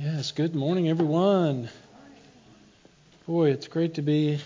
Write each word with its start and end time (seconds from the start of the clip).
Yes, 0.00 0.30
good 0.30 0.54
morning, 0.54 0.88
everyone. 0.88 1.68
Boy, 3.26 3.50
it's 3.50 3.66
great 3.66 3.94
to 3.94 4.02
be 4.02 4.38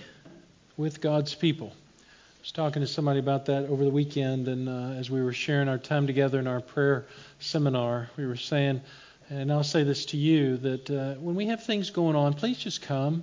with 0.78 1.02
God's 1.02 1.34
people. 1.34 1.74
I 1.76 2.40
was 2.40 2.52
talking 2.52 2.80
to 2.80 2.88
somebody 2.88 3.18
about 3.18 3.44
that 3.46 3.66
over 3.66 3.84
the 3.84 3.90
weekend, 3.90 4.48
and 4.48 4.66
uh, 4.66 4.98
as 4.98 5.10
we 5.10 5.20
were 5.20 5.34
sharing 5.34 5.68
our 5.68 5.76
time 5.76 6.06
together 6.06 6.38
in 6.38 6.46
our 6.46 6.62
prayer 6.62 7.04
seminar, 7.38 8.08
we 8.16 8.24
were 8.24 8.36
saying, 8.36 8.80
and 9.28 9.52
I'll 9.52 9.62
say 9.62 9.82
this 9.82 10.06
to 10.06 10.16
you, 10.16 10.56
that 10.56 10.90
uh, 10.90 11.14
when 11.20 11.34
we 11.34 11.48
have 11.48 11.62
things 11.62 11.90
going 11.90 12.16
on, 12.16 12.32
please 12.32 12.56
just 12.56 12.80
come, 12.80 13.22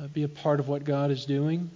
uh, 0.00 0.06
be 0.06 0.22
a 0.22 0.28
part 0.28 0.60
of 0.60 0.68
what 0.68 0.82
God 0.82 1.10
is 1.10 1.26
doing. 1.26 1.70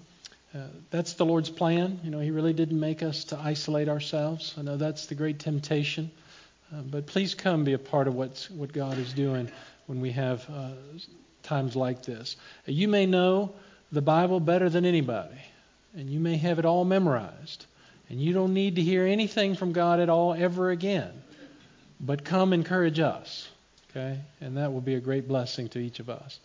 Uh, 0.55 0.61
that's 0.89 1.13
the 1.13 1.27
Lord's 1.27 1.51
plan. 1.51 2.01
You 2.03 2.11
know, 2.11 2.21
He 2.21 2.31
really 2.31 2.55
didn't 2.55 2.81
make 2.81 3.03
us 3.03 3.25
to 3.25 3.39
isolate 3.39 3.91
ourselves. 3.91 4.55
I 4.57 4.63
know 4.63 4.79
that's 4.79 5.07
the 5.07 5.15
great 5.15 5.41
temptation. 5.41 6.11
Uh, 6.73 6.83
but 6.83 7.07
please 7.07 7.35
come 7.35 7.65
be 7.65 7.73
a 7.73 7.79
part 7.79 8.07
of 8.09 8.15
what's, 8.15 8.49
what 8.49 8.73
God 8.73 8.97
is 8.97 9.13
doing 9.13 9.51
when 9.91 10.01
we 10.01 10.13
have 10.13 10.49
uh, 10.49 10.71
times 11.43 11.75
like 11.75 12.05
this. 12.05 12.37
You 12.65 12.87
may 12.87 13.07
know 13.07 13.51
the 13.91 14.01
Bible 14.01 14.39
better 14.39 14.71
than 14.71 14.85
anybody, 14.85 15.41
and 15.97 16.09
you 16.09 16.21
may 16.21 16.37
have 16.37 16.61
it 16.61 16.65
all 16.65 16.85
memorized, 16.85 17.67
and 18.09 18.21
you 18.21 18.33
don't 18.33 18.55
need 18.55 18.77
to 18.77 18.83
hear 18.83 19.05
anything 19.05 19.57
from 19.57 19.73
God 19.73 19.99
at 19.99 20.09
all 20.09 20.33
ever 20.33 20.71
again. 20.71 21.11
But 21.99 22.25
come 22.25 22.53
encourage 22.53 23.01
us, 23.01 23.49
okay? 23.91 24.21
And 24.41 24.59
that 24.59 24.73
will 24.73 24.81
be 24.81 24.95
a 24.95 25.01
great 25.01 25.27
blessing 25.27 25.69
to 25.71 25.81
each 25.81 25.99
of 25.99 26.09
us. 26.09 26.39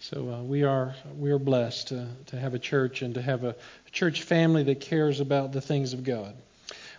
So 0.00 0.32
uh, 0.32 0.42
we 0.42 0.64
are 0.64 0.96
we 1.16 1.30
are 1.30 1.38
blessed 1.38 1.86
to, 1.88 2.08
to 2.26 2.36
have 2.36 2.54
a 2.54 2.58
church 2.58 3.02
and 3.02 3.14
to 3.14 3.22
have 3.22 3.44
a, 3.44 3.54
church 3.92 4.22
family 4.22 4.64
that 4.64 4.80
cares 4.80 5.20
about 5.20 5.52
the 5.52 5.60
things 5.60 5.92
of 5.92 6.02
God. 6.02 6.34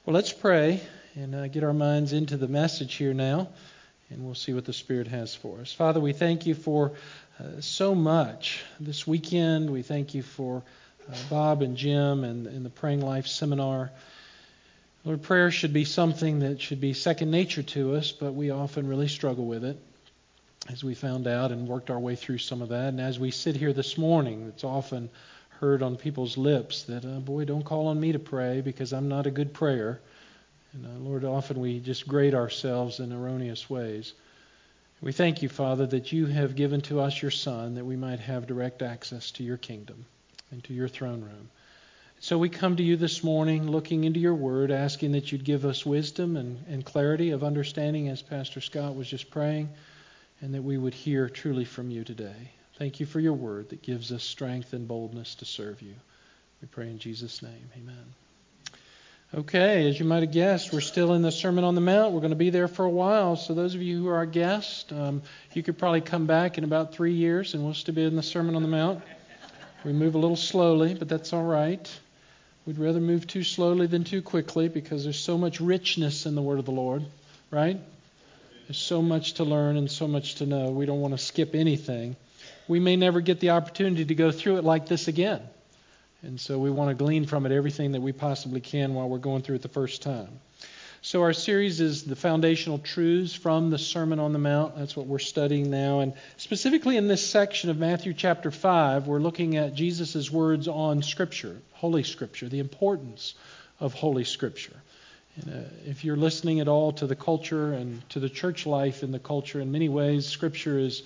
Well, 0.05 0.13
let's 0.13 0.31
pray 0.31 0.79
and 1.15 1.35
uh, 1.35 1.47
get 1.47 1.65
our 1.65 1.73
minds 1.73 2.13
into 2.13 2.37
the 2.37 2.47
message 2.47 2.93
here 2.93 3.13
now, 3.13 3.49
and 4.13 4.23
we'll 4.23 4.35
see 4.35 4.53
what 4.53 4.65
the 4.65 4.73
Spirit 4.73 5.07
has 5.07 5.33
for 5.35 5.59
us. 5.59 5.73
Father, 5.73 5.99
we 5.99 6.13
thank 6.13 6.45
you 6.45 6.55
for 6.55 6.93
uh, 7.39 7.61
so 7.61 7.95
much 7.95 8.63
this 8.79 9.07
weekend. 9.07 9.69
We 9.69 9.81
thank 9.81 10.13
you 10.13 10.23
for 10.23 10.63
uh, 11.09 11.15
Bob 11.29 11.61
and 11.61 11.75
Jim 11.75 12.23
and, 12.23 12.47
and 12.47 12.65
the 12.65 12.69
Praying 12.69 13.01
Life 13.01 13.27
seminar. 13.27 13.91
Lord, 15.03 15.21
prayer 15.21 15.51
should 15.51 15.73
be 15.73 15.83
something 15.83 16.39
that 16.39 16.61
should 16.61 16.79
be 16.79 16.93
second 16.93 17.31
nature 17.31 17.63
to 17.63 17.95
us, 17.95 18.11
but 18.11 18.33
we 18.33 18.51
often 18.51 18.87
really 18.87 19.09
struggle 19.09 19.45
with 19.45 19.65
it 19.65 19.77
as 20.71 20.83
we 20.83 20.95
found 20.95 21.27
out 21.27 21.51
and 21.51 21.67
worked 21.67 21.89
our 21.89 21.99
way 21.99 22.15
through 22.15 22.37
some 22.37 22.61
of 22.61 22.69
that. 22.69 22.89
And 22.89 23.01
as 23.01 23.19
we 23.19 23.31
sit 23.31 23.57
here 23.57 23.73
this 23.73 23.97
morning, 23.97 24.45
it's 24.47 24.63
often 24.63 25.09
heard 25.59 25.81
on 25.81 25.97
people's 25.97 26.37
lips 26.37 26.83
that, 26.83 27.03
uh, 27.03 27.19
boy, 27.19 27.45
don't 27.45 27.65
call 27.65 27.87
on 27.87 27.99
me 27.99 28.13
to 28.13 28.19
pray 28.19 28.61
because 28.61 28.93
I'm 28.93 29.09
not 29.09 29.27
a 29.27 29.31
good 29.31 29.53
prayer. 29.53 29.99
And 30.73 30.85
uh, 30.85 31.09
Lord, 31.09 31.23
often 31.23 31.59
we 31.59 31.79
just 31.79 32.07
grade 32.07 32.33
ourselves 32.33 32.99
in 32.99 33.13
erroneous 33.13 33.69
ways. 33.69 34.13
We 35.01 35.11
thank 35.11 35.41
you, 35.41 35.49
Father, 35.49 35.85
that 35.87 36.11
you 36.11 36.25
have 36.27 36.55
given 36.55 36.81
to 36.81 37.01
us 37.01 37.21
your 37.21 37.31
Son 37.31 37.75
that 37.75 37.85
we 37.85 37.95
might 37.95 38.19
have 38.19 38.47
direct 38.47 38.81
access 38.81 39.31
to 39.31 39.43
your 39.43 39.57
kingdom 39.57 40.05
and 40.51 40.63
to 40.63 40.73
your 40.73 40.87
throne 40.87 41.21
room. 41.21 41.49
So 42.19 42.37
we 42.37 42.47
come 42.47 42.77
to 42.77 42.83
you 42.83 42.95
this 42.95 43.21
morning 43.21 43.69
looking 43.69 44.05
into 44.05 44.19
your 44.21 44.33
word, 44.33 44.71
asking 44.71 45.11
that 45.11 45.31
you'd 45.31 45.43
give 45.43 45.65
us 45.65 45.85
wisdom 45.85 46.37
and, 46.37 46.63
and 46.69 46.85
clarity 46.85 47.31
of 47.31 47.43
understanding 47.43 48.07
as 48.07 48.21
Pastor 48.21 48.61
Scott 48.61 48.95
was 48.95 49.09
just 49.09 49.29
praying 49.29 49.69
and 50.39 50.53
that 50.53 50.63
we 50.63 50.77
would 50.77 50.93
hear 50.93 51.27
truly 51.27 51.65
from 51.65 51.91
you 51.91 52.05
today. 52.05 52.51
Thank 52.77 53.01
you 53.01 53.05
for 53.05 53.19
your 53.19 53.33
word 53.33 53.69
that 53.69 53.81
gives 53.81 54.11
us 54.11 54.23
strength 54.23 54.71
and 54.71 54.87
boldness 54.87 55.35
to 55.35 55.45
serve 55.45 55.81
you. 55.81 55.95
We 56.61 56.69
pray 56.69 56.89
in 56.89 56.97
Jesus' 56.97 57.41
name. 57.41 57.69
Amen. 57.77 58.13
Okay, 59.35 59.89
as 59.89 59.97
you 59.97 60.05
might 60.05 60.21
have 60.21 60.31
guessed, 60.31 60.71
we're 60.71 60.79
still 60.79 61.15
in 61.15 61.23
the 61.23 61.31
Sermon 61.31 61.63
on 61.63 61.73
the 61.73 61.81
Mount. 61.81 62.13
We're 62.13 62.19
going 62.19 62.29
to 62.29 62.35
be 62.35 62.51
there 62.51 62.67
for 62.67 62.85
a 62.85 62.89
while. 62.89 63.35
So, 63.35 63.55
those 63.55 63.73
of 63.73 63.81
you 63.81 63.97
who 63.97 64.07
are 64.09 64.17
our 64.17 64.27
guests, 64.27 64.91
um, 64.91 65.23
you 65.53 65.63
could 65.63 65.79
probably 65.79 66.01
come 66.01 66.27
back 66.27 66.59
in 66.59 66.63
about 66.63 66.93
three 66.93 67.13
years 67.13 67.55
and 67.55 67.63
we'll 67.63 67.73
still 67.73 67.95
be 67.95 68.03
in 68.03 68.15
the 68.15 68.21
Sermon 68.21 68.55
on 68.55 68.61
the 68.61 68.67
Mount. 68.67 69.01
We 69.83 69.91
move 69.91 70.13
a 70.13 70.19
little 70.19 70.35
slowly, 70.35 70.93
but 70.93 71.09
that's 71.09 71.33
all 71.33 71.43
right. 71.43 71.99
We'd 72.67 72.77
rather 72.77 72.99
move 72.99 73.25
too 73.25 73.43
slowly 73.43 73.87
than 73.87 74.03
too 74.03 74.21
quickly 74.21 74.67
because 74.67 75.03
there's 75.03 75.19
so 75.19 75.35
much 75.35 75.59
richness 75.59 76.27
in 76.27 76.35
the 76.35 76.41
Word 76.43 76.59
of 76.59 76.65
the 76.65 76.71
Lord, 76.71 77.03
right? 77.49 77.79
There's 78.67 78.77
so 78.77 79.01
much 79.01 79.33
to 79.33 79.45
learn 79.45 79.77
and 79.77 79.89
so 79.89 80.07
much 80.07 80.35
to 80.35 80.45
know. 80.45 80.69
We 80.69 80.85
don't 80.85 81.01
want 81.01 81.15
to 81.15 81.17
skip 81.17 81.55
anything. 81.55 82.17
We 82.67 82.79
may 82.79 82.97
never 82.97 83.19
get 83.19 83.39
the 83.39 83.49
opportunity 83.49 84.05
to 84.05 84.15
go 84.15 84.31
through 84.31 84.57
it 84.57 84.63
like 84.63 84.87
this 84.87 85.07
again. 85.07 85.41
And 86.23 86.39
so 86.39 86.57
we 86.57 86.71
want 86.71 86.89
to 86.89 86.95
glean 86.95 87.25
from 87.25 87.45
it 87.45 87.51
everything 87.51 87.91
that 87.91 88.01
we 88.01 88.13
possibly 88.13 88.61
can 88.61 88.93
while 88.93 89.09
we're 89.09 89.17
going 89.17 89.41
through 89.41 89.55
it 89.55 89.61
the 89.61 89.67
first 89.67 90.01
time. 90.01 90.39
So 91.01 91.21
our 91.23 91.33
series 91.33 91.81
is 91.81 92.03
the 92.03 92.15
foundational 92.15 92.79
truths 92.79 93.33
from 93.33 93.69
the 93.69 93.77
Sermon 93.77 94.19
on 94.19 94.31
the 94.31 94.39
Mount. 94.39 94.77
That's 94.77 94.95
what 94.95 95.05
we're 95.05 95.19
studying 95.19 95.69
now. 95.69 95.99
And 95.99 96.13
specifically 96.37 96.95
in 96.95 97.09
this 97.09 97.27
section 97.27 97.69
of 97.69 97.77
Matthew 97.77 98.13
chapter 98.13 98.51
5, 98.51 99.05
we're 99.05 99.19
looking 99.19 99.57
at 99.57 99.75
Jesus' 99.75 100.31
words 100.31 100.69
on 100.69 101.01
Scripture, 101.01 101.57
Holy 101.73 102.03
Scripture, 102.03 102.47
the 102.47 102.59
importance 102.59 103.33
of 103.81 103.93
Holy 103.93 104.23
Scripture. 104.23 104.77
And, 105.35 105.53
uh, 105.53 105.67
if 105.85 106.05
you're 106.05 106.15
listening 106.15 106.61
at 106.61 106.69
all 106.69 106.93
to 106.93 107.05
the 107.05 107.17
culture 107.17 107.73
and 107.73 108.07
to 108.11 108.21
the 108.21 108.29
church 108.29 108.65
life 108.65 109.03
in 109.03 109.11
the 109.11 109.19
culture, 109.19 109.59
in 109.59 109.73
many 109.73 109.89
ways, 109.89 110.25
Scripture 110.25 110.79
is 110.79 111.03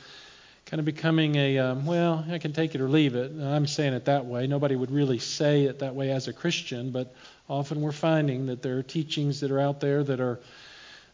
kind 0.67 0.79
of 0.79 0.85
becoming 0.85 1.35
a, 1.35 1.57
um, 1.59 1.85
well, 1.85 2.25
I 2.29 2.39
can 2.39 2.51
take 2.51 2.75
it 2.75 2.81
or 2.81 2.89
leave 2.89 3.15
it. 3.15 3.31
I'm 3.41 3.67
saying 3.67 3.93
it 3.93 4.05
that 4.05 4.25
way. 4.25 4.47
Nobody 4.47 4.75
would 4.75 4.91
really 4.91 5.17
say 5.17 5.63
it 5.63 5.79
that 5.79 5.95
way 5.95 6.11
as 6.11 6.27
a 6.27 6.33
Christian, 6.33 6.91
but 6.91 7.15
often 7.47 7.79
we're 7.79 7.93
finding 7.93 8.47
that 8.47 8.61
there 8.61 8.77
are 8.77 8.83
teachings 8.83 9.39
that 9.39 9.51
are 9.51 9.61
out 9.61 9.79
there 9.79 10.03
that 10.03 10.19
are 10.19 10.41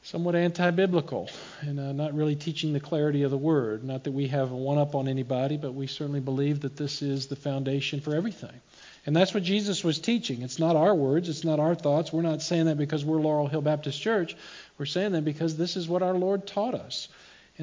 somewhat 0.01 0.33
anti 0.33 0.71
biblical 0.71 1.29
and 1.61 1.79
uh, 1.79 1.91
not 1.91 2.15
really 2.15 2.35
teaching 2.35 2.73
the 2.73 2.79
clarity 2.79 3.21
of 3.21 3.29
the 3.29 3.37
Word. 3.37 3.83
Not 3.83 4.03
that 4.05 4.11
we 4.11 4.27
have 4.29 4.51
a 4.51 4.55
one 4.55 4.79
up 4.79 4.95
on 4.95 5.07
anybody, 5.07 5.57
but 5.57 5.75
we 5.75 5.85
certainly 5.85 6.19
believe 6.19 6.61
that 6.61 6.75
this 6.75 7.03
is 7.03 7.27
the 7.27 7.35
foundation 7.35 8.01
for 8.01 8.15
everything. 8.15 8.59
And 9.05 9.15
that's 9.15 9.35
what 9.35 9.43
Jesus 9.43 9.83
was 9.83 9.99
teaching. 9.99 10.41
It's 10.41 10.57
not 10.57 10.75
our 10.75 10.95
words, 10.95 11.29
it's 11.29 11.43
not 11.43 11.59
our 11.59 11.75
thoughts. 11.75 12.11
We're 12.11 12.23
not 12.23 12.41
saying 12.41 12.65
that 12.65 12.79
because 12.79 13.05
we're 13.05 13.21
Laurel 13.21 13.47
Hill 13.47 13.61
Baptist 13.61 14.01
Church. 14.01 14.35
We're 14.79 14.87
saying 14.87 15.11
that 15.11 15.25
because 15.25 15.57
this 15.57 15.77
is 15.77 15.87
what 15.87 16.01
our 16.01 16.15
Lord 16.15 16.47
taught 16.47 16.73
us. 16.73 17.07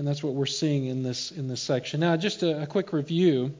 And 0.00 0.08
that's 0.08 0.22
what 0.22 0.32
we're 0.32 0.46
seeing 0.46 0.86
in 0.86 1.02
this 1.02 1.30
in 1.30 1.46
this 1.46 1.60
section. 1.60 2.00
Now, 2.00 2.16
just 2.16 2.42
a, 2.42 2.62
a 2.62 2.66
quick 2.66 2.94
review 2.94 3.54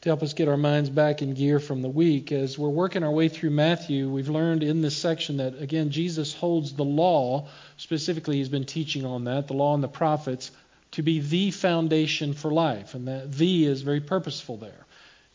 to 0.00 0.08
help 0.08 0.22
us 0.22 0.32
get 0.32 0.48
our 0.48 0.56
minds 0.56 0.88
back 0.88 1.20
in 1.20 1.34
gear 1.34 1.60
from 1.60 1.82
the 1.82 1.90
week. 1.90 2.32
As 2.32 2.58
we're 2.58 2.70
working 2.70 3.02
our 3.02 3.10
way 3.10 3.28
through 3.28 3.50
Matthew, 3.50 4.08
we've 4.08 4.30
learned 4.30 4.62
in 4.62 4.80
this 4.80 4.96
section 4.96 5.36
that, 5.36 5.60
again, 5.60 5.90
Jesus 5.90 6.32
holds 6.32 6.72
the 6.72 6.86
law, 6.86 7.48
specifically, 7.76 8.38
he's 8.38 8.48
been 8.48 8.64
teaching 8.64 9.04
on 9.04 9.24
that, 9.24 9.46
the 9.46 9.52
law 9.52 9.74
and 9.74 9.84
the 9.84 9.88
prophets, 9.88 10.50
to 10.92 11.02
be 11.02 11.20
the 11.20 11.50
foundation 11.50 12.32
for 12.32 12.50
life. 12.50 12.94
And 12.94 13.06
that 13.06 13.30
the 13.30 13.66
is 13.66 13.82
very 13.82 14.00
purposeful 14.00 14.56
there. 14.56 14.86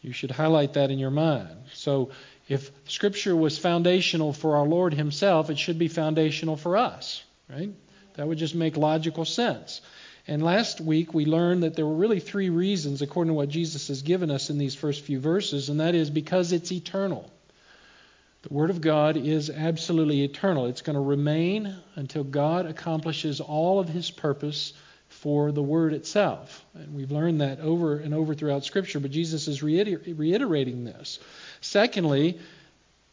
You 0.02 0.14
should 0.14 0.32
highlight 0.32 0.74
that 0.74 0.90
in 0.90 0.98
your 0.98 1.12
mind. 1.12 1.66
So, 1.76 2.10
if 2.50 2.72
Scripture 2.90 3.36
was 3.36 3.60
foundational 3.60 4.34
for 4.34 4.56
our 4.56 4.66
Lord 4.66 4.96
Himself, 4.96 5.52
it 5.52 5.60
should 5.60 5.78
be 5.78 5.90
foundational 5.90 6.58
for 6.58 6.76
us, 6.76 7.24
right? 7.48 7.70
That 8.16 8.28
would 8.28 8.38
just 8.38 8.56
make 8.56 8.78
logical 8.78 9.26
sense. 9.26 9.82
And 10.28 10.44
last 10.44 10.80
week 10.80 11.14
we 11.14 11.26
learned 11.26 11.64
that 11.64 11.76
there 11.76 11.86
were 11.86 11.96
really 11.96 12.20
three 12.20 12.50
reasons, 12.50 13.02
according 13.02 13.32
to 13.32 13.36
what 13.36 13.50
Jesus 13.50 13.88
has 13.88 14.02
given 14.02 14.30
us 14.30 14.50
in 14.50 14.58
these 14.58 14.76
first 14.76 15.02
few 15.02 15.20
verses, 15.20 15.70
and 15.70 15.80
that 15.80 15.96
is 15.96 16.10
because 16.10 16.52
it's 16.52 16.72
eternal. 16.72 17.30
The 18.44 18.54
Word 18.54 18.70
of 18.70 18.82
God 18.82 19.18
is 19.18 19.50
absolutely 19.50 20.24
eternal. 20.24 20.66
It's 20.66 20.82
going 20.82 20.96
to 20.96 21.02
remain 21.02 21.76
until 21.96 22.24
God 22.24 22.66
accomplishes 22.66 23.40
all 23.40 23.80
of 23.80 23.88
His 23.88 24.10
purpose 24.10 24.74
for 25.10 25.52
the 25.52 25.62
Word 25.62 25.94
itself. 25.94 26.66
And 26.74 26.96
we've 26.96 27.12
learned 27.12 27.42
that 27.42 27.60
over 27.60 27.98
and 27.98 28.14
over 28.14 28.34
throughout 28.34 28.64
Scripture, 28.64 29.00
but 29.00 29.12
Jesus 29.12 29.48
is 29.48 29.62
reiter- 29.62 30.02
reiterating 30.16 30.86
this. 30.86 31.20
Secondly, 31.60 32.40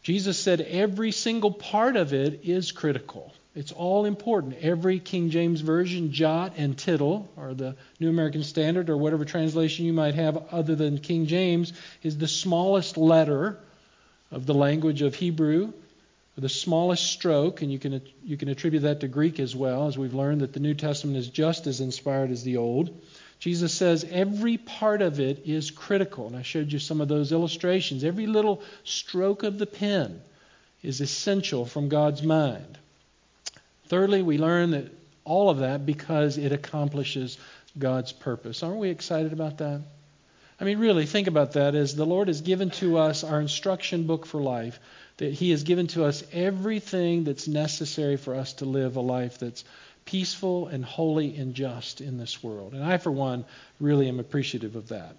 Jesus 0.02 0.38
said 0.38 0.60
every 0.60 1.12
single 1.12 1.50
part 1.50 1.96
of 1.96 2.14
it 2.14 2.40
is 2.44 2.72
critical. 2.72 3.34
It's 3.58 3.72
all 3.72 4.04
important. 4.04 4.54
Every 4.62 5.00
King 5.00 5.30
James 5.30 5.60
Version, 5.60 6.12
jot 6.12 6.52
and 6.56 6.78
tittle, 6.78 7.28
or 7.36 7.54
the 7.54 7.76
New 7.98 8.08
American 8.08 8.44
Standard, 8.44 8.88
or 8.88 8.96
whatever 8.96 9.24
translation 9.24 9.84
you 9.84 9.92
might 9.92 10.14
have 10.14 10.36
other 10.52 10.76
than 10.76 10.98
King 10.98 11.26
James, 11.26 11.72
is 12.02 12.16
the 12.16 12.28
smallest 12.28 12.96
letter 12.96 13.58
of 14.30 14.46
the 14.46 14.54
language 14.54 15.02
of 15.02 15.14
Hebrew 15.14 15.72
the 16.38 16.48
smallest 16.48 17.04
stroke, 17.04 17.62
and 17.62 17.72
you 17.72 17.80
can, 17.80 18.00
you 18.22 18.36
can 18.36 18.48
attribute 18.48 18.84
that 18.84 19.00
to 19.00 19.08
Greek 19.08 19.40
as 19.40 19.56
well, 19.56 19.88
as 19.88 19.98
we've 19.98 20.14
learned 20.14 20.40
that 20.42 20.52
the 20.52 20.60
New 20.60 20.74
Testament 20.74 21.16
is 21.16 21.28
just 21.28 21.66
as 21.66 21.80
inspired 21.80 22.30
as 22.30 22.44
the 22.44 22.58
Old. 22.58 22.90
Jesus 23.40 23.74
says 23.74 24.06
every 24.08 24.56
part 24.56 25.02
of 25.02 25.18
it 25.18 25.42
is 25.46 25.72
critical, 25.72 26.28
and 26.28 26.36
I 26.36 26.42
showed 26.42 26.72
you 26.72 26.78
some 26.78 27.00
of 27.00 27.08
those 27.08 27.32
illustrations. 27.32 28.04
Every 28.04 28.28
little 28.28 28.62
stroke 28.84 29.42
of 29.42 29.58
the 29.58 29.66
pen 29.66 30.20
is 30.80 31.00
essential 31.00 31.64
from 31.64 31.88
God's 31.88 32.22
mind. 32.22 32.78
Thirdly, 33.88 34.22
we 34.22 34.38
learn 34.38 34.72
that 34.72 34.92
all 35.24 35.50
of 35.50 35.58
that 35.58 35.84
because 35.84 36.38
it 36.38 36.52
accomplishes 36.52 37.38
God's 37.78 38.12
purpose. 38.12 38.62
Aren't 38.62 38.78
we 38.78 38.90
excited 38.90 39.32
about 39.32 39.58
that? 39.58 39.82
I 40.60 40.64
mean, 40.64 40.78
really, 40.78 41.06
think 41.06 41.28
about 41.28 41.52
that 41.52 41.74
as 41.74 41.94
the 41.94 42.06
Lord 42.06 42.28
has 42.28 42.40
given 42.40 42.70
to 42.70 42.98
us 42.98 43.22
our 43.22 43.40
instruction 43.40 44.06
book 44.06 44.26
for 44.26 44.40
life 44.40 44.80
that 45.18 45.32
He 45.32 45.50
has 45.50 45.62
given 45.62 45.86
to 45.88 46.04
us 46.04 46.24
everything 46.32 47.24
that's 47.24 47.46
necessary 47.46 48.16
for 48.16 48.34
us 48.34 48.54
to 48.54 48.64
live 48.64 48.96
a 48.96 49.00
life 49.00 49.38
that's 49.38 49.64
peaceful 50.04 50.68
and 50.68 50.84
holy 50.84 51.36
and 51.36 51.54
just 51.54 52.00
in 52.00 52.18
this 52.18 52.42
world. 52.42 52.72
And 52.72 52.82
I, 52.82 52.98
for 52.98 53.12
one, 53.12 53.44
really 53.78 54.08
am 54.08 54.20
appreciative 54.20 54.74
of 54.74 54.88
that. 54.88 55.16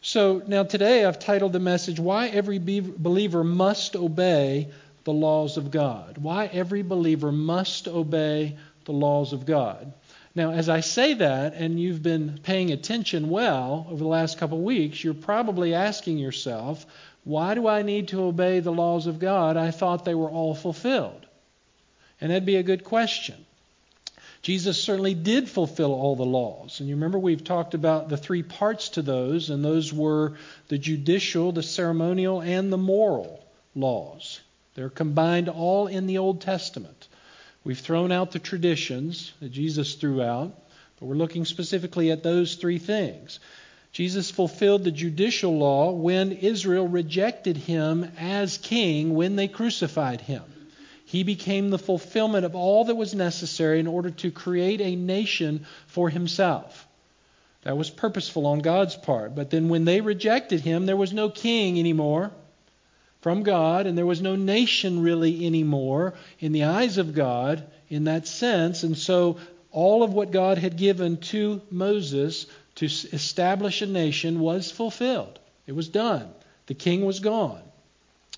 So 0.00 0.42
now 0.46 0.64
today 0.64 1.04
I've 1.04 1.18
titled 1.18 1.52
the 1.52 1.60
message, 1.60 2.00
Why 2.00 2.28
Every 2.28 2.58
Believer 2.58 3.44
Must 3.44 3.94
Obey 3.94 4.68
the 5.04 5.12
Laws 5.12 5.56
of 5.56 5.70
God. 5.70 6.18
Why 6.18 6.46
every 6.46 6.82
believer 6.82 7.32
must 7.32 7.88
obey 7.88 8.56
the 8.84 8.92
laws 8.92 9.32
of 9.32 9.46
God. 9.46 9.92
Now, 10.34 10.52
as 10.52 10.68
I 10.68 10.80
say 10.80 11.14
that, 11.14 11.54
and 11.54 11.78
you've 11.78 12.02
been 12.02 12.38
paying 12.42 12.72
attention 12.72 13.28
well 13.28 13.86
over 13.90 14.02
the 14.02 14.08
last 14.08 14.38
couple 14.38 14.58
of 14.58 14.64
weeks, 14.64 15.02
you're 15.02 15.14
probably 15.14 15.74
asking 15.74 16.18
yourself, 16.18 16.86
why 17.24 17.54
do 17.54 17.68
I 17.68 17.82
need 17.82 18.08
to 18.08 18.22
obey 18.22 18.60
the 18.60 18.72
laws 18.72 19.06
of 19.06 19.18
God? 19.18 19.56
I 19.56 19.70
thought 19.70 20.04
they 20.04 20.14
were 20.14 20.30
all 20.30 20.54
fulfilled. 20.54 21.26
And 22.20 22.30
that'd 22.30 22.46
be 22.46 22.56
a 22.56 22.62
good 22.62 22.84
question. 22.84 23.36
Jesus 24.40 24.82
certainly 24.82 25.14
did 25.14 25.48
fulfill 25.48 25.92
all 25.92 26.16
the 26.16 26.24
laws. 26.24 26.80
And 26.80 26.88
you 26.88 26.96
remember 26.96 27.18
we've 27.18 27.44
talked 27.44 27.74
about 27.74 28.08
the 28.08 28.16
three 28.16 28.42
parts 28.42 28.88
to 28.90 29.02
those, 29.02 29.50
and 29.50 29.64
those 29.64 29.92
were 29.92 30.32
the 30.68 30.78
judicial, 30.78 31.52
the 31.52 31.62
ceremonial, 31.62 32.40
and 32.40 32.72
the 32.72 32.78
moral 32.78 33.44
laws. 33.76 34.40
They're 34.74 34.88
combined 34.88 35.48
all 35.48 35.86
in 35.86 36.06
the 36.06 36.18
Old 36.18 36.40
Testament. 36.40 37.08
We've 37.64 37.78
thrown 37.78 38.10
out 38.10 38.32
the 38.32 38.38
traditions 38.38 39.32
that 39.40 39.52
Jesus 39.52 39.94
threw 39.94 40.22
out, 40.22 40.52
but 40.98 41.06
we're 41.06 41.14
looking 41.14 41.44
specifically 41.44 42.10
at 42.10 42.22
those 42.22 42.54
three 42.54 42.78
things. 42.78 43.38
Jesus 43.92 44.30
fulfilled 44.30 44.84
the 44.84 44.90
judicial 44.90 45.58
law 45.58 45.92
when 45.92 46.32
Israel 46.32 46.88
rejected 46.88 47.58
him 47.58 48.10
as 48.18 48.56
king 48.56 49.14
when 49.14 49.36
they 49.36 49.48
crucified 49.48 50.22
him. 50.22 50.42
He 51.04 51.24
became 51.24 51.68
the 51.68 51.78
fulfillment 51.78 52.46
of 52.46 52.54
all 52.54 52.86
that 52.86 52.94
was 52.94 53.14
necessary 53.14 53.78
in 53.78 53.86
order 53.86 54.10
to 54.10 54.30
create 54.30 54.80
a 54.80 54.96
nation 54.96 55.66
for 55.86 56.08
himself. 56.08 56.88
That 57.64 57.76
was 57.76 57.90
purposeful 57.90 58.46
on 58.46 58.60
God's 58.60 58.96
part. 58.96 59.34
But 59.34 59.50
then 59.50 59.68
when 59.68 59.84
they 59.84 60.00
rejected 60.00 60.60
him, 60.60 60.86
there 60.86 60.96
was 60.96 61.12
no 61.12 61.28
king 61.28 61.78
anymore 61.78 62.32
from 63.22 63.44
God, 63.44 63.86
and 63.86 63.96
there 63.96 64.04
was 64.06 64.20
no 64.20 64.36
nation 64.36 65.00
really 65.00 65.46
anymore 65.46 66.14
in 66.40 66.52
the 66.52 66.64
eyes 66.64 66.98
of 66.98 67.14
God 67.14 67.64
in 67.88 68.04
that 68.04 68.26
sense. 68.26 68.82
And 68.82 68.98
so 68.98 69.38
all 69.70 70.02
of 70.02 70.12
what 70.12 70.32
God 70.32 70.58
had 70.58 70.76
given 70.76 71.16
to 71.18 71.62
Moses 71.70 72.46
to 72.76 72.86
establish 72.86 73.80
a 73.80 73.86
nation 73.86 74.40
was 74.40 74.70
fulfilled. 74.70 75.38
It 75.66 75.72
was 75.72 75.88
done. 75.88 76.28
The 76.66 76.74
king 76.74 77.04
was 77.04 77.20
gone, 77.20 77.62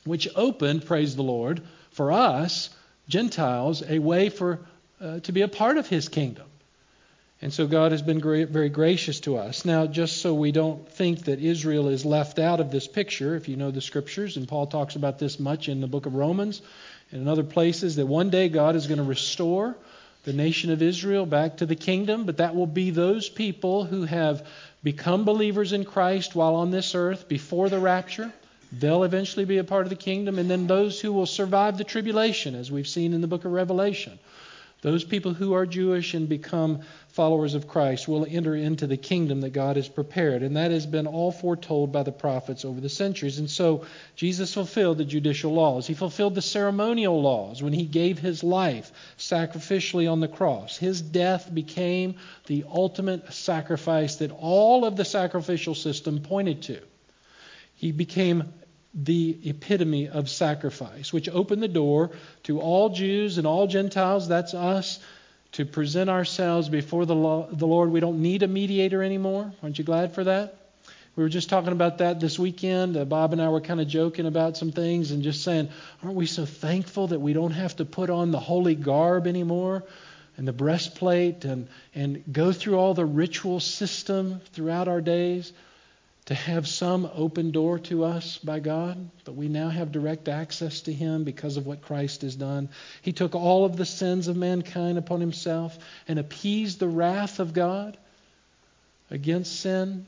which 0.05 0.29
opened, 0.37 0.85
praise 0.85 1.17
the 1.17 1.23
Lord, 1.23 1.63
for 1.91 2.13
us, 2.13 2.69
Gentiles, 3.09 3.83
a 3.89 3.99
way 3.99 4.29
for 4.29 4.61
uh, 5.01 5.21
to 5.21 5.33
be 5.33 5.43
a 5.43 5.49
part 5.49 5.79
of 5.79 5.89
his 5.89 6.09
kingdom. 6.09 6.47
And 7.45 7.53
so 7.53 7.67
God 7.67 7.93
has 7.93 8.01
been 8.01 8.21
great, 8.21 8.49
very 8.49 8.71
gracious 8.71 9.21
to 9.21 9.37
us. 9.37 9.67
Now, 9.67 9.87
just 9.87 10.23
so 10.23 10.33
we 10.33 10.51
don't 10.51 10.89
think 10.89 11.27
that 11.27 11.41
Israel 11.41 11.89
is 11.89 12.07
left 12.07 12.39
out 12.39 12.59
of 12.59 12.71
this 12.71 12.89
picture, 12.89 13.37
if 13.37 13.51
you 13.51 13.57
know 13.57 13.71
the 13.71 13.83
scriptures, 13.83 14.39
and 14.39 14.49
Paul 14.49 14.67
talks 14.67 14.97
about 14.97 15.19
this 15.19 15.39
much 15.39 15.69
in 15.69 15.83
the 15.83 15.87
book 15.87 16.07
of 16.07 16.15
Romans 16.15 16.63
and 17.11 17.21
in 17.21 17.29
other 17.29 17.45
places, 17.45 17.97
that 17.97 18.07
one 18.07 18.31
day 18.31 18.49
God 18.49 18.77
is 18.77 18.87
going 18.87 18.97
to 18.97 19.05
restore 19.05 19.77
the 20.25 20.33
nation 20.33 20.73
of 20.73 20.81
Israel 20.81 21.27
back 21.27 21.59
to 21.59 21.67
the 21.67 21.77
kingdom, 21.77 22.25
but 22.25 22.39
that 22.39 22.55
will 22.55 22.67
be 22.67 22.89
those 22.89 23.29
people 23.29 23.85
who 23.85 24.05
have 24.05 24.47
become 24.83 25.27
believers 25.27 25.75
in 25.75 25.85
Christ 25.85 26.35
while 26.35 26.55
on 26.55 26.71
this 26.71 26.95
earth 26.95 27.29
before 27.29 27.69
the 27.69 27.79
rapture. 27.79 28.33
They'll 28.73 29.05
eventually 29.05 29.45
be 29.45 29.59
a 29.59 29.65
part 29.65 29.85
of 29.85 29.91
the 29.91 29.97
kingdom. 29.97 30.39
And 30.39 30.51
then 30.51 30.67
those 30.67 30.99
who 30.99 31.13
will 31.13 31.27
survive 31.27 31.77
the 31.77 31.85
tribulation, 31.85 32.55
as 32.55 32.73
we've 32.73 32.89
seen 32.89 33.13
in 33.13 33.21
the 33.21 33.27
book 33.27 33.45
of 33.45 33.53
Revelation. 33.53 34.19
Those 34.85 35.03
people 35.03 35.33
who 35.33 35.55
are 35.55 35.65
Jewish 35.65 36.13
and 36.13 36.29
become 36.29 36.83
followers 37.09 37.55
of 37.55 37.67
Christ 37.67 38.07
will 38.07 38.27
enter 38.29 38.55
into 38.55 38.87
the 38.87 38.99
kingdom 38.99 39.41
that 39.41 39.55
God 39.55 39.77
has 39.77 39.89
prepared. 39.89 40.43
And 40.43 40.59
that 40.59 40.73
has 40.73 40.85
been 40.85 41.07
all 41.07 41.33
foretold 41.33 41.91
by 41.91 42.03
the 42.03 42.13
prophets 42.13 42.67
over 42.67 42.83
the 42.83 42.91
centuries. 42.91 43.39
And 43.39 43.49
so 43.49 43.87
Jesus 44.15 44.53
fulfilled 44.53 44.99
the 44.99 45.07
judicial 45.07 45.55
laws. 45.55 45.87
He 45.87 45.95
fulfilled 45.95 46.35
the 46.35 46.43
ceremonial 46.43 47.23
laws 47.23 47.63
when 47.63 47.73
he 47.73 47.87
gave 47.87 48.19
his 48.19 48.45
life 48.45 48.93
sacrificially 49.17 50.13
on 50.13 50.21
the 50.21 50.29
cross. 50.29 50.77
His 50.77 51.01
death 51.01 51.49
became 51.55 52.17
the 52.45 52.67
ultimate 52.71 53.33
sacrifice 53.33 54.17
that 54.17 54.33
all 54.33 54.85
of 54.85 54.97
the 54.97 55.07
sacrificial 55.07 55.75
system 55.75 56.21
pointed 56.21 56.61
to. 56.65 56.83
He 57.75 57.91
became 57.91 58.53
the 58.95 59.39
epitome 59.45 60.09
of 60.09 60.29
sacrifice, 60.29 61.13
which 61.13 61.29
opened 61.29 61.63
the 61.63 61.69
door 61.69 62.13
to 62.45 62.61
all 62.61 62.91
Jews 62.91 63.39
and 63.39 63.47
all 63.47 63.67
Gentiles, 63.67 64.29
that's 64.29 64.55
us, 64.55 65.01
to 65.53 65.65
present 65.65 66.11
ourselves 66.11 66.69
before 66.69 67.07
the, 67.07 67.15
Lord. 67.15 67.91
We 67.91 68.01
don't 68.01 68.23
need 68.23 68.43
a 68.43 68.49
mediator 68.49 69.03
anymore. 69.03 69.53
Aren't 69.63 69.79
you 69.79 69.85
glad 69.85 70.15
for 70.15 70.25
that? 70.25 70.57
We 71.17 71.23
were 71.23 71.29
just 71.29 71.49
talking 71.49 71.73
about 71.73 71.99
that 71.99 72.19
this 72.19 72.39
weekend. 72.41 72.97
Uh, 72.97 73.05
Bob 73.05 73.33
and 73.33 73.41
I 73.41 73.49
were 73.49 73.61
kind 73.61 73.81
of 73.81 73.87
joking 73.87 74.27
about 74.27 74.57
some 74.57 74.73
things 74.73 75.13
and 75.13 75.23
just 75.23 75.45
saying, 75.45 75.69
aren't 76.03 76.17
we 76.17 76.27
so 76.27 76.45
thankful 76.45 77.09
that 77.09 77.21
we 77.21 77.33
don't 77.33 77.53
have 77.53 77.77
to 77.77 77.85
put 77.85 78.11
on 78.11 78.33
the 78.33 78.41
holy 78.41 78.75
garb 78.75 79.29
anymore 79.29 79.85
and 80.37 80.49
the 80.49 80.53
breastplate 80.53 81.45
and, 81.45 81.69
and 81.95 82.25
go 82.33 82.51
through 82.53 82.77
all 82.77 82.95
the 82.95 83.07
ritual 83.07 83.61
system 83.61 84.41
throughout 84.53 84.89
our 84.89 85.01
days? 85.01 85.53
To 86.27 86.35
have 86.35 86.67
some 86.67 87.09
open 87.15 87.51
door 87.51 87.79
to 87.79 88.05
us 88.05 88.39
by 88.39 88.59
God, 88.59 89.11
but 89.25 89.35
we 89.35 89.49
now 89.49 89.69
have 89.69 89.93
direct 89.93 90.29
access 90.29 90.83
to 90.83 90.93
Him 90.93 91.25
because 91.25 91.59
of 91.59 91.67
what 91.67 91.83
Christ 91.83 92.23
has 92.23 92.35
done. 92.35 92.71
He 93.03 93.13
took 93.13 93.35
all 93.35 93.67
of 93.67 93.77
the 93.77 93.85
sins 93.85 94.29
of 94.29 94.37
mankind 94.37 94.97
upon 94.97 95.21
Himself 95.21 95.77
and 96.09 96.19
appeased 96.19 96.81
the 96.81 96.89
wrath 96.89 97.41
of 97.41 97.53
God 97.53 97.99
against 99.11 99.61
sin. 99.61 100.07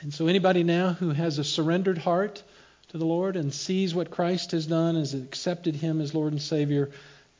And 0.00 0.14
so, 0.14 0.28
anybody 0.28 0.62
now 0.62 0.92
who 0.92 1.10
has 1.10 1.38
a 1.38 1.44
surrendered 1.44 1.98
heart 1.98 2.42
to 2.88 2.98
the 2.98 3.04
Lord 3.04 3.36
and 3.36 3.52
sees 3.52 3.94
what 3.94 4.12
Christ 4.12 4.52
has 4.52 4.66
done, 4.66 4.94
has 4.94 5.12
accepted 5.12 5.74
Him 5.74 6.00
as 6.00 6.14
Lord 6.14 6.32
and 6.32 6.42
Savior, 6.42 6.90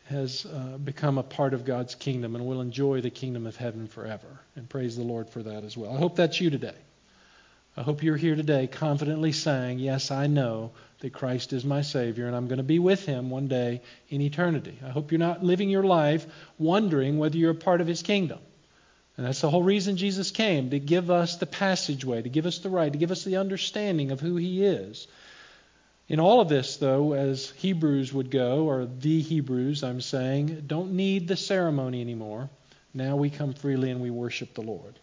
has 0.06 0.44
uh, 0.44 0.76
become 0.76 1.18
a 1.18 1.22
part 1.22 1.54
of 1.54 1.64
God's 1.64 1.94
kingdom 1.94 2.34
and 2.34 2.44
will 2.46 2.60
enjoy 2.60 3.00
the 3.00 3.10
kingdom 3.10 3.46
of 3.46 3.56
heaven 3.56 3.86
forever. 3.86 4.40
And 4.56 4.68
praise 4.68 4.96
the 4.96 5.04
Lord 5.04 5.30
for 5.30 5.42
that 5.44 5.62
as 5.62 5.76
well. 5.76 5.94
I 5.94 5.98
hope 5.98 6.16
that's 6.16 6.40
you 6.40 6.50
today. 6.50 6.74
I 7.74 7.82
hope 7.82 8.02
you're 8.02 8.16
here 8.16 8.36
today 8.36 8.66
confidently 8.66 9.32
saying, 9.32 9.78
Yes, 9.78 10.10
I 10.10 10.26
know 10.26 10.72
that 11.00 11.14
Christ 11.14 11.54
is 11.54 11.64
my 11.64 11.80
Savior 11.80 12.26
and 12.26 12.36
I'm 12.36 12.46
going 12.46 12.58
to 12.58 12.62
be 12.62 12.78
with 12.78 13.06
Him 13.06 13.30
one 13.30 13.48
day 13.48 13.80
in 14.10 14.20
eternity. 14.20 14.78
I 14.84 14.90
hope 14.90 15.10
you're 15.10 15.18
not 15.18 15.42
living 15.42 15.70
your 15.70 15.82
life 15.82 16.26
wondering 16.58 17.18
whether 17.18 17.38
you're 17.38 17.52
a 17.52 17.54
part 17.54 17.80
of 17.80 17.86
His 17.86 18.02
kingdom. 18.02 18.40
And 19.16 19.26
that's 19.26 19.40
the 19.40 19.50
whole 19.50 19.62
reason 19.62 19.96
Jesus 19.96 20.30
came 20.30 20.70
to 20.70 20.78
give 20.78 21.10
us 21.10 21.36
the 21.36 21.46
passageway, 21.46 22.22
to 22.22 22.28
give 22.28 22.44
us 22.46 22.58
the 22.58 22.70
right, 22.70 22.92
to 22.92 22.98
give 22.98 23.10
us 23.10 23.24
the 23.24 23.36
understanding 23.36 24.10
of 24.10 24.20
who 24.20 24.36
He 24.36 24.64
is. 24.64 25.06
In 26.08 26.20
all 26.20 26.40
of 26.40 26.50
this, 26.50 26.76
though, 26.76 27.14
as 27.14 27.50
Hebrews 27.56 28.12
would 28.12 28.30
go, 28.30 28.66
or 28.68 28.84
the 28.84 29.22
Hebrews, 29.22 29.82
I'm 29.82 30.02
saying, 30.02 30.64
don't 30.66 30.92
need 30.92 31.26
the 31.26 31.36
ceremony 31.36 32.02
anymore. 32.02 32.50
Now 32.92 33.16
we 33.16 33.30
come 33.30 33.54
freely 33.54 33.90
and 33.90 34.02
we 34.02 34.10
worship 34.10 34.52
the 34.52 34.62
Lord. 34.62 34.98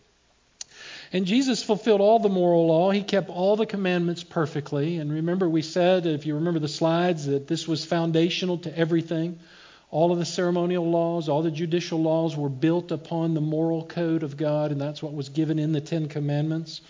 And 1.12 1.25
Jesus 1.25 1.63
fulfilled 1.63 2.01
all 2.01 2.20
the 2.20 2.30
moral 2.30 2.68
law. 2.68 2.92
He 2.92 3.01
kept 3.01 3.30
all 3.30 3.56
the 3.56 3.66
commandments 3.66 4.24
perfectly. 4.24 4.98
And 4.98 5.12
remember, 5.12 5.50
we 5.50 5.63
said, 5.63 6.06
if 6.06 6.25
you 6.25 6.36
remember 6.36 6.60
the 6.60 6.68
slides, 6.68 7.25
that 7.25 7.48
this 7.48 7.68
was 7.68 7.84
foundational 7.84 8.60
to 8.60 8.78
everything. 8.78 9.39
All 9.89 10.12
of 10.12 10.20
the 10.20 10.25
ceremonial 10.25 10.88
laws, 10.88 11.28
all 11.28 11.42
the 11.42 11.50
judicial 11.50 12.00
laws 12.00 12.38
were 12.38 12.50
built 12.50 12.92
upon 12.92 13.34
the 13.34 13.42
moral 13.42 13.86
code 13.86 14.22
of 14.22 14.38
God, 14.38 14.72
and 14.72 14.80
that's 14.80 15.01
what 15.01 15.13
was 15.13 15.30
given 15.30 15.58
in 15.58 15.72
the 15.72 15.82
Ten 15.82 16.10
Commandments. 16.10 16.82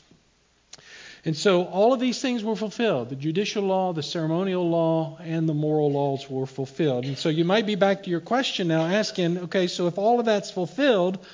And 1.23 1.35
so 1.35 1.63
all 1.63 1.93
of 1.93 2.01
these 2.01 2.21
things 2.21 2.43
were 2.43 2.57
fulfilled. 2.57 3.09
The 3.09 3.15
judicial 3.15 3.63
law, 3.63 3.93
the 3.93 4.03
ceremonial 4.03 4.69
law, 4.69 5.17
and 5.21 5.47
the 5.47 5.53
moral 5.53 5.91
laws 5.91 6.29
were 6.29 6.45
fulfilled. 6.45 7.05
And 7.05 7.17
so 7.17 7.29
you 7.29 7.45
might 7.45 7.65
be 7.65 7.75
back 7.75 8.03
to 8.03 8.09
your 8.09 8.21
question 8.21 8.67
now 8.67 8.85
asking, 8.85 9.37
okay, 9.37 9.67
so 9.67 9.87
if 9.87 9.97
all 9.97 10.19
of 10.19 10.25
that's 10.25 10.51
fulfilled, 10.51 11.25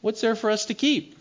what's 0.00 0.20
there 0.20 0.36
for 0.36 0.50
us 0.50 0.66
to 0.66 0.74
keep? 0.74 1.18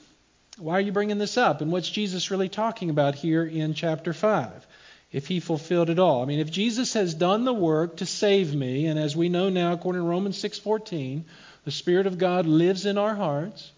Why 0.58 0.74
are 0.74 0.82
you 0.82 0.92
bringing 0.92 1.18
this 1.18 1.38
up? 1.38 1.62
And 1.62 1.72
what's 1.72 1.90
Jesus 1.90 2.32
really 2.32 2.50
talking 2.50 2.90
about 2.90 3.16
here 3.16 3.44
in 3.44 3.74
chapter 3.74 4.14
5? 4.14 4.68
If 5.12 5.28
he 5.28 5.40
fulfilled 5.40 5.90
it 5.90 6.00
all. 6.00 6.22
I 6.22 6.26
mean, 6.26 6.40
if 6.40 6.52
Jesus 6.52 6.94
has 6.94 7.14
done 7.14 7.44
the 7.44 7.54
work 7.54 7.98
to 7.98 8.06
save 8.06 8.56
me, 8.56 8.86
and 8.86 8.98
as 8.98 9.16
we 9.16 9.28
know 9.28 9.50
now, 9.50 9.74
according 9.74 10.02
to 10.02 10.08
Romans 10.08 10.38
6:14, 10.38 11.24
the 11.66 11.72
Spirit 11.72 12.08
of 12.08 12.18
God 12.18 12.46
lives 12.46 12.86
in 12.86 12.98
our 12.98 13.14
hearts, 13.14 13.72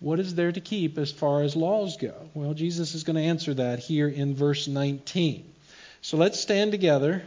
what 0.00 0.20
is 0.20 0.34
there 0.34 0.52
to 0.52 0.60
keep 0.60 0.98
as 0.98 1.10
far 1.10 1.42
as 1.42 1.56
laws 1.56 1.96
go? 1.96 2.14
Well, 2.34 2.52
Jesus 2.52 2.94
is 2.94 3.04
going 3.04 3.16
to 3.16 3.22
answer 3.22 3.54
that 3.54 3.78
here 3.78 4.08
in 4.08 4.34
verse 4.34 4.68
19. 4.68 5.44
So 6.02 6.18
let's 6.18 6.38
stand 6.38 6.72
together 6.72 7.22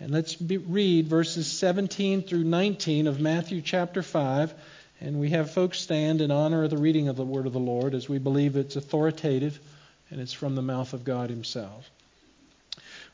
and 0.00 0.10
let's 0.10 0.34
be, 0.34 0.56
read 0.56 1.06
verses 1.06 1.46
17 1.46 2.22
through 2.22 2.44
19 2.44 3.06
of 3.06 3.20
Matthew 3.20 3.60
chapter 3.60 4.02
5. 4.02 4.54
And 5.04 5.20
we 5.20 5.28
have 5.30 5.50
folks 5.50 5.80
stand 5.80 6.22
in 6.22 6.30
honor 6.30 6.64
of 6.64 6.70
the 6.70 6.78
reading 6.78 7.08
of 7.08 7.16
the 7.16 7.26
word 7.26 7.46
of 7.46 7.52
the 7.52 7.58
Lord 7.58 7.94
as 7.94 8.08
we 8.08 8.16
believe 8.16 8.56
it's 8.56 8.76
authoritative 8.76 9.60
and 10.08 10.18
it's 10.18 10.32
from 10.32 10.54
the 10.54 10.62
mouth 10.62 10.94
of 10.94 11.04
God 11.04 11.28
Himself. 11.28 11.90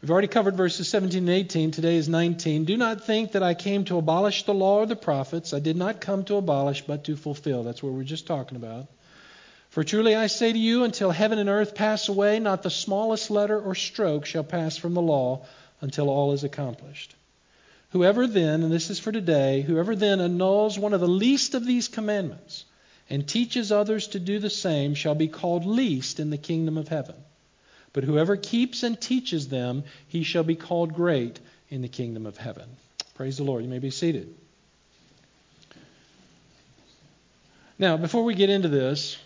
We've 0.00 0.12
already 0.12 0.28
covered 0.28 0.56
verses 0.56 0.87
17 0.87 1.18
and 1.18 1.28
18. 1.28 1.73
Today 1.73 1.97
is 1.97 2.09
19. 2.09 2.64
Do 2.64 2.76
not 2.76 3.02
think 3.04 3.32
that 3.32 3.42
I 3.42 3.54
came 3.54 3.87
to 3.87 3.99
abolish 3.99 4.44
the 4.44 4.54
law 4.54 4.76
or 4.78 4.87
the 4.87 4.94
prophets. 4.94 5.52
I 5.52 5.59
did 5.59 5.76
not 5.76 6.00
come 6.00 6.23
to 6.26 6.37
abolish, 6.37 6.82
but 6.82 7.02
to 7.04 7.16
fulfill. 7.16 7.64
That's 7.64 7.82
what 7.82 7.90
we 7.90 7.99
we're 7.99 8.04
just 8.04 8.28
talking 8.28 8.56
about. 8.56 8.87
For 9.70 9.82
truly 9.82 10.14
I 10.14 10.28
say 10.28 10.52
to 10.52 10.59
you, 10.59 10.85
until 10.85 11.11
heaven 11.11 11.40
and 11.40 11.49
earth 11.49 11.75
pass 11.75 12.09
away, 12.09 12.38
not 12.38 12.62
the 12.62 12.70
smallest 12.70 13.32
letter 13.32 13.61
or 13.61 13.75
stroke 13.75 14.26
shall 14.26 14.44
pass 14.44 14.76
from 14.76 14.94
the 14.94 15.02
law 15.02 15.44
until 15.80 16.09
all 16.09 16.35
is 16.35 16.44
accomplished. 16.44 17.16
Whoever 17.90 18.26
then, 18.26 18.62
and 18.62 18.73
this 18.73 18.88
is 18.88 19.00
for 19.00 19.11
today, 19.11 19.62
whoever 19.62 19.97
then 19.97 20.20
annuls 20.20 20.78
one 20.78 20.92
of 20.92 21.00
the 21.00 21.09
least 21.09 21.54
of 21.54 21.64
these 21.64 21.88
commandments 21.88 22.64
and 23.09 23.26
teaches 23.26 23.73
others 23.73 24.06
to 24.09 24.20
do 24.20 24.38
the 24.38 24.50
same 24.50 24.94
shall 24.94 25.16
be 25.16 25.26
called 25.26 25.66
least 25.66 26.20
in 26.20 26.30
the 26.30 26.38
kingdom 26.38 26.78
of 26.78 26.87
heaven. 26.87 27.16
But 27.92 28.04
whoever 28.04 28.37
keeps 28.37 28.85
and 28.85 29.00
teaches 29.00 29.49
them, 29.49 29.82
he 30.06 30.23
shall 30.23 30.44
be 30.44 30.54
called 30.54 30.94
great 30.94 31.40
in 31.68 31.82
the 31.82 31.88
kingdom 31.88 32.26
of 32.26 32.37
heaven. 32.37 32.68
Praise 33.14 33.37
the 33.37 33.42
Lord. 33.42 33.64
You 33.64 33.68
may 33.68 33.80
be 33.80 33.90
seated. 33.90 34.32
Now, 37.76 37.97
before 37.97 38.23
we 38.23 38.35
get 38.35 38.50
into 38.50 38.68
this, 38.68 39.18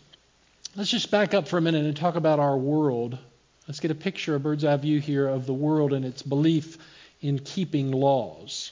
let's 0.75 0.91
just 0.91 1.11
back 1.11 1.35
up 1.35 1.49
for 1.49 1.59
a 1.59 1.61
minute 1.61 1.85
and 1.85 1.95
talk 1.95 2.15
about 2.15 2.39
our 2.39 2.57
world. 2.57 3.19
Let's 3.69 3.81
get 3.81 3.91
a 3.91 3.95
picture, 3.95 4.35
a 4.35 4.41
bird's 4.41 4.65
eye 4.65 4.77
view 4.79 5.01
here 5.01 5.29
of 5.29 5.45
the 5.45 5.53
world 5.53 5.93
and 5.93 6.05
its 6.07 6.23
belief 6.23 6.79
in 7.25 7.39
keeping 7.39 7.91
laws. 7.91 8.71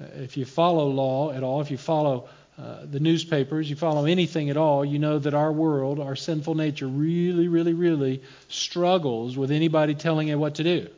If 0.00 0.36
you 0.36 0.44
follow 0.44 0.88
law 0.88 1.30
at 1.30 1.44
all, 1.44 1.60
if 1.60 1.70
you 1.70 1.78
follow 1.78 2.28
uh, 2.58 2.86
the 2.90 2.98
newspapers, 2.98 3.70
you 3.70 3.76
follow 3.76 4.04
anything 4.04 4.50
at 4.50 4.56
all, 4.56 4.84
you 4.84 4.98
know 4.98 5.20
that 5.20 5.32
our 5.32 5.52
world, 5.52 6.00
our 6.00 6.16
sinful 6.16 6.56
nature, 6.56 6.88
really, 6.88 7.46
really, 7.46 7.72
really 7.72 8.20
struggles 8.48 9.36
with 9.36 9.52
anybody 9.52 9.94
telling 9.94 10.26
it 10.26 10.34
what 10.34 10.56
to 10.56 10.64
do, 10.64 10.88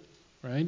right? 0.43 0.67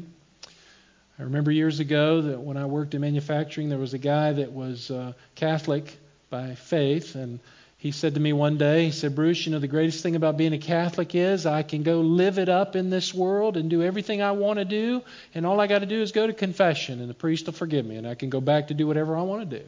I 1.19 1.23
remember 1.23 1.51
years 1.51 1.81
ago 1.81 2.21
that 2.21 2.39
when 2.39 2.59
I 2.59 2.67
worked 2.67 2.95
in 2.95 3.01
manufacturing, 3.01 3.71
there 3.71 3.79
was 3.79 3.95
a 3.95 3.99
guy 3.99 4.35
that 4.35 4.53
was 4.53 4.91
uh, 4.91 5.15
Catholic 5.35 5.97
by 6.29 6.55
faith, 6.57 7.15
and 7.15 7.41
he 7.79 7.93
said 7.93 8.15
to 8.15 8.21
me 8.21 8.33
one 8.33 8.59
day, 8.59 8.87
he 8.87 8.91
said, 8.91 9.15
Bruce, 9.15 9.47
you 9.47 9.53
know, 9.53 9.61
the 9.61 9.69
greatest 9.69 10.03
thing 10.03 10.17
about 10.17 10.37
being 10.37 10.53
a 10.53 10.59
Catholic 10.59 11.15
is 11.15 11.47
I 11.47 11.63
can 11.63 11.85
go 11.85 12.01
live 12.01 12.41
it 12.41 12.49
up 12.49 12.75
in 12.75 12.91
this 12.91 13.15
world 13.15 13.57
and 13.57 13.71
do 13.71 13.85
everything 13.85 14.21
I 14.21 14.33
want 14.33 14.59
to 14.59 14.65
do, 14.65 15.03
and 15.33 15.47
all 15.47 15.61
I 15.61 15.69
got 15.69 15.79
to 15.79 15.87
do 15.87 16.03
is 16.03 16.11
go 16.11 16.27
to 16.27 16.33
confession, 16.33 17.01
and 17.01 17.09
the 17.09 17.15
priest 17.15 17.47
will 17.47 17.53
forgive 17.53 17.87
me, 17.87 17.95
and 17.95 18.05
I 18.05 18.17
can 18.17 18.31
go 18.31 18.41
back 18.41 18.69
to 18.69 18.75
do 18.75 18.89
whatever 18.89 19.17
I 19.17 19.23
want 19.23 19.49
to 19.49 19.59
do. 19.61 19.65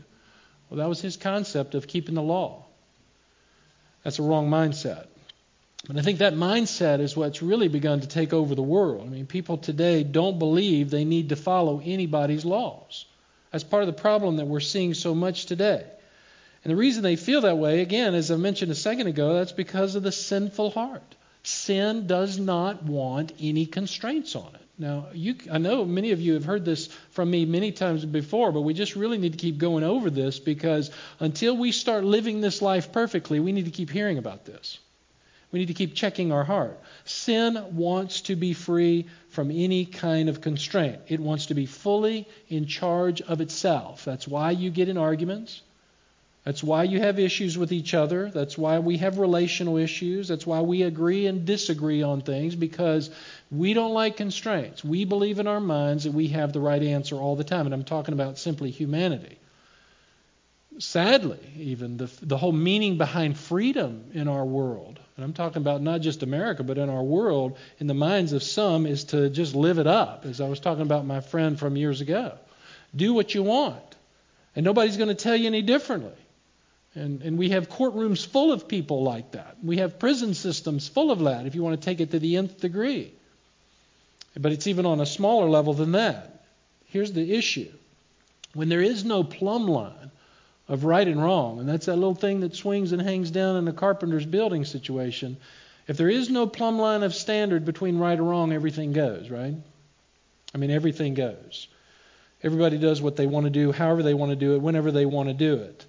Well, 0.69 0.79
that 0.79 0.88
was 0.88 1.00
his 1.00 1.17
concept 1.17 1.76
of 1.76 1.87
keeping 1.87 2.17
the 2.17 2.23
law. 2.23 2.64
That's 4.02 4.19
a 4.19 4.25
wrong 4.25 4.50
mindset. 4.50 5.07
But 5.87 5.97
I 5.97 6.02
think 6.02 6.19
that 6.19 6.35
mindset 6.35 6.99
is 6.99 7.17
what's 7.17 7.43
really 7.43 7.69
begun 7.69 8.00
to 8.00 8.09
take 8.09 8.33
over 8.33 8.57
the 8.57 8.62
world. 8.62 9.07
I 9.07 9.09
mean, 9.09 9.26
people 9.26 9.57
today 9.57 10.02
don't 10.02 10.38
believe 10.40 10.90
they 10.90 11.05
need 11.05 11.29
to 11.29 11.37
follow 11.37 11.81
anybody's 11.85 12.45
laws. 12.45 13.07
That's 13.52 13.64
part 13.64 13.85
of 13.85 13.87
the 13.87 14.00
problem 14.00 14.37
that 14.38 14.47
we're 14.47 14.59
seeing 14.59 14.95
so 14.95 15.14
much 15.14 15.47
today. 15.47 15.85
And 16.62 16.71
the 16.71 16.76
reason 16.76 17.02
they 17.02 17.17
feel 17.17 17.40
that 17.43 17.59
way, 17.59 17.81
again, 17.81 18.14
as 18.14 18.31
I 18.31 18.37
mentioned 18.37 18.71
a 18.71 18.75
second 18.75 19.07
ago, 19.07 19.35
that's 19.35 19.52
because 19.52 19.95
of 19.95 20.02
the 20.02 20.12
sinful 20.12 20.71
heart. 20.71 21.14
Sin 21.43 22.07
does 22.07 22.38
not 22.38 22.83
want 22.83 23.33
any 23.40 23.64
constraints 23.64 24.37
on 24.37 24.55
it. 24.55 24.61
Now, 24.79 25.09
you, 25.12 25.37
I 25.50 25.59
know 25.59 25.85
many 25.85 26.12
of 26.12 26.21
you 26.21 26.35
have 26.35 26.45
heard 26.45 26.64
this 26.64 26.87
from 27.11 27.31
me 27.31 27.45
many 27.45 27.71
times 27.71 28.05
before, 28.05 28.50
but 28.50 28.62
we 28.62 28.73
just 28.73 28.97
really 28.97 29.19
need 29.19 29.33
to 29.33 29.38
keep 29.38 29.59
going 29.59 29.85
over 29.85 30.09
this 30.09 30.38
because 30.38 30.90
until 31.19 31.57
we 31.57 31.73
start 31.73 32.05
living 32.05 32.40
this 32.40 32.62
life 32.62 32.90
perfectly, 32.90 33.40
we 33.40 33.52
need 33.52 33.67
to 33.67 33.71
keep 33.71 33.90
hearing 33.90 34.17
about 34.17 34.45
this. 34.47 34.79
We 35.52 35.59
need 35.59 35.67
to 35.67 35.75
keep 35.75 35.95
checking 35.95 36.33
our 36.33 36.45
heart. 36.45 36.81
Sin 37.05 37.76
wants 37.76 38.23
to 38.23 38.37
be 38.37 38.52
free 38.52 39.07
from 39.31 39.50
any 39.50 39.85
kind 39.85 40.29
of 40.29 40.40
constraint. 40.40 41.00
It 41.09 41.21
wants 41.21 41.47
to 41.47 41.55
be 41.55 41.67
fully 41.67 42.29
in 42.49 42.67
charge 42.67 43.21
of 43.21 43.40
itself. 43.40 44.05
That's 44.05 44.29
why 44.29 44.52
you 44.52 44.71
get 44.71 44.88
in 44.88 44.97
arguments. 44.97 45.61
That's 46.45 46.63
why 46.63 46.85
you 46.85 47.01
have 47.01 47.19
issues 47.19 47.59
with 47.59 47.71
each 47.71 47.93
other. 47.93 48.31
That's 48.31 48.57
why 48.57 48.79
we 48.79 48.97
have 48.97 49.19
relational 49.19 49.77
issues. 49.77 50.29
That's 50.29 50.47
why 50.47 50.61
we 50.63 50.83
agree 50.83 51.27
and 51.27 51.45
disagree 51.45 52.03
on 52.03 52.23
things 52.23 52.55
because 52.55 53.11
we 53.51 53.75
don't 53.75 53.93
like 53.93 54.17
constraints. 54.17 54.83
We 54.83 55.05
believe 55.05 55.39
in 55.39 55.47
our 55.47 55.61
minds 55.61 56.05
that 56.05 56.15
we 56.15 56.29
have 56.29 56.55
the 56.55 56.61
right 56.61 56.83
answer 56.83 57.17
all 57.17 57.37
the 57.37 57.45
time. 57.45 57.67
And 57.67 57.75
I'm 57.75 57.85
talking 57.85 58.15
about 58.15 58.39
simply 58.39 58.71
humanity. 58.71 59.37
Sadly, 60.79 61.39
even 61.59 61.99
the, 61.99 62.11
the 62.23 62.39
whole 62.39 62.53
meaning 62.53 62.97
behind 62.97 63.37
freedom 63.37 64.05
in 64.15 64.27
our 64.29 64.47
world, 64.47 64.99
and 65.17 65.25
I'm 65.25 65.35
talking 65.35 65.61
about 65.61 65.83
not 65.83 66.01
just 66.01 66.23
America, 66.23 66.63
but 66.63 66.79
in 66.79 66.89
our 66.89 67.03
world, 67.03 67.59
in 67.81 67.87
the 67.87 67.93
minds 67.93 68.33
of 68.33 68.43
some, 68.43 68.87
is 68.87 69.05
to 69.07 69.29
just 69.29 69.55
live 69.55 69.79
it 69.79 69.87
up, 69.87 70.25
as 70.25 70.41
I 70.41 70.49
was 70.49 70.59
talking 70.59 70.81
about 70.81 71.05
my 71.05 71.21
friend 71.21 71.59
from 71.59 71.77
years 71.77 72.01
ago. 72.01 72.33
Do 72.97 73.13
what 73.13 73.35
you 73.35 73.43
want, 73.43 73.97
and 74.57 74.65
nobody's 74.65 74.97
going 74.97 75.11
to 75.11 75.15
tell 75.15 75.37
you 75.37 75.49
any 75.49 75.61
differently. 75.61 76.15
And, 76.95 77.23
and 77.23 77.39
we 77.39 77.51
have 77.51 77.69
courtrooms 77.69 78.27
full 78.27 78.53
of 78.53 78.67
people 78.67 79.03
like 79.05 79.33
that. 79.33 79.57
We 79.63 79.77
have 79.77 79.99
prison 79.99 80.35
systems 80.35 80.89
full 80.89 81.11
of 81.11 81.21
that, 81.21 81.47
if 81.47 81.55
you 81.55 81.63
want 81.63 81.81
to 81.81 81.85
take 81.85 82.01
it 82.01 82.11
to 82.11 82.19
the 82.19 82.37
nth 82.37 82.61
degree. 82.61 83.13
But 84.37 84.53
it's 84.53 84.67
even 84.67 84.87
on 84.87 85.01
a 85.01 85.07
smaller 85.07 85.49
level 85.49 85.73
than 85.75 85.93
that. 85.93 86.45
Here's 86.87 87.13
the 87.13 87.35
issue 87.35 87.71
when 88.55 88.69
there 88.69 88.83
is 88.83 89.05
no 89.05 89.23
plumb 89.23 89.69
line 89.69 90.11
of 90.69 90.85
right 90.85 91.07
and 91.07 91.23
wrong, 91.23 91.61
and 91.61 91.69
that's 91.69 91.87
that 91.87 91.97
little 91.97 92.15
thing 92.15 92.41
that 92.41 92.55
swings 92.55 92.93
and 92.93 93.01
hangs 93.01 93.31
down 93.31 93.57
in 93.57 93.69
a 93.69 93.73
carpenter's 93.73 94.27
building 94.27 94.65
situation, 94.65 95.37
if 95.87 95.97
there 95.97 96.09
is 96.09 96.31
no 96.31 96.47
plumb 96.47 96.79
line 96.79 97.03
of 97.03 97.15
standard 97.15 97.65
between 97.65 97.99
right 97.99 98.19
and 98.19 98.29
wrong, 98.29 98.53
everything 98.53 98.93
goes, 98.93 99.31
right? 99.31 99.55
I 100.55 100.59
mean, 100.59 100.71
everything 100.71 101.15
goes. 101.15 101.69
Everybody 102.43 102.79
does 102.79 103.03
what 103.03 103.17
they 103.17 103.27
want 103.27 103.45
to 103.45 103.51
do, 103.51 103.73
however 103.73 104.03
they 104.03 104.15
want 104.15 104.31
to 104.31 104.37
do 104.37 104.55
it, 104.55 104.63
whenever 104.63 104.91
they 104.91 105.07
want 105.07 105.29
to 105.29 105.35
do 105.35 105.55
it. 105.55 105.85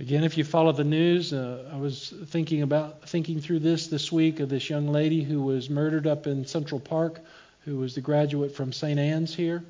Again, 0.00 0.24
if 0.24 0.36
you 0.36 0.42
follow 0.42 0.72
the 0.72 0.82
news, 0.82 1.32
uh, 1.32 1.70
I 1.72 1.76
was 1.76 2.12
thinking 2.26 2.62
about 2.62 3.08
thinking 3.08 3.40
through 3.40 3.60
this 3.60 3.86
this 3.86 4.10
week 4.10 4.40
of 4.40 4.48
this 4.48 4.68
young 4.68 4.88
lady 4.88 5.22
who 5.22 5.42
was 5.42 5.70
murdered 5.70 6.08
up 6.08 6.26
in 6.26 6.44
Central 6.46 6.80
Park, 6.80 7.20
who 7.60 7.76
was 7.76 7.94
the 7.94 8.00
graduate 8.00 8.56
from 8.56 8.72
St. 8.72 8.98
Anne's 8.98 9.32
here. 9.32 9.64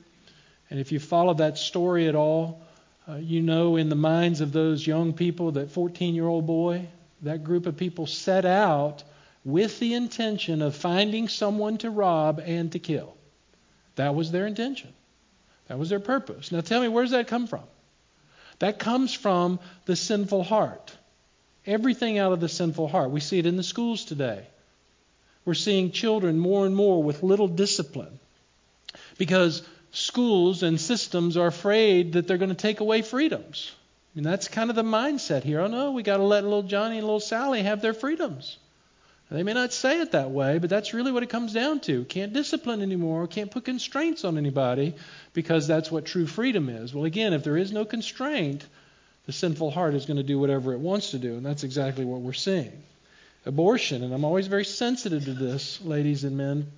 And 0.70 0.80
if 0.80 0.92
you 0.92 0.98
follow 0.98 1.34
that 1.34 1.58
story 1.58 2.08
at 2.08 2.14
all, 2.14 2.62
uh, 3.06 3.16
you 3.16 3.42
know 3.42 3.76
in 3.76 3.90
the 3.90 3.96
minds 3.96 4.40
of 4.40 4.50
those 4.50 4.86
young 4.86 5.12
people, 5.12 5.52
that 5.52 5.74
14-year-old 5.74 6.46
boy, 6.46 6.86
that 7.20 7.44
group 7.44 7.66
of 7.66 7.76
people 7.76 8.06
set 8.06 8.46
out 8.46 9.04
with 9.44 9.78
the 9.78 9.92
intention 9.92 10.62
of 10.62 10.74
finding 10.74 11.28
someone 11.28 11.76
to 11.78 11.90
rob 11.90 12.40
and 12.42 12.72
to 12.72 12.78
kill. 12.78 13.14
That 13.96 14.14
was 14.14 14.32
their 14.32 14.46
intention. 14.46 14.94
That 15.66 15.78
was 15.78 15.90
their 15.90 16.00
purpose. 16.00 16.50
Now 16.50 16.62
tell 16.62 16.80
me, 16.80 16.88
where 16.88 17.04
does 17.04 17.12
that 17.12 17.28
come 17.28 17.46
from? 17.46 17.64
That 18.58 18.78
comes 18.78 19.14
from 19.14 19.58
the 19.86 19.96
sinful 19.96 20.44
heart. 20.44 20.96
Everything 21.66 22.18
out 22.18 22.32
of 22.32 22.40
the 22.40 22.48
sinful 22.48 22.88
heart. 22.88 23.10
We 23.10 23.20
see 23.20 23.38
it 23.38 23.46
in 23.46 23.56
the 23.56 23.62
schools 23.62 24.04
today. 24.04 24.46
We're 25.44 25.54
seeing 25.54 25.90
children 25.90 26.38
more 26.38 26.66
and 26.66 26.74
more 26.74 27.02
with 27.02 27.22
little 27.22 27.48
discipline 27.48 28.18
because 29.18 29.62
schools 29.92 30.62
and 30.62 30.80
systems 30.80 31.36
are 31.36 31.46
afraid 31.46 32.14
that 32.14 32.26
they're 32.26 32.38
going 32.38 32.48
to 32.50 32.54
take 32.54 32.80
away 32.80 33.02
freedoms. 33.02 33.72
I 34.14 34.18
mean, 34.18 34.24
that's 34.24 34.48
kind 34.48 34.70
of 34.70 34.76
the 34.76 34.82
mindset 34.82 35.42
here. 35.42 35.60
Oh, 35.60 35.66
no, 35.66 35.92
we 35.92 36.02
got 36.02 36.18
to 36.18 36.22
let 36.22 36.44
little 36.44 36.62
Johnny 36.62 36.98
and 36.98 37.06
little 37.06 37.20
Sally 37.20 37.62
have 37.62 37.80
their 37.82 37.94
freedoms. 37.94 38.58
They 39.30 39.42
may 39.42 39.54
not 39.54 39.72
say 39.72 40.00
it 40.00 40.12
that 40.12 40.30
way, 40.30 40.58
but 40.58 40.70
that's 40.70 40.94
really 40.94 41.10
what 41.10 41.22
it 41.22 41.30
comes 41.30 41.52
down 41.52 41.80
to. 41.80 42.04
Can't 42.04 42.32
discipline 42.32 42.82
anymore, 42.82 43.26
can't 43.26 43.50
put 43.50 43.64
constraints 43.64 44.24
on 44.24 44.38
anybody 44.38 44.94
because 45.32 45.66
that's 45.66 45.90
what 45.90 46.04
true 46.04 46.26
freedom 46.26 46.68
is. 46.68 46.94
Well, 46.94 47.04
again, 47.04 47.32
if 47.32 47.42
there 47.42 47.56
is 47.56 47.72
no 47.72 47.84
constraint, 47.84 48.64
the 49.26 49.32
sinful 49.32 49.70
heart 49.70 49.94
is 49.94 50.06
going 50.06 50.18
to 50.18 50.22
do 50.22 50.38
whatever 50.38 50.72
it 50.72 50.78
wants 50.78 51.12
to 51.12 51.18
do, 51.18 51.34
and 51.36 51.44
that's 51.44 51.64
exactly 51.64 52.04
what 52.04 52.20
we're 52.20 52.32
seeing. 52.34 52.82
Abortion, 53.46 54.02
and 54.02 54.12
I'm 54.14 54.24
always 54.24 54.46
very 54.46 54.64
sensitive 54.64 55.24
to 55.24 55.34
this, 55.34 55.80
ladies 55.82 56.24
and 56.24 56.36
men, 56.36 56.70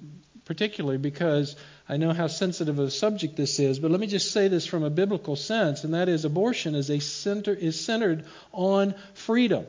particularly 0.45 0.99
because 0.99 1.57
I 1.89 1.97
know 1.97 2.13
how 2.13 2.29
sensitive 2.29 2.79
a 2.79 2.91
subject 2.91 3.37
this 3.37 3.59
is, 3.59 3.79
but 3.81 3.91
let 3.91 4.01
me 4.01 4.07
just 4.07 4.33
say 4.33 4.49
this 4.49 4.67
from 4.67 4.85
a 4.85 4.91
biblical 4.91 5.37
sense, 5.37 5.85
and 5.85 5.95
that 5.95 6.09
is 6.09 6.25
abortion 6.25 6.75
is 6.75 6.91
a 6.91 7.01
center 7.01 7.53
is 7.53 7.79
centered 7.79 8.25
on 8.53 8.95
freedom. 9.15 9.67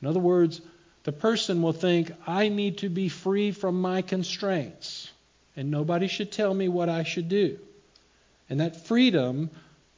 In 0.00 0.08
other 0.08 0.20
words, 0.20 0.60
the 1.08 1.12
person 1.12 1.62
will 1.62 1.72
think, 1.72 2.12
I 2.26 2.50
need 2.50 2.78
to 2.78 2.90
be 2.90 3.08
free 3.08 3.50
from 3.52 3.80
my 3.80 4.02
constraints, 4.02 5.10
and 5.56 5.70
nobody 5.70 6.06
should 6.06 6.30
tell 6.30 6.52
me 6.52 6.68
what 6.68 6.90
I 6.90 7.04
should 7.04 7.30
do. 7.30 7.58
And 8.50 8.60
that 8.60 8.84
freedom 8.86 9.48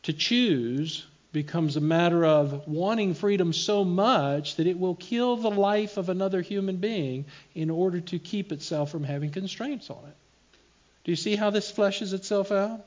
to 0.05 0.13
choose 0.13 1.05
becomes 1.33 1.77
a 1.77 1.81
matter 1.81 2.25
of 2.25 2.69
wanting 2.69 3.15
freedom 3.15 3.53
so 3.53 3.85
much 3.85 4.55
that 4.55 4.69
it 4.69 4.79
will 4.79 4.95
kill 4.95 5.37
the 5.37 5.51
life 5.51 5.97
of 5.97 6.11
another 6.11 6.43
human 6.43 6.77
being 6.77 7.25
in 7.57 7.71
order 7.71 8.01
to 8.03 8.21
keep 8.21 8.53
itself 8.53 8.93
from 8.93 9.03
having 9.03 9.33
constraints 9.33 9.91
on 9.91 10.05
it. 10.07 10.17
Do 11.03 11.11
you 11.11 11.17
see 11.17 11.35
how 11.35 11.51
this 11.51 11.73
fleshes 11.73 12.13
itself 12.13 12.53
out? 12.53 12.85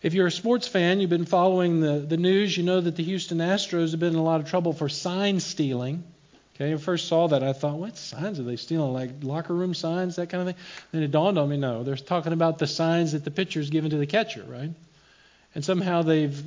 If 0.00 0.14
you're 0.14 0.28
a 0.28 0.32
sports 0.32 0.68
fan, 0.68 1.00
you've 1.00 1.10
been 1.10 1.26
following 1.26 1.80
the, 1.80 1.98
the 1.98 2.16
news, 2.16 2.56
you 2.56 2.62
know 2.62 2.80
that 2.80 2.96
the 2.96 3.04
Houston 3.04 3.40
Astros 3.40 3.90
have 3.90 4.00
been 4.00 4.14
in 4.14 4.18
a 4.18 4.24
lot 4.24 4.40
of 4.40 4.48
trouble 4.48 4.72
for 4.72 4.88
sign 4.88 5.38
stealing. 5.38 6.04
Okay, 6.62 6.72
I 6.72 6.76
first 6.76 7.08
saw 7.08 7.26
that, 7.28 7.42
I 7.42 7.52
thought, 7.52 7.76
what 7.76 7.96
signs 7.96 8.38
are 8.38 8.44
they 8.44 8.54
stealing? 8.54 8.92
Like 8.92 9.10
locker 9.22 9.52
room 9.52 9.74
signs, 9.74 10.16
that 10.16 10.28
kind 10.28 10.48
of 10.48 10.54
thing? 10.54 10.64
Then 10.92 11.02
it 11.02 11.10
dawned 11.10 11.36
on 11.36 11.48
me, 11.48 11.56
no, 11.56 11.82
they're 11.82 11.96
talking 11.96 12.32
about 12.32 12.58
the 12.58 12.68
signs 12.68 13.12
that 13.12 13.24
the 13.24 13.32
pitcher's 13.32 13.68
given 13.68 13.90
to 13.90 13.96
the 13.96 14.06
catcher, 14.06 14.44
right? 14.48 14.70
And 15.56 15.64
somehow 15.64 16.02
they've 16.02 16.40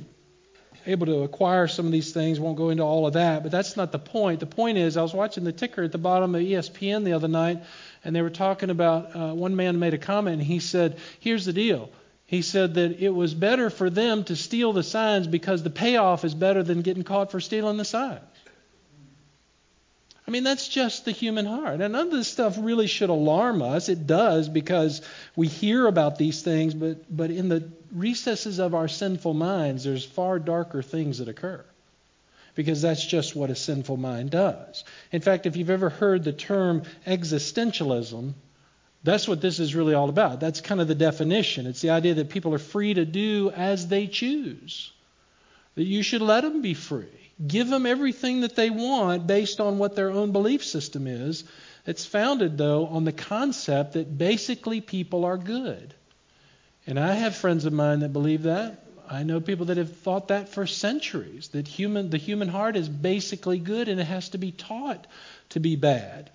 able 0.86 1.06
to 1.06 1.22
acquire 1.22 1.66
some 1.66 1.84
of 1.84 1.92
these 1.92 2.12
things. 2.12 2.38
Won't 2.38 2.56
go 2.56 2.70
into 2.70 2.84
all 2.84 3.06
of 3.06 3.14
that, 3.14 3.42
but 3.42 3.52
that's 3.52 3.76
not 3.76 3.92
the 3.92 3.98
point. 3.98 4.40
The 4.40 4.46
point 4.46 4.78
is, 4.78 4.96
I 4.96 5.02
was 5.02 5.12
watching 5.12 5.44
the 5.44 5.52
ticker 5.52 5.82
at 5.82 5.92
the 5.92 5.98
bottom 5.98 6.34
of 6.34 6.40
ESPN 6.40 7.04
the 7.04 7.12
other 7.12 7.28
night, 7.28 7.64
and 8.04 8.14
they 8.14 8.22
were 8.22 8.30
talking 8.30 8.70
about. 8.70 9.16
Uh, 9.16 9.34
one 9.34 9.56
man 9.56 9.80
made 9.80 9.94
a 9.94 9.98
comment, 9.98 10.34
and 10.34 10.42
he 10.42 10.60
said, 10.60 10.98
"Here's 11.18 11.44
the 11.44 11.52
deal." 11.52 11.90
He 12.26 12.42
said 12.42 12.74
that 12.74 13.02
it 13.02 13.10
was 13.10 13.34
better 13.34 13.68
for 13.68 13.90
them 13.90 14.22
to 14.24 14.36
steal 14.36 14.72
the 14.72 14.84
signs 14.84 15.26
because 15.26 15.64
the 15.64 15.70
payoff 15.70 16.24
is 16.24 16.34
better 16.34 16.62
than 16.62 16.82
getting 16.82 17.02
caught 17.02 17.32
for 17.32 17.40
stealing 17.40 17.76
the 17.76 17.84
signs. 17.84 18.20
I 20.26 20.32
mean, 20.32 20.42
that's 20.42 20.66
just 20.66 21.04
the 21.04 21.12
human 21.12 21.46
heart. 21.46 21.80
And 21.80 21.92
none 21.92 22.06
of 22.06 22.10
this 22.10 22.26
stuff 22.26 22.56
really 22.58 22.88
should 22.88 23.10
alarm 23.10 23.62
us. 23.62 23.88
It 23.88 24.06
does 24.06 24.48
because 24.48 25.02
we 25.36 25.46
hear 25.46 25.86
about 25.86 26.18
these 26.18 26.42
things, 26.42 26.74
but, 26.74 27.04
but 27.14 27.30
in 27.30 27.48
the 27.48 27.70
recesses 27.92 28.58
of 28.58 28.74
our 28.74 28.88
sinful 28.88 29.34
minds, 29.34 29.84
there's 29.84 30.04
far 30.04 30.40
darker 30.40 30.82
things 30.82 31.18
that 31.18 31.28
occur. 31.28 31.64
Because 32.56 32.82
that's 32.82 33.04
just 33.04 33.36
what 33.36 33.50
a 33.50 33.54
sinful 33.54 33.98
mind 33.98 34.30
does. 34.30 34.82
In 35.12 35.20
fact, 35.20 35.46
if 35.46 35.56
you've 35.56 35.70
ever 35.70 35.90
heard 35.90 36.24
the 36.24 36.32
term 36.32 36.82
existentialism, 37.06 38.32
that's 39.04 39.28
what 39.28 39.40
this 39.40 39.60
is 39.60 39.76
really 39.76 39.94
all 39.94 40.08
about. 40.08 40.40
That's 40.40 40.60
kind 40.60 40.80
of 40.80 40.88
the 40.88 40.94
definition. 40.96 41.66
It's 41.66 41.82
the 41.82 41.90
idea 41.90 42.14
that 42.14 42.30
people 42.30 42.52
are 42.54 42.58
free 42.58 42.94
to 42.94 43.04
do 43.04 43.50
as 43.54 43.86
they 43.86 44.08
choose, 44.08 44.90
that 45.76 45.84
you 45.84 46.02
should 46.02 46.22
let 46.22 46.40
them 46.40 46.62
be 46.62 46.74
free. 46.74 47.25
Give 47.44 47.68
them 47.68 47.84
everything 47.84 48.40
that 48.40 48.56
they 48.56 48.70
want 48.70 49.26
based 49.26 49.60
on 49.60 49.78
what 49.78 49.94
their 49.94 50.10
own 50.10 50.32
belief 50.32 50.64
system 50.64 51.06
is. 51.06 51.44
It's 51.86 52.06
founded, 52.06 52.56
though, 52.56 52.86
on 52.86 53.04
the 53.04 53.12
concept 53.12 53.92
that 53.92 54.16
basically 54.16 54.80
people 54.80 55.24
are 55.24 55.36
good. 55.36 55.94
And 56.86 56.98
I 56.98 57.12
have 57.12 57.36
friends 57.36 57.64
of 57.64 57.72
mine 57.72 58.00
that 58.00 58.12
believe 58.12 58.44
that. 58.44 58.82
I 59.08 59.22
know 59.22 59.40
people 59.40 59.66
that 59.66 59.76
have 59.76 59.96
thought 59.98 60.28
that 60.28 60.48
for 60.48 60.66
centuries 60.66 61.48
that 61.48 61.68
human, 61.68 62.10
the 62.10 62.16
human 62.16 62.48
heart 62.48 62.76
is 62.76 62.88
basically 62.88 63.58
good 63.58 63.88
and 63.88 64.00
it 64.00 64.04
has 64.04 64.30
to 64.30 64.38
be 64.38 64.50
taught 64.50 65.06
to 65.50 65.60
be 65.60 65.76
bad. 65.76 66.30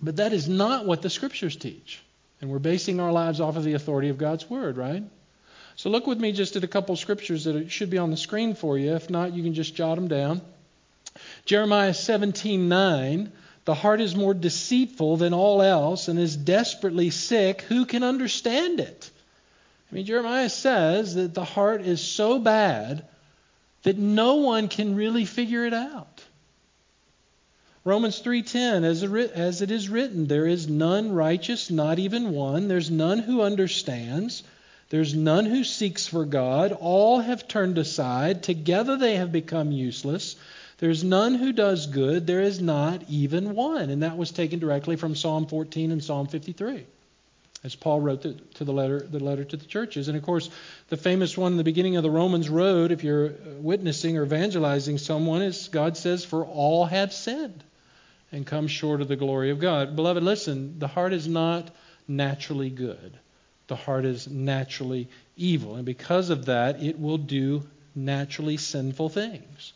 But 0.00 0.16
that 0.16 0.32
is 0.32 0.48
not 0.48 0.86
what 0.86 1.02
the 1.02 1.10
scriptures 1.10 1.56
teach. 1.56 2.00
And 2.40 2.50
we're 2.50 2.60
basing 2.60 3.00
our 3.00 3.12
lives 3.12 3.40
off 3.40 3.56
of 3.56 3.64
the 3.64 3.74
authority 3.74 4.08
of 4.08 4.16
God's 4.16 4.48
word, 4.48 4.76
right? 4.76 5.02
So 5.78 5.90
look 5.90 6.08
with 6.08 6.18
me 6.18 6.32
just 6.32 6.56
at 6.56 6.64
a 6.64 6.68
couple 6.68 6.96
scriptures 6.96 7.44
that 7.44 7.70
should 7.70 7.88
be 7.88 7.98
on 7.98 8.10
the 8.10 8.16
screen 8.16 8.56
for 8.56 8.76
you. 8.76 8.96
If 8.96 9.10
not, 9.10 9.32
you 9.32 9.44
can 9.44 9.54
just 9.54 9.76
jot 9.76 9.94
them 9.94 10.08
down. 10.08 10.40
Jeremiah 11.44 11.92
17:9, 11.92 13.30
the 13.64 13.74
heart 13.74 14.00
is 14.00 14.16
more 14.16 14.34
deceitful 14.34 15.18
than 15.18 15.32
all 15.32 15.62
else 15.62 16.08
and 16.08 16.18
is 16.18 16.36
desperately 16.36 17.10
sick. 17.10 17.62
Who 17.62 17.86
can 17.86 18.02
understand 18.02 18.80
it? 18.80 19.08
I 19.90 19.94
mean, 19.94 20.04
Jeremiah 20.04 20.48
says 20.48 21.14
that 21.14 21.32
the 21.32 21.44
heart 21.44 21.82
is 21.82 22.00
so 22.00 22.40
bad 22.40 23.04
that 23.84 23.96
no 23.96 24.34
one 24.34 24.66
can 24.66 24.96
really 24.96 25.26
figure 25.26 25.64
it 25.64 25.74
out. 25.74 26.24
Romans 27.84 28.20
3:10 28.20 28.82
as, 28.82 29.04
as 29.30 29.62
it 29.62 29.70
is 29.70 29.88
written 29.88 30.26
there 30.26 30.46
is 30.46 30.68
none 30.68 31.12
righteous 31.12 31.70
not 31.70 32.00
even 32.00 32.32
one 32.32 32.66
there's 32.66 32.90
none 32.90 33.20
who 33.20 33.42
understands 33.42 34.42
there's 34.90 35.14
none 35.14 35.44
who 35.44 35.64
seeks 35.64 36.06
for 36.06 36.24
God. 36.24 36.72
All 36.72 37.20
have 37.20 37.46
turned 37.46 37.76
aside. 37.76 38.42
Together 38.42 38.96
they 38.96 39.16
have 39.16 39.30
become 39.30 39.70
useless. 39.70 40.36
There's 40.78 41.04
none 41.04 41.34
who 41.34 41.52
does 41.52 41.86
good. 41.86 42.26
There 42.26 42.40
is 42.40 42.60
not 42.60 43.02
even 43.08 43.54
one. 43.54 43.90
And 43.90 44.02
that 44.02 44.16
was 44.16 44.30
taken 44.30 44.60
directly 44.60 44.96
from 44.96 45.14
Psalm 45.14 45.46
14 45.46 45.90
and 45.92 46.02
Psalm 46.02 46.26
53, 46.26 46.86
as 47.64 47.74
Paul 47.74 48.00
wrote 48.00 48.22
the, 48.22 48.34
to 48.54 48.64
the 48.64 48.72
letter, 48.72 49.00
the 49.00 49.18
letter 49.18 49.44
to 49.44 49.56
the 49.58 49.66
churches. 49.66 50.08
And 50.08 50.16
of 50.16 50.22
course, 50.22 50.48
the 50.88 50.96
famous 50.96 51.36
one 51.36 51.52
in 51.52 51.58
the 51.58 51.64
beginning 51.64 51.96
of 51.96 52.02
the 52.02 52.10
Romans 52.10 52.48
road, 52.48 52.90
if 52.90 53.04
you're 53.04 53.32
witnessing 53.58 54.16
or 54.16 54.24
evangelizing 54.24 54.96
someone, 54.96 55.42
is 55.42 55.68
God 55.68 55.98
says, 55.98 56.24
For 56.24 56.46
all 56.46 56.86
have 56.86 57.12
sinned 57.12 57.62
and 58.32 58.46
come 58.46 58.68
short 58.68 59.02
of 59.02 59.08
the 59.08 59.16
glory 59.16 59.50
of 59.50 59.58
God. 59.58 59.96
Beloved, 59.96 60.22
listen, 60.22 60.78
the 60.78 60.88
heart 60.88 61.12
is 61.12 61.28
not 61.28 61.70
naturally 62.06 62.70
good 62.70 63.18
the 63.68 63.76
heart 63.76 64.04
is 64.04 64.28
naturally 64.28 65.08
evil. 65.36 65.76
And 65.76 65.84
because 65.84 66.30
of 66.30 66.46
that, 66.46 66.82
it 66.82 66.98
will 66.98 67.18
do 67.18 67.62
naturally 67.94 68.56
sinful 68.56 69.10
things. 69.10 69.72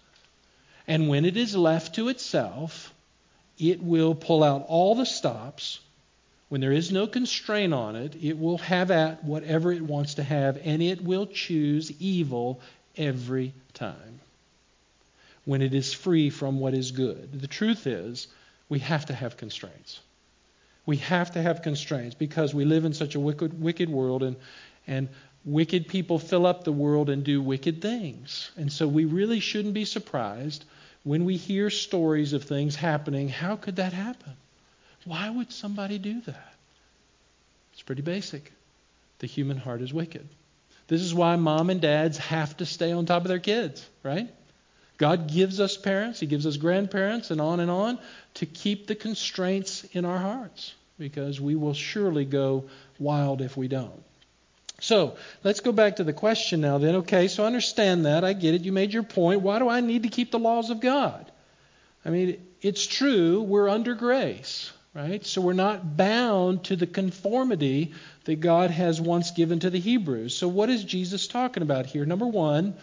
And 0.88 1.09
when 1.09 1.24
it 1.24 1.37
is 1.37 1.55
left 1.55 1.94
to 1.94 2.09
itself, 2.09 2.92
it 3.59 3.83
will 3.83 4.14
pull 4.14 4.42
out 4.42 4.64
all 4.66 4.94
the 4.94 5.07
stops. 5.07 5.78
When 6.48 6.61
there 6.61 6.72
is 6.72 6.90
no 6.90 7.07
constraint 7.07 7.72
on 7.72 7.96
it, 7.96 8.16
it 8.20 8.38
will 8.38 8.59
have 8.59 8.90
at 8.90 9.24
whatever 9.24 9.72
it 9.72 9.83
wants 9.83 10.14
to 10.14 10.22
have, 10.22 10.59
and 10.64 10.83
it 10.83 11.00
will 11.02 11.26
choose 11.26 11.92
evil 12.00 12.61
every 12.96 13.55
time. 13.74 14.20
When 15.44 15.62
it 15.62 15.74
is 15.74 15.92
free 15.92 16.31
from 16.31 16.61
what 16.61 16.74
is 16.74 16.92
good. 16.92 17.40
The 17.40 17.46
truth 17.46 17.87
is, 17.87 18.26
we 18.68 18.81
have 18.81 19.07
to 19.07 19.14
have 19.14 19.37
constraints. 19.37 20.00
We 20.85 20.97
have 20.99 21.33
to 21.33 21.42
have 21.42 21.62
constraints 21.62 22.14
because 22.14 22.55
we 22.55 22.64
live 22.64 22.85
in 22.85 22.92
such 22.92 23.14
a 23.14 23.21
wicked, 23.21 23.61
wicked 23.61 23.88
world, 23.88 24.23
and, 24.23 24.37
and 24.87 25.09
wicked 25.45 25.88
people 25.88 26.18
fill 26.18 26.47
up 26.47 26.64
the 26.64 26.73
world 26.73 27.09
and 27.09 27.25
do 27.25 27.40
wicked 27.40 27.81
things. 27.81 28.51
And 28.57 28.73
so 28.73 28.88
we 28.88 29.05
really 29.05 29.40
shouldn't 29.40 29.75
be 29.75 29.85
surprised 29.85 30.64
when 31.05 31.25
we 31.25 31.37
hear 31.37 31.71
stories 31.71 32.33
of 32.33 32.45
things 32.45 32.75
happening. 32.77 33.29
How 33.29 33.57
could 33.57 33.77
that 33.77 33.92
happen? 33.92 34.33
Why 35.05 35.31
would 35.31 35.53
somebody 35.53 35.99
do 35.99 36.21
that? 36.23 36.55
It's 37.73 37.83
pretty 37.83 38.03
basic. 38.03 38.53
The 39.18 39.27
human 39.27 39.57
heart 39.57 39.83
is 39.83 39.92
wicked. 39.92 40.29
This 40.88 41.01
is 41.01 41.14
why 41.14 41.37
mom 41.37 41.71
and 41.71 41.81
dads 41.81 42.18
have 42.18 42.57
to 42.59 42.66
stay 42.66 42.92
on 42.92 43.07
top 43.07 43.23
of 43.23 43.29
their 43.29 43.38
kids, 43.38 43.88
right? 44.03 44.29
God 45.02 45.26
gives 45.26 45.58
us 45.58 45.76
parents, 45.76 46.20
He 46.20 46.26
gives 46.26 46.46
us 46.46 46.56
grandparents, 46.56 47.32
and 47.32 47.40
on 47.40 47.58
and 47.58 47.68
on 47.68 47.98
to 48.34 48.46
keep 48.46 48.86
the 48.86 48.94
constraints 48.94 49.82
in 49.90 50.04
our 50.04 50.18
hearts 50.18 50.76
because 50.96 51.40
we 51.40 51.56
will 51.56 51.74
surely 51.74 52.24
go 52.24 52.66
wild 53.00 53.42
if 53.42 53.56
we 53.56 53.66
don't. 53.66 54.00
So 54.78 55.16
let's 55.42 55.58
go 55.58 55.72
back 55.72 55.96
to 55.96 56.04
the 56.04 56.12
question 56.12 56.60
now 56.60 56.78
then. 56.78 56.94
Okay, 57.02 57.26
so 57.26 57.44
understand 57.44 58.06
that. 58.06 58.22
I 58.22 58.32
get 58.32 58.54
it. 58.54 58.62
You 58.62 58.70
made 58.70 58.92
your 58.92 59.02
point. 59.02 59.40
Why 59.40 59.58
do 59.58 59.68
I 59.68 59.80
need 59.80 60.04
to 60.04 60.08
keep 60.08 60.30
the 60.30 60.38
laws 60.38 60.70
of 60.70 60.80
God? 60.80 61.28
I 62.04 62.10
mean, 62.10 62.40
it's 62.60 62.86
true, 62.86 63.42
we're 63.42 63.68
under 63.68 63.96
grace, 63.96 64.70
right? 64.94 65.26
So 65.26 65.40
we're 65.40 65.52
not 65.52 65.96
bound 65.96 66.62
to 66.66 66.76
the 66.76 66.86
conformity 66.86 67.92
that 68.26 68.38
God 68.38 68.70
has 68.70 69.00
once 69.00 69.32
given 69.32 69.58
to 69.58 69.70
the 69.70 69.80
Hebrews. 69.80 70.36
So 70.36 70.46
what 70.46 70.70
is 70.70 70.84
Jesus 70.84 71.26
talking 71.26 71.64
about 71.64 71.86
here? 71.86 72.06
Number 72.06 72.28
one, 72.28 72.76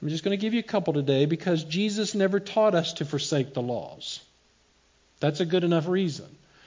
I'm 0.00 0.08
just 0.08 0.22
going 0.22 0.36
to 0.36 0.40
give 0.40 0.54
you 0.54 0.60
a 0.60 0.64
couple 0.64 0.92
today 0.92 1.26
because 1.26 1.64
Jesus 1.64 2.14
never 2.14 2.38
taught 2.38 2.74
us 2.74 2.94
to 2.94 3.04
forsake 3.04 3.54
the 3.54 3.62
laws. 3.62 4.20
That's 5.20 5.40
a 5.40 5.46
good 5.46 5.64
enough 5.64 5.88
reason. 5.88 6.26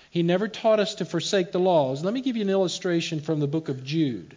He 0.09 0.23
never 0.23 0.49
taught 0.49 0.81
us 0.81 0.95
to 0.95 1.05
forsake 1.05 1.53
the 1.53 1.59
laws. 1.59 2.03
Let 2.03 2.13
me 2.13 2.21
give 2.21 2.35
you 2.35 2.41
an 2.41 2.49
illustration 2.49 3.21
from 3.21 3.39
the 3.39 3.47
book 3.47 3.69
of 3.69 3.85
Jude. 3.85 4.35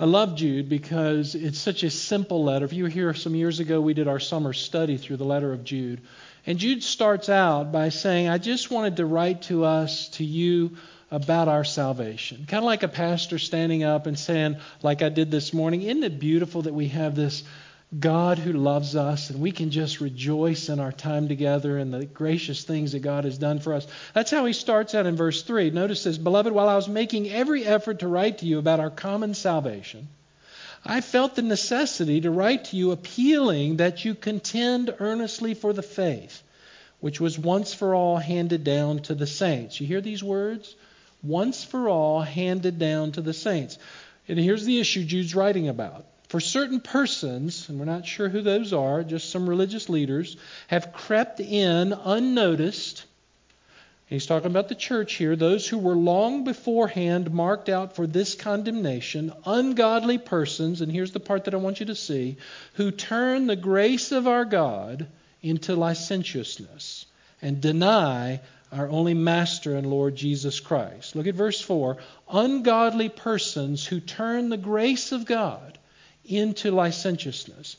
I 0.00 0.06
love 0.06 0.34
Jude 0.34 0.68
because 0.68 1.36
it's 1.36 1.60
such 1.60 1.84
a 1.84 1.90
simple 1.90 2.42
letter. 2.42 2.64
If 2.64 2.72
you 2.72 2.82
were 2.82 2.88
here 2.88 3.14
some 3.14 3.36
years 3.36 3.60
ago, 3.60 3.80
we 3.80 3.94
did 3.94 4.08
our 4.08 4.18
summer 4.18 4.52
study 4.52 4.96
through 4.96 5.18
the 5.18 5.24
letter 5.24 5.52
of 5.52 5.62
Jude. 5.62 6.00
And 6.46 6.58
Jude 6.58 6.82
starts 6.82 7.28
out 7.28 7.70
by 7.70 7.90
saying, 7.90 8.28
I 8.28 8.38
just 8.38 8.72
wanted 8.72 8.96
to 8.96 9.06
write 9.06 9.42
to 9.42 9.64
us, 9.64 10.08
to 10.10 10.24
you, 10.24 10.76
about 11.14 11.46
our 11.46 11.62
salvation. 11.62 12.44
Kind 12.48 12.64
of 12.64 12.66
like 12.66 12.82
a 12.82 12.88
pastor 12.88 13.38
standing 13.38 13.84
up 13.84 14.06
and 14.06 14.18
saying, 14.18 14.56
like 14.82 15.00
I 15.00 15.08
did 15.08 15.30
this 15.30 15.54
morning, 15.54 15.82
isn't 15.82 16.02
it 16.02 16.18
beautiful 16.18 16.62
that 16.62 16.74
we 16.74 16.88
have 16.88 17.14
this 17.14 17.44
God 17.96 18.38
who 18.38 18.52
loves 18.52 18.96
us 18.96 19.30
and 19.30 19.40
we 19.40 19.52
can 19.52 19.70
just 19.70 20.00
rejoice 20.00 20.68
in 20.68 20.80
our 20.80 20.90
time 20.90 21.28
together 21.28 21.78
and 21.78 21.94
the 21.94 22.04
gracious 22.04 22.64
things 22.64 22.92
that 22.92 23.00
God 23.00 23.22
has 23.24 23.38
done 23.38 23.60
for 23.60 23.74
us. 23.74 23.86
That's 24.12 24.32
how 24.32 24.44
he 24.44 24.52
starts 24.52 24.96
out 24.96 25.06
in 25.06 25.14
verse 25.14 25.42
3. 25.42 25.70
Notice 25.70 26.02
this 26.02 26.18
Beloved, 26.18 26.52
while 26.52 26.68
I 26.68 26.74
was 26.74 26.88
making 26.88 27.30
every 27.30 27.64
effort 27.64 28.00
to 28.00 28.08
write 28.08 28.38
to 28.38 28.46
you 28.46 28.58
about 28.58 28.80
our 28.80 28.90
common 28.90 29.34
salvation, 29.34 30.08
I 30.84 31.00
felt 31.00 31.36
the 31.36 31.42
necessity 31.42 32.22
to 32.22 32.30
write 32.32 32.64
to 32.66 32.76
you 32.76 32.90
appealing 32.90 33.76
that 33.76 34.04
you 34.04 34.16
contend 34.16 34.92
earnestly 34.98 35.54
for 35.54 35.72
the 35.72 35.82
faith 35.82 36.42
which 37.04 37.20
was 37.20 37.38
once 37.38 37.74
for 37.74 37.94
all 37.94 38.16
handed 38.16 38.64
down 38.64 38.98
to 38.98 39.14
the 39.14 39.26
saints. 39.26 39.78
You 39.78 39.86
hear 39.86 40.00
these 40.00 40.24
words? 40.24 40.74
Once 41.24 41.64
for 41.64 41.88
all 41.88 42.20
handed 42.20 42.78
down 42.78 43.10
to 43.12 43.20
the 43.20 43.32
saints. 43.32 43.78
And 44.28 44.38
here's 44.38 44.64
the 44.64 44.78
issue 44.78 45.04
Jude's 45.04 45.34
writing 45.34 45.68
about 45.68 46.06
for 46.28 46.40
certain 46.40 46.80
persons, 46.80 47.68
and 47.68 47.78
we're 47.78 47.84
not 47.84 48.06
sure 48.06 48.28
who 48.28 48.42
those 48.42 48.72
are, 48.72 49.02
just 49.04 49.30
some 49.30 49.48
religious 49.48 49.88
leaders, 49.88 50.36
have 50.68 50.92
crept 50.92 51.40
in 51.40 51.92
unnoticed. 51.92 53.04
He's 54.06 54.26
talking 54.26 54.50
about 54.50 54.68
the 54.68 54.74
church 54.74 55.14
here, 55.14 55.36
those 55.36 55.68
who 55.68 55.78
were 55.78 55.94
long 55.94 56.44
beforehand 56.44 57.32
marked 57.32 57.68
out 57.68 57.96
for 57.96 58.06
this 58.06 58.34
condemnation, 58.34 59.32
ungodly 59.46 60.18
persons, 60.18 60.80
and 60.80 60.90
here's 60.90 61.12
the 61.12 61.20
part 61.20 61.44
that 61.44 61.54
I 61.54 61.58
want 61.58 61.80
you 61.80 61.86
to 61.86 61.94
see, 61.94 62.36
who 62.74 62.90
turn 62.90 63.46
the 63.46 63.56
grace 63.56 64.12
of 64.12 64.26
our 64.26 64.44
God 64.44 65.06
into 65.42 65.76
licentiousness 65.76 67.06
and 67.40 67.60
deny 67.60 68.40
our 68.74 68.90
only 68.90 69.14
Master 69.14 69.76
and 69.76 69.86
Lord 69.86 70.16
Jesus 70.16 70.60
Christ. 70.60 71.14
Look 71.14 71.26
at 71.26 71.34
verse 71.34 71.60
4 71.60 71.96
ungodly 72.28 73.08
persons 73.08 73.86
who 73.86 74.00
turn 74.00 74.48
the 74.48 74.56
grace 74.56 75.12
of 75.12 75.24
God 75.24 75.78
into 76.24 76.70
licentiousness. 76.70 77.76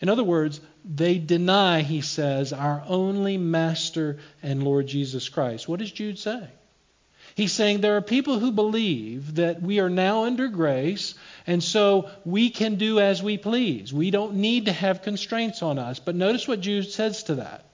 In 0.00 0.08
other 0.08 0.24
words, 0.24 0.60
they 0.84 1.18
deny, 1.18 1.82
he 1.82 2.00
says, 2.00 2.52
our 2.52 2.82
only 2.86 3.36
Master 3.36 4.18
and 4.42 4.62
Lord 4.62 4.86
Jesus 4.86 5.28
Christ. 5.28 5.68
What 5.68 5.80
does 5.80 5.92
Jude 5.92 6.18
say? 6.18 6.48
He's 7.34 7.52
saying 7.52 7.80
there 7.80 7.96
are 7.96 8.02
people 8.02 8.38
who 8.38 8.50
believe 8.50 9.36
that 9.36 9.62
we 9.62 9.80
are 9.80 9.90
now 9.90 10.24
under 10.24 10.48
grace, 10.48 11.14
and 11.46 11.62
so 11.62 12.10
we 12.24 12.50
can 12.50 12.76
do 12.76 13.00
as 13.00 13.22
we 13.22 13.38
please. 13.38 13.92
We 13.92 14.10
don't 14.10 14.36
need 14.36 14.64
to 14.64 14.72
have 14.72 15.02
constraints 15.02 15.62
on 15.62 15.78
us. 15.78 15.98
But 15.98 16.16
notice 16.16 16.48
what 16.48 16.60
Jude 16.60 16.90
says 16.90 17.24
to 17.24 17.36
that. 17.36 17.64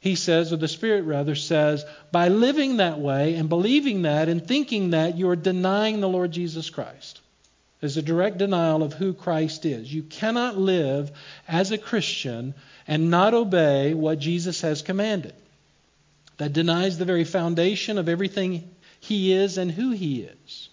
He 0.00 0.14
says, 0.14 0.52
or 0.52 0.56
the 0.56 0.68
Spirit 0.68 1.02
rather 1.04 1.34
says, 1.34 1.84
by 2.12 2.28
living 2.28 2.78
that 2.78 2.98
way 2.98 3.34
and 3.34 3.48
believing 3.48 4.02
that 4.02 4.28
and 4.28 4.46
thinking 4.46 4.90
that, 4.90 5.16
you 5.16 5.28
are 5.30 5.36
denying 5.36 6.00
the 6.00 6.08
Lord 6.08 6.32
Jesus 6.32 6.70
Christ. 6.70 7.20
There's 7.80 7.96
a 7.96 8.02
direct 8.02 8.38
denial 8.38 8.82
of 8.82 8.92
who 8.94 9.12
Christ 9.12 9.66
is. 9.66 9.92
You 9.92 10.02
cannot 10.02 10.56
live 10.56 11.10
as 11.46 11.72
a 11.72 11.78
Christian 11.78 12.54
and 12.86 13.10
not 13.10 13.34
obey 13.34 13.94
what 13.94 14.18
Jesus 14.18 14.60
has 14.62 14.82
commanded. 14.82 15.34
That 16.38 16.52
denies 16.52 16.98
the 16.98 17.04
very 17.04 17.24
foundation 17.24 17.98
of 17.98 18.08
everything 18.08 18.70
he 19.06 19.32
is 19.32 19.56
and 19.58 19.70
who 19.70 19.90
He 19.90 20.22
is. 20.22 20.68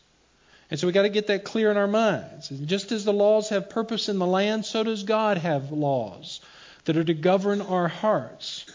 And 0.72 0.80
so 0.80 0.88
we've 0.88 0.94
got 0.94 1.04
to 1.04 1.10
get 1.10 1.28
that 1.28 1.44
clear 1.44 1.70
in 1.70 1.78
our 1.78 1.88
minds. 1.88 2.50
And 2.50 2.68
just 2.68 2.92
as 2.92 3.06
the 3.06 3.14
laws 3.14 3.50
have 3.50 3.70
purpose 3.70 4.10
in 4.10 4.18
the 4.18 4.26
land, 4.26 4.66
so 4.66 4.84
does 4.84 5.04
God 5.04 5.38
have 5.38 5.72
laws 5.72 6.42
that 6.86 6.98
are 6.98 7.04
to 7.04 7.14
govern 7.14 7.62
our 7.62 7.88
hearts. 7.88 8.66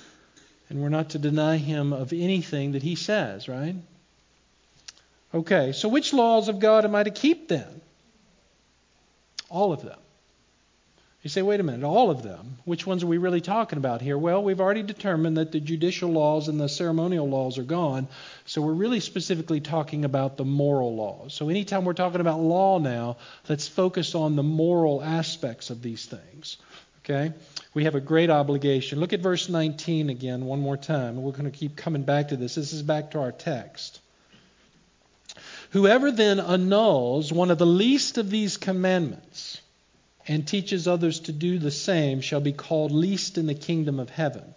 And 0.69 0.83
we're 0.83 0.89
not 0.89 1.11
to 1.11 1.19
deny 1.19 1.57
Him 1.57 1.93
of 1.93 2.13
anything 2.13 2.73
that 2.73 2.83
He 2.83 2.95
says, 2.95 3.49
right? 3.49 3.77
Okay, 5.35 5.73
so 5.73 5.89
which 5.89 6.13
laws 6.13 6.49
of 6.49 6.59
God 6.59 6.85
am 6.85 6.95
I 6.95 7.03
to 7.03 7.11
keep 7.11 7.49
then? 7.49 7.81
All 9.51 9.73
of 9.73 9.83
them. 9.83 9.99
You 11.23 11.31
say, 11.31 11.43
wait 11.43 11.59
a 11.59 11.65
minute, 11.65 11.85
all 11.85 12.11
of 12.11 12.23
them? 12.23 12.59
Which 12.65 12.87
ones 12.87 13.03
are 13.03 13.09
we 13.09 13.19
really 13.19 13.41
talking 13.41 13.77
about 13.77 14.01
here? 14.01 14.17
Well, 14.17 14.43
we've 14.43 14.61
already 14.61 14.85
determined 14.85 15.37
that 15.37 15.51
the 15.51 15.59
judicial 15.59 16.11
laws 16.11 16.47
and 16.47 16.61
the 16.61 16.69
ceremonial 16.69 17.29
laws 17.29 17.59
are 17.59 17.65
gone, 17.65 18.07
so 18.47 18.63
we're 18.63 18.73
really 18.73 19.01
specifically 19.01 19.61
talking 19.61 20.05
about 20.05 20.37
the 20.37 20.45
moral 20.45 20.95
laws. 20.95 21.35
So 21.35 21.49
anytime 21.49 21.85
we're 21.85 21.95
talking 21.95 22.21
about 22.21 22.39
law 22.41 22.79
now, 22.79 23.17
let's 23.49 23.67
focus 23.67 24.15
on 24.15 24.37
the 24.37 24.45
moral 24.45 25.03
aspects 25.03 25.71
of 25.71 25.83
these 25.83 26.07
things. 26.07 26.57
Okay? 27.09 27.35
We 27.75 27.85
have 27.85 27.95
a 27.95 28.01
great 28.01 28.29
obligation. 28.29 29.01
Look 29.01 29.13
at 29.13 29.21
verse 29.21 29.49
19 29.49 30.11
again, 30.11 30.45
one 30.45 30.61
more 30.61 30.77
time. 30.77 31.23
We're 31.23 31.33
going 31.33 31.51
to 31.51 31.51
keep 31.51 31.77
coming 31.77 32.03
back 32.03 32.29
to 32.29 32.37
this. 32.37 32.57
This 32.57 32.73
is 32.73 32.83
back 32.83 33.13
to 33.13 33.21
our 33.21 33.33
text. 33.33 34.01
Whoever 35.71 36.11
then 36.11 36.41
annuls 36.41 37.33
one 37.33 37.51
of 37.51 37.59
the 37.59 37.67
least 37.67 38.19
of 38.19 38.31
these 38.31 38.57
commandments, 38.57 39.61
and 40.27 40.47
teaches 40.47 40.87
others 40.87 41.21
to 41.21 41.33
do 41.33 41.59
the 41.59 41.71
same 41.71 42.21
shall 42.21 42.41
be 42.41 42.53
called 42.53 42.93
least 42.93 43.39
in 43.39 43.47
the 43.47 43.55
kingdom 43.55 43.99
of 43.99 44.11
heaven. 44.11 44.55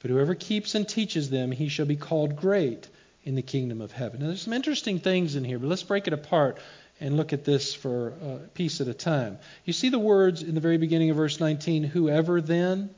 But 0.00 0.10
whoever 0.10 0.34
keeps 0.34 0.74
and 0.74 0.86
teaches 0.86 1.30
them, 1.30 1.50
he 1.50 1.68
shall 1.68 1.86
be 1.86 1.96
called 1.96 2.36
great 2.36 2.88
in 3.24 3.34
the 3.34 3.42
kingdom 3.42 3.80
of 3.80 3.92
heaven. 3.92 4.20
Now, 4.20 4.26
there's 4.26 4.42
some 4.42 4.52
interesting 4.52 4.98
things 4.98 5.36
in 5.36 5.44
here, 5.44 5.58
but 5.58 5.68
let's 5.68 5.82
break 5.82 6.06
it 6.06 6.12
apart 6.12 6.58
and 7.02 7.16
look 7.16 7.32
at 7.32 7.44
this 7.44 7.74
for 7.74 8.14
uh, 8.22 8.26
a 8.26 8.48
piece 8.54 8.80
at 8.80 8.86
a 8.86 8.94
time. 8.94 9.38
You 9.64 9.72
see 9.72 9.88
the 9.88 9.98
words 9.98 10.42
in 10.42 10.54
the 10.54 10.60
very 10.60 10.78
beginning 10.78 11.10
of 11.10 11.16
verse 11.16 11.40
19, 11.40 11.82
whoever 11.82 12.40
then? 12.40 12.90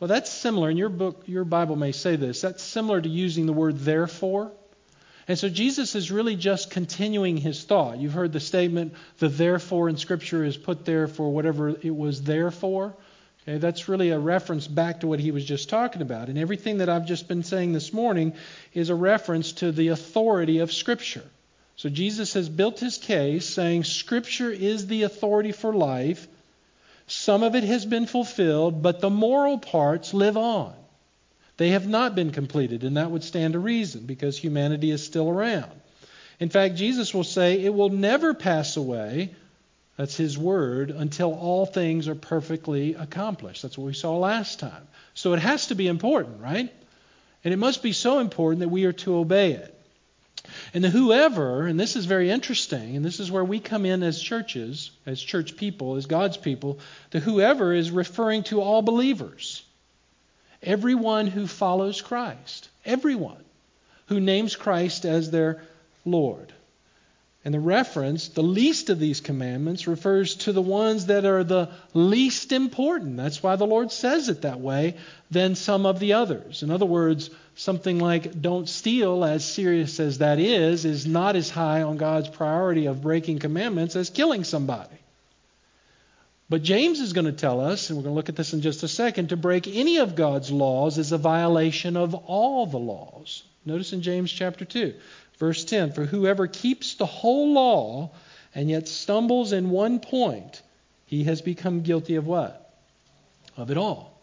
Well, 0.00 0.08
that's 0.08 0.32
similar, 0.32 0.70
and 0.70 0.78
your 0.78 0.88
book, 0.88 1.24
your 1.26 1.44
Bible 1.44 1.76
may 1.76 1.92
say 1.92 2.16
this. 2.16 2.40
That's 2.40 2.62
similar 2.62 3.00
to 3.00 3.08
using 3.08 3.46
the 3.46 3.52
word 3.52 3.78
therefore. 3.80 4.52
And 5.26 5.38
so 5.38 5.50
Jesus 5.50 5.94
is 5.94 6.10
really 6.10 6.36
just 6.36 6.70
continuing 6.70 7.36
his 7.36 7.62
thought. 7.62 7.98
You've 7.98 8.14
heard 8.14 8.32
the 8.32 8.40
statement, 8.40 8.94
the 9.18 9.28
therefore 9.28 9.90
in 9.90 9.98
Scripture 9.98 10.42
is 10.42 10.56
put 10.56 10.86
there 10.86 11.06
for 11.06 11.30
whatever 11.30 11.68
it 11.68 11.94
was 11.94 12.22
there 12.22 12.50
for. 12.50 12.96
Okay, 13.42 13.58
that's 13.58 13.88
really 13.88 14.08
a 14.10 14.18
reference 14.18 14.66
back 14.66 15.00
to 15.00 15.06
what 15.06 15.20
he 15.20 15.32
was 15.32 15.44
just 15.44 15.68
talking 15.68 16.00
about. 16.00 16.28
And 16.28 16.38
everything 16.38 16.78
that 16.78 16.88
I've 16.88 17.06
just 17.06 17.28
been 17.28 17.42
saying 17.42 17.72
this 17.72 17.92
morning 17.92 18.32
is 18.72 18.88
a 18.88 18.94
reference 18.94 19.52
to 19.54 19.70
the 19.70 19.88
authority 19.88 20.60
of 20.60 20.72
Scripture. 20.72 21.24
So 21.78 21.88
Jesus 21.88 22.34
has 22.34 22.48
built 22.48 22.80
his 22.80 22.98
case 22.98 23.46
saying 23.46 23.84
Scripture 23.84 24.50
is 24.50 24.88
the 24.88 25.04
authority 25.04 25.52
for 25.52 25.72
life. 25.72 26.26
Some 27.06 27.44
of 27.44 27.54
it 27.54 27.62
has 27.62 27.86
been 27.86 28.06
fulfilled, 28.06 28.82
but 28.82 29.00
the 29.00 29.10
moral 29.10 29.58
parts 29.58 30.12
live 30.12 30.36
on. 30.36 30.74
They 31.56 31.68
have 31.68 31.86
not 31.86 32.16
been 32.16 32.32
completed, 32.32 32.82
and 32.82 32.96
that 32.96 33.12
would 33.12 33.22
stand 33.22 33.52
to 33.52 33.60
reason 33.60 34.06
because 34.06 34.36
humanity 34.36 34.90
is 34.90 35.04
still 35.04 35.30
around. 35.30 35.70
In 36.40 36.48
fact, 36.48 36.74
Jesus 36.74 37.14
will 37.14 37.22
say 37.22 37.62
it 37.62 37.72
will 37.72 37.90
never 37.90 38.34
pass 38.34 38.76
away. 38.76 39.36
That's 39.96 40.16
his 40.16 40.36
word 40.36 40.90
until 40.90 41.32
all 41.32 41.64
things 41.64 42.08
are 42.08 42.16
perfectly 42.16 42.94
accomplished. 42.94 43.62
That's 43.62 43.78
what 43.78 43.86
we 43.86 43.94
saw 43.94 44.16
last 44.18 44.58
time. 44.58 44.88
So 45.14 45.32
it 45.32 45.38
has 45.38 45.68
to 45.68 45.76
be 45.76 45.86
important, 45.86 46.40
right? 46.40 46.72
And 47.44 47.54
it 47.54 47.58
must 47.58 47.84
be 47.84 47.92
so 47.92 48.18
important 48.18 48.60
that 48.60 48.68
we 48.68 48.84
are 48.84 48.92
to 48.94 49.18
obey 49.18 49.52
it. 49.52 49.77
And 50.74 50.84
the 50.84 50.90
whoever, 50.90 51.66
and 51.66 51.78
this 51.80 51.96
is 51.96 52.04
very 52.04 52.30
interesting, 52.30 52.96
and 52.96 53.04
this 53.04 53.20
is 53.20 53.30
where 53.30 53.44
we 53.44 53.60
come 53.60 53.86
in 53.86 54.02
as 54.02 54.20
churches, 54.20 54.90
as 55.06 55.20
church 55.20 55.56
people, 55.56 55.96
as 55.96 56.06
God's 56.06 56.36
people, 56.36 56.78
the 57.10 57.20
whoever 57.20 57.72
is 57.72 57.90
referring 57.90 58.42
to 58.44 58.60
all 58.60 58.82
believers. 58.82 59.62
Everyone 60.62 61.26
who 61.26 61.46
follows 61.46 62.02
Christ. 62.02 62.68
Everyone 62.84 63.44
who 64.06 64.20
names 64.20 64.56
Christ 64.56 65.04
as 65.04 65.30
their 65.30 65.62
Lord. 66.04 66.52
And 67.44 67.54
the 67.54 67.60
reference, 67.60 68.28
the 68.28 68.42
least 68.42 68.90
of 68.90 68.98
these 68.98 69.20
commandments, 69.20 69.86
refers 69.86 70.34
to 70.36 70.52
the 70.52 70.60
ones 70.60 71.06
that 71.06 71.24
are 71.24 71.44
the 71.44 71.70
least 71.94 72.50
important. 72.52 73.16
That's 73.16 73.42
why 73.42 73.56
the 73.56 73.66
Lord 73.66 73.92
says 73.92 74.28
it 74.28 74.42
that 74.42 74.60
way 74.60 74.96
than 75.30 75.54
some 75.54 75.86
of 75.86 76.00
the 76.00 76.14
others. 76.14 76.62
In 76.62 76.70
other 76.70 76.84
words, 76.84 77.30
something 77.54 78.00
like 78.00 78.42
don't 78.42 78.68
steal, 78.68 79.24
as 79.24 79.44
serious 79.44 80.00
as 80.00 80.18
that 80.18 80.40
is, 80.40 80.84
is 80.84 81.06
not 81.06 81.36
as 81.36 81.48
high 81.48 81.82
on 81.82 81.96
God's 81.96 82.28
priority 82.28 82.86
of 82.86 83.02
breaking 83.02 83.38
commandments 83.38 83.94
as 83.94 84.10
killing 84.10 84.42
somebody. 84.42 84.96
But 86.50 86.62
James 86.62 86.98
is 86.98 87.12
going 87.12 87.26
to 87.26 87.32
tell 87.32 87.60
us, 87.60 87.88
and 87.88 87.96
we're 87.96 88.04
going 88.04 88.14
to 88.14 88.16
look 88.16 88.30
at 88.30 88.36
this 88.36 88.52
in 88.52 88.62
just 88.62 88.82
a 88.82 88.88
second, 88.88 89.28
to 89.28 89.36
break 89.36 89.68
any 89.68 89.98
of 89.98 90.16
God's 90.16 90.50
laws 90.50 90.98
is 90.98 91.12
a 91.12 91.18
violation 91.18 91.96
of 91.96 92.14
all 92.14 92.66
the 92.66 92.78
laws. 92.78 93.42
Notice 93.66 93.92
in 93.92 94.02
James 94.02 94.32
chapter 94.32 94.64
2, 94.64 94.94
verse 95.38 95.64
10 95.64 95.92
For 95.92 96.04
whoever 96.04 96.46
keeps 96.46 96.94
the 96.94 97.06
whole 97.06 97.52
law 97.52 98.10
and 98.54 98.68
yet 98.68 98.88
stumbles 98.88 99.52
in 99.52 99.70
one 99.70 100.00
point, 100.00 100.62
he 101.06 101.24
has 101.24 101.42
become 101.42 101.82
guilty 101.82 102.16
of 102.16 102.26
what? 102.26 102.72
Of 103.56 103.70
it 103.70 103.76
all. 103.76 104.18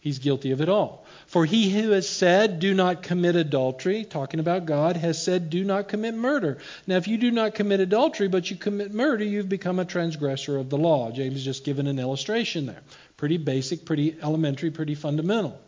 He's 0.00 0.20
guilty 0.20 0.52
of 0.52 0.60
it 0.60 0.68
all. 0.68 1.04
For 1.26 1.44
he 1.44 1.70
who 1.70 1.90
has 1.90 2.08
said, 2.08 2.60
Do 2.60 2.72
not 2.72 3.02
commit 3.02 3.34
adultery, 3.34 4.04
talking 4.04 4.38
about 4.38 4.64
God, 4.64 4.96
has 4.96 5.22
said, 5.22 5.50
Do 5.50 5.64
not 5.64 5.88
commit 5.88 6.14
murder. 6.14 6.58
Now, 6.86 6.96
if 6.96 7.08
you 7.08 7.18
do 7.18 7.32
not 7.32 7.54
commit 7.54 7.80
adultery, 7.80 8.28
but 8.28 8.48
you 8.48 8.56
commit 8.56 8.94
murder, 8.94 9.24
you've 9.24 9.48
become 9.48 9.80
a 9.80 9.84
transgressor 9.84 10.56
of 10.56 10.70
the 10.70 10.78
law. 10.78 11.10
James 11.10 11.34
has 11.34 11.44
just 11.44 11.64
given 11.64 11.88
an 11.88 11.98
illustration 11.98 12.66
there. 12.66 12.80
Pretty 13.16 13.38
basic, 13.38 13.84
pretty 13.84 14.16
elementary, 14.22 14.70
pretty 14.70 14.94
fundamental. 14.94 15.60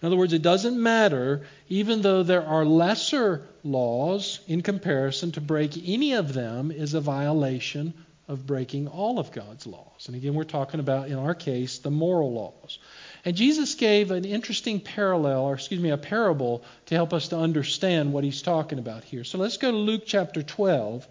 In 0.00 0.06
other 0.06 0.16
words, 0.16 0.32
it 0.32 0.42
doesn't 0.42 0.82
matter, 0.82 1.46
even 1.68 2.00
though 2.00 2.22
there 2.22 2.44
are 2.44 2.64
lesser 2.64 3.46
laws 3.62 4.40
in 4.46 4.62
comparison, 4.62 5.32
to 5.32 5.40
break 5.40 5.72
any 5.86 6.14
of 6.14 6.32
them 6.32 6.70
is 6.70 6.94
a 6.94 7.00
violation 7.00 7.94
of 8.28 8.46
breaking 8.46 8.86
all 8.86 9.18
of 9.18 9.32
God's 9.32 9.66
laws. 9.66 10.06
And 10.06 10.14
again, 10.14 10.34
we're 10.34 10.44
talking 10.44 10.78
about, 10.78 11.08
in 11.08 11.18
our 11.18 11.34
case, 11.34 11.78
the 11.78 11.90
moral 11.90 12.32
laws. 12.32 12.78
And 13.24 13.36
Jesus 13.36 13.74
gave 13.74 14.12
an 14.12 14.24
interesting 14.24 14.80
parallel, 14.80 15.42
or 15.42 15.54
excuse 15.54 15.80
me, 15.80 15.90
a 15.90 15.98
parable 15.98 16.62
to 16.86 16.94
help 16.94 17.12
us 17.12 17.28
to 17.28 17.38
understand 17.38 18.12
what 18.12 18.22
he's 18.22 18.40
talking 18.40 18.78
about 18.78 19.02
here. 19.02 19.24
So 19.24 19.36
let's 19.36 19.56
go 19.56 19.70
to 19.70 19.76
Luke 19.76 20.04
chapter 20.06 20.42
12 20.42 21.06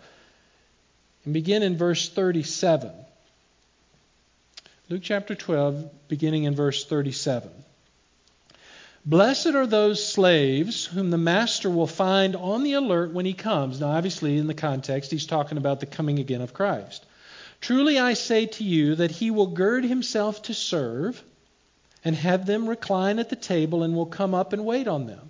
and 1.25 1.33
begin 1.33 1.61
in 1.61 1.77
verse 1.77 2.09
37. 2.09 2.91
Luke 4.87 5.01
chapter 5.03 5.35
12, 5.35 6.07
beginning 6.07 6.45
in 6.45 6.55
verse 6.55 6.85
37. 6.85 7.51
Blessed 9.05 9.47
are 9.47 9.65
those 9.65 10.05
slaves 10.05 10.85
whom 10.85 11.09
the 11.09 11.17
master 11.17 11.69
will 11.69 11.87
find 11.87 12.35
on 12.35 12.63
the 12.63 12.73
alert 12.73 13.13
when 13.13 13.25
he 13.25 13.33
comes. 13.33 13.79
Now, 13.79 13.91
obviously, 13.91 14.37
in 14.37 14.47
the 14.47 14.53
context, 14.53 15.11
he's 15.11 15.25
talking 15.25 15.57
about 15.57 15.79
the 15.79 15.85
coming 15.85 16.19
again 16.19 16.41
of 16.41 16.53
Christ. 16.53 17.05
Truly 17.61 17.97
I 17.97 18.13
say 18.13 18.45
to 18.45 18.63
you 18.63 18.95
that 18.95 19.11
he 19.11 19.31
will 19.31 19.47
gird 19.47 19.83
himself 19.83 20.43
to 20.43 20.53
serve 20.53 21.23
and 22.03 22.15
have 22.15 22.45
them 22.45 22.69
recline 22.69 23.19
at 23.19 23.29
the 23.29 23.35
table 23.35 23.83
and 23.83 23.95
will 23.95 24.05
come 24.05 24.33
up 24.33 24.53
and 24.53 24.65
wait 24.65 24.87
on 24.87 25.07
them. 25.07 25.29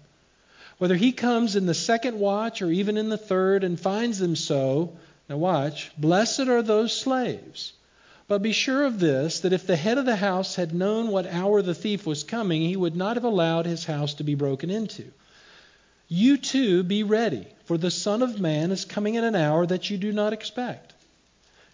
Whether 0.78 0.96
he 0.96 1.12
comes 1.12 1.56
in 1.56 1.66
the 1.66 1.74
second 1.74 2.20
watch 2.20 2.62
or 2.62 2.72
even 2.72 2.98
in 2.98 3.10
the 3.10 3.18
third 3.18 3.64
and 3.64 3.80
finds 3.80 4.20
them 4.20 4.36
so, 4.36 4.94
now 5.28 5.38
watch, 5.38 5.92
blessed 5.98 6.48
are 6.48 6.62
those 6.62 6.96
slaves. 6.96 7.74
But 8.30 8.44
be 8.44 8.52
sure 8.52 8.86
of 8.86 9.00
this 9.00 9.40
that 9.40 9.54
if 9.54 9.66
the 9.66 9.76
head 9.76 9.98
of 9.98 10.06
the 10.06 10.16
house 10.16 10.54
had 10.54 10.72
known 10.72 11.08
what 11.08 11.26
hour 11.26 11.64
the 11.64 11.74
thief 11.74 12.06
was 12.06 12.24
coming, 12.24 12.62
he 12.62 12.78
would 12.78 12.96
not 12.96 13.18
have 13.18 13.24
allowed 13.24 13.66
his 13.66 13.86
house 13.86 14.14
to 14.14 14.24
be 14.24 14.36
broken 14.36 14.70
into. 14.70 15.06
You 16.08 16.38
too 16.38 16.84
be 16.84 17.02
ready, 17.02 17.48
for 17.66 17.76
the 17.76 17.90
Son 17.90 18.22
of 18.22 18.40
Man 18.40 18.70
is 18.70 18.86
coming 18.86 19.18
at 19.18 19.24
an 19.24 19.34
hour 19.34 19.66
that 19.66 19.90
you 19.90 19.98
do 19.98 20.12
not 20.12 20.32
expect. 20.32 20.94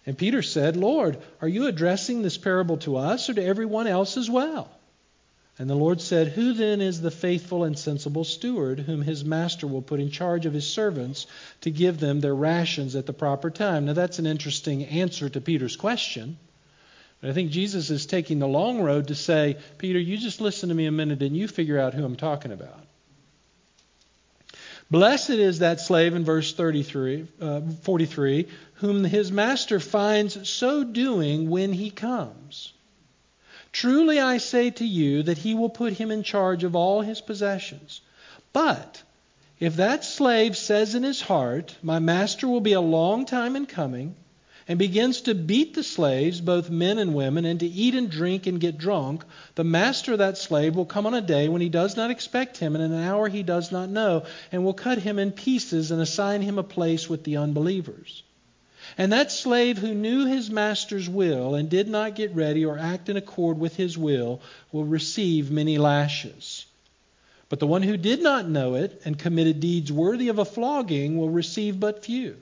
And 0.06 0.16
Peter 0.16 0.40
said, 0.40 0.78
Lord, 0.78 1.18
are 1.42 1.48
you 1.48 1.66
addressing 1.66 2.22
this 2.22 2.38
parable 2.38 2.78
to 2.78 2.96
us 2.96 3.28
or 3.28 3.34
to 3.34 3.44
everyone 3.44 3.86
else 3.86 4.16
as 4.16 4.30
well? 4.30 4.70
And 5.58 5.68
the 5.68 5.74
Lord 5.74 6.00
said, 6.00 6.28
Who 6.28 6.54
then 6.54 6.80
is 6.80 7.02
the 7.02 7.10
faithful 7.10 7.64
and 7.64 7.78
sensible 7.78 8.24
steward 8.24 8.78
whom 8.80 9.02
his 9.02 9.26
master 9.26 9.66
will 9.66 9.82
put 9.82 10.00
in 10.00 10.10
charge 10.10 10.46
of 10.46 10.54
his 10.54 10.66
servants 10.66 11.26
to 11.60 11.70
give 11.70 12.00
them 12.00 12.20
their 12.20 12.34
rations 12.34 12.96
at 12.96 13.04
the 13.04 13.12
proper 13.12 13.50
time? 13.50 13.84
Now, 13.84 13.92
that's 13.92 14.18
an 14.18 14.26
interesting 14.26 14.86
answer 14.86 15.28
to 15.28 15.40
Peter's 15.42 15.76
question. 15.76 16.38
I 17.22 17.32
think 17.32 17.50
Jesus 17.50 17.90
is 17.90 18.06
taking 18.06 18.38
the 18.38 18.46
long 18.46 18.80
road 18.80 19.08
to 19.08 19.14
say, 19.14 19.56
Peter, 19.78 19.98
you 19.98 20.16
just 20.16 20.40
listen 20.40 20.68
to 20.68 20.74
me 20.74 20.86
a 20.86 20.92
minute 20.92 21.22
and 21.22 21.36
you 21.36 21.48
figure 21.48 21.78
out 21.78 21.94
who 21.94 22.04
I'm 22.04 22.16
talking 22.16 22.52
about. 22.52 22.80
Blessed 24.90 25.30
is 25.30 25.58
that 25.58 25.80
slave 25.80 26.14
in 26.14 26.24
verse 26.24 26.52
33, 26.52 27.26
uh, 27.40 27.60
43, 27.82 28.46
whom 28.74 29.02
his 29.02 29.32
master 29.32 29.80
finds 29.80 30.48
so 30.48 30.84
doing 30.84 31.50
when 31.50 31.72
he 31.72 31.90
comes. 31.90 32.72
Truly 33.72 34.20
I 34.20 34.38
say 34.38 34.70
to 34.70 34.86
you 34.86 35.24
that 35.24 35.38
he 35.38 35.54
will 35.54 35.70
put 35.70 35.94
him 35.94 36.10
in 36.10 36.22
charge 36.22 36.62
of 36.62 36.76
all 36.76 37.00
his 37.00 37.20
possessions. 37.20 38.00
But 38.52 39.02
if 39.58 39.76
that 39.76 40.04
slave 40.04 40.56
says 40.56 40.94
in 40.94 41.02
his 41.02 41.20
heart, 41.20 41.76
My 41.82 41.98
master 41.98 42.46
will 42.46 42.60
be 42.60 42.74
a 42.74 42.80
long 42.80 43.24
time 43.24 43.56
in 43.56 43.66
coming, 43.66 44.14
and 44.68 44.78
begins 44.78 45.20
to 45.22 45.34
beat 45.34 45.74
the 45.74 45.82
slaves, 45.82 46.40
both 46.40 46.70
men 46.70 46.98
and 46.98 47.14
women, 47.14 47.44
and 47.44 47.60
to 47.60 47.66
eat 47.66 47.94
and 47.94 48.10
drink 48.10 48.46
and 48.46 48.60
get 48.60 48.78
drunk, 48.78 49.24
the 49.54 49.62
master 49.62 50.12
of 50.12 50.18
that 50.18 50.36
slave 50.36 50.74
will 50.74 50.84
come 50.84 51.06
on 51.06 51.14
a 51.14 51.20
day 51.20 51.48
when 51.48 51.60
he 51.60 51.68
does 51.68 51.96
not 51.96 52.10
expect 52.10 52.56
him, 52.56 52.74
and 52.74 52.82
in 52.82 52.92
an 52.92 53.04
hour 53.04 53.28
he 53.28 53.42
does 53.42 53.70
not 53.70 53.88
know, 53.88 54.24
and 54.50 54.64
will 54.64 54.74
cut 54.74 54.98
him 54.98 55.18
in 55.18 55.30
pieces 55.30 55.90
and 55.90 56.00
assign 56.00 56.42
him 56.42 56.58
a 56.58 56.64
place 56.64 57.08
with 57.08 57.22
the 57.22 57.36
unbelievers. 57.36 58.24
And 58.98 59.12
that 59.12 59.32
slave 59.32 59.78
who 59.78 59.94
knew 59.94 60.26
his 60.26 60.50
master's 60.50 61.08
will 61.08 61.54
and 61.54 61.68
did 61.68 61.88
not 61.88 62.14
get 62.14 62.34
ready 62.34 62.64
or 62.64 62.78
act 62.78 63.08
in 63.08 63.16
accord 63.16 63.58
with 63.58 63.76
his 63.76 63.98
will 63.98 64.40
will 64.72 64.84
receive 64.84 65.50
many 65.50 65.78
lashes. 65.78 66.66
But 67.48 67.60
the 67.60 67.66
one 67.66 67.82
who 67.82 67.96
did 67.96 68.22
not 68.22 68.48
know 68.48 68.74
it 68.74 69.02
and 69.04 69.18
committed 69.18 69.60
deeds 69.60 69.92
worthy 69.92 70.28
of 70.28 70.38
a 70.38 70.44
flogging 70.44 71.18
will 71.18 71.30
receive 71.30 71.78
but 71.78 72.04
few. 72.04 72.36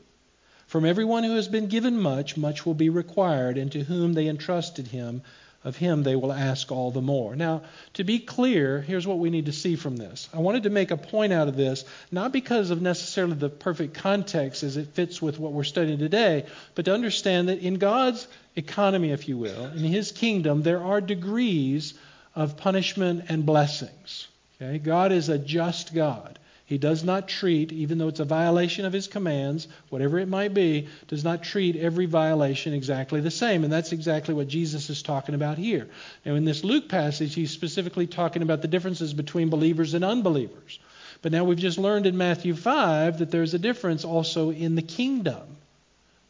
From 0.74 0.84
everyone 0.84 1.22
who 1.22 1.36
has 1.36 1.46
been 1.46 1.68
given 1.68 2.00
much, 2.00 2.36
much 2.36 2.66
will 2.66 2.74
be 2.74 2.88
required, 2.88 3.58
and 3.58 3.70
to 3.70 3.84
whom 3.84 4.12
they 4.12 4.26
entrusted 4.26 4.88
him, 4.88 5.22
of 5.62 5.76
him 5.76 6.02
they 6.02 6.16
will 6.16 6.32
ask 6.32 6.72
all 6.72 6.90
the 6.90 7.00
more. 7.00 7.36
Now, 7.36 7.62
to 7.92 8.02
be 8.02 8.18
clear, 8.18 8.80
here's 8.80 9.06
what 9.06 9.20
we 9.20 9.30
need 9.30 9.46
to 9.46 9.52
see 9.52 9.76
from 9.76 9.96
this. 9.96 10.28
I 10.34 10.40
wanted 10.40 10.64
to 10.64 10.70
make 10.70 10.90
a 10.90 10.96
point 10.96 11.32
out 11.32 11.46
of 11.46 11.54
this, 11.54 11.84
not 12.10 12.32
because 12.32 12.70
of 12.70 12.82
necessarily 12.82 13.34
the 13.34 13.50
perfect 13.50 13.94
context 13.94 14.64
as 14.64 14.76
it 14.76 14.88
fits 14.88 15.22
with 15.22 15.38
what 15.38 15.52
we're 15.52 15.62
studying 15.62 16.00
today, 16.00 16.44
but 16.74 16.86
to 16.86 16.92
understand 16.92 17.50
that 17.50 17.60
in 17.60 17.74
God's 17.74 18.26
economy, 18.56 19.12
if 19.12 19.28
you 19.28 19.38
will, 19.38 19.66
in 19.66 19.78
his 19.78 20.10
kingdom, 20.10 20.62
there 20.62 20.82
are 20.82 21.00
degrees 21.00 21.94
of 22.34 22.56
punishment 22.56 23.26
and 23.28 23.46
blessings. 23.46 24.26
Okay? 24.60 24.80
God 24.80 25.12
is 25.12 25.28
a 25.28 25.38
just 25.38 25.94
God. 25.94 26.36
He 26.66 26.78
does 26.78 27.04
not 27.04 27.28
treat, 27.28 27.72
even 27.72 27.98
though 27.98 28.08
it's 28.08 28.20
a 28.20 28.24
violation 28.24 28.86
of 28.86 28.92
his 28.92 29.06
commands, 29.06 29.68
whatever 29.90 30.18
it 30.18 30.28
might 30.28 30.54
be, 30.54 30.88
does 31.08 31.22
not 31.22 31.42
treat 31.42 31.76
every 31.76 32.06
violation 32.06 32.72
exactly 32.72 33.20
the 33.20 33.30
same. 33.30 33.64
And 33.64 33.72
that's 33.72 33.92
exactly 33.92 34.32
what 34.32 34.48
Jesus 34.48 34.88
is 34.88 35.02
talking 35.02 35.34
about 35.34 35.58
here. 35.58 35.88
Now, 36.24 36.36
in 36.36 36.46
this 36.46 36.64
Luke 36.64 36.88
passage, 36.88 37.34
he's 37.34 37.50
specifically 37.50 38.06
talking 38.06 38.40
about 38.40 38.62
the 38.62 38.68
differences 38.68 39.12
between 39.12 39.50
believers 39.50 39.92
and 39.92 40.04
unbelievers. 40.04 40.78
But 41.20 41.32
now 41.32 41.44
we've 41.44 41.58
just 41.58 41.78
learned 41.78 42.06
in 42.06 42.16
Matthew 42.16 42.54
5 42.54 43.18
that 43.18 43.30
there's 43.30 43.52
a 43.52 43.58
difference 43.58 44.04
also 44.04 44.50
in 44.50 44.74
the 44.74 44.82
kingdom. 44.82 45.42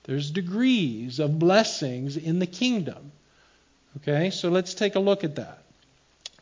There's 0.04 0.32
degrees 0.32 1.20
of 1.20 1.38
blessings 1.38 2.16
in 2.16 2.40
the 2.40 2.46
kingdom. 2.46 3.12
Okay, 3.98 4.30
so 4.30 4.48
let's 4.48 4.74
take 4.74 4.96
a 4.96 5.00
look 5.00 5.22
at 5.22 5.36
that, 5.36 5.62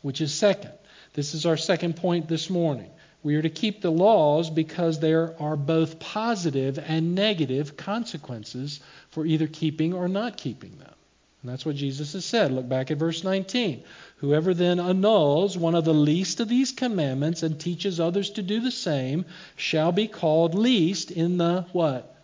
which 0.01 0.19
is 0.19 0.33
second. 0.33 0.71
This 1.13 1.35
is 1.35 1.45
our 1.45 1.57
second 1.57 1.95
point 1.95 2.27
this 2.27 2.49
morning. 2.49 2.89
We 3.23 3.35
are 3.35 3.41
to 3.41 3.49
keep 3.49 3.81
the 3.81 3.91
laws 3.91 4.49
because 4.49 4.99
there 4.99 5.33
are 5.41 5.55
both 5.55 5.99
positive 5.99 6.77
and 6.77 7.15
negative 7.15 7.77
consequences 7.77 8.81
for 9.11 9.25
either 9.25 9.47
keeping 9.47 9.93
or 9.93 10.09
not 10.09 10.35
keeping 10.35 10.77
them. 10.77 10.93
And 11.41 11.51
that's 11.51 11.65
what 11.65 11.75
Jesus 11.75 12.13
has 12.13 12.25
said. 12.25 12.51
Look 12.51 12.67
back 12.69 12.91
at 12.91 12.97
verse 12.97 13.23
19. 13.23 13.83
Whoever 14.17 14.53
then 14.53 14.79
annuls 14.79 15.57
one 15.57 15.75
of 15.75 15.83
the 15.83 15.93
least 15.93 16.39
of 16.39 16.47
these 16.47 16.71
commandments 16.71 17.43
and 17.43 17.59
teaches 17.59 17.99
others 17.99 18.29
to 18.31 18.41
do 18.41 18.61
the 18.61 18.71
same 18.71 19.25
shall 19.57 19.91
be 19.91 20.07
called 20.07 20.55
least 20.55 21.11
in 21.11 21.37
the 21.37 21.65
what? 21.73 22.15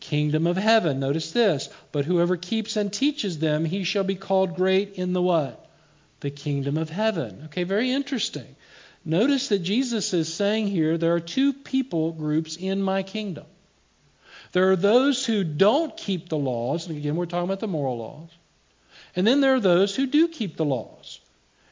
Kingdom 0.00 0.46
of 0.46 0.56
heaven. 0.56 1.00
Notice 1.00 1.32
this. 1.32 1.68
But 1.92 2.04
whoever 2.04 2.36
keeps 2.36 2.76
and 2.76 2.92
teaches 2.92 3.38
them, 3.38 3.64
he 3.64 3.84
shall 3.84 4.04
be 4.04 4.14
called 4.14 4.56
great 4.56 4.94
in 4.94 5.12
the 5.12 5.22
what? 5.22 5.66
The 6.20 6.30
kingdom 6.30 6.76
of 6.76 6.90
heaven. 6.90 7.44
Okay, 7.46 7.64
very 7.64 7.90
interesting. 7.90 8.56
Notice 9.04 9.48
that 9.48 9.60
Jesus 9.60 10.12
is 10.12 10.32
saying 10.32 10.66
here 10.66 10.98
there 10.98 11.14
are 11.14 11.20
two 11.20 11.52
people 11.52 12.12
groups 12.12 12.56
in 12.56 12.82
my 12.82 13.02
kingdom. 13.02 13.46
There 14.52 14.70
are 14.70 14.76
those 14.76 15.24
who 15.24 15.44
don't 15.44 15.96
keep 15.96 16.28
the 16.28 16.36
laws, 16.36 16.86
and 16.86 16.96
again, 16.96 17.16
we're 17.16 17.26
talking 17.26 17.44
about 17.44 17.60
the 17.60 17.68
moral 17.68 17.98
laws. 17.98 18.30
And 19.16 19.26
then 19.26 19.40
there 19.40 19.54
are 19.54 19.60
those 19.60 19.94
who 19.94 20.06
do 20.06 20.28
keep 20.28 20.56
the 20.56 20.64
laws. 20.64 21.20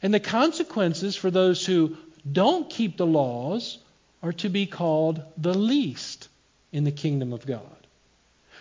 And 0.02 0.14
the 0.14 0.20
consequences 0.20 1.16
for 1.16 1.30
those 1.30 1.64
who 1.66 1.96
don't 2.30 2.70
keep 2.70 2.96
the 2.96 3.06
laws 3.06 3.78
are 4.22 4.32
to 4.34 4.48
be 4.48 4.66
called 4.66 5.22
the 5.36 5.56
least 5.56 6.28
in 6.72 6.84
the 6.84 6.92
kingdom 6.92 7.32
of 7.32 7.46
God. 7.46 7.62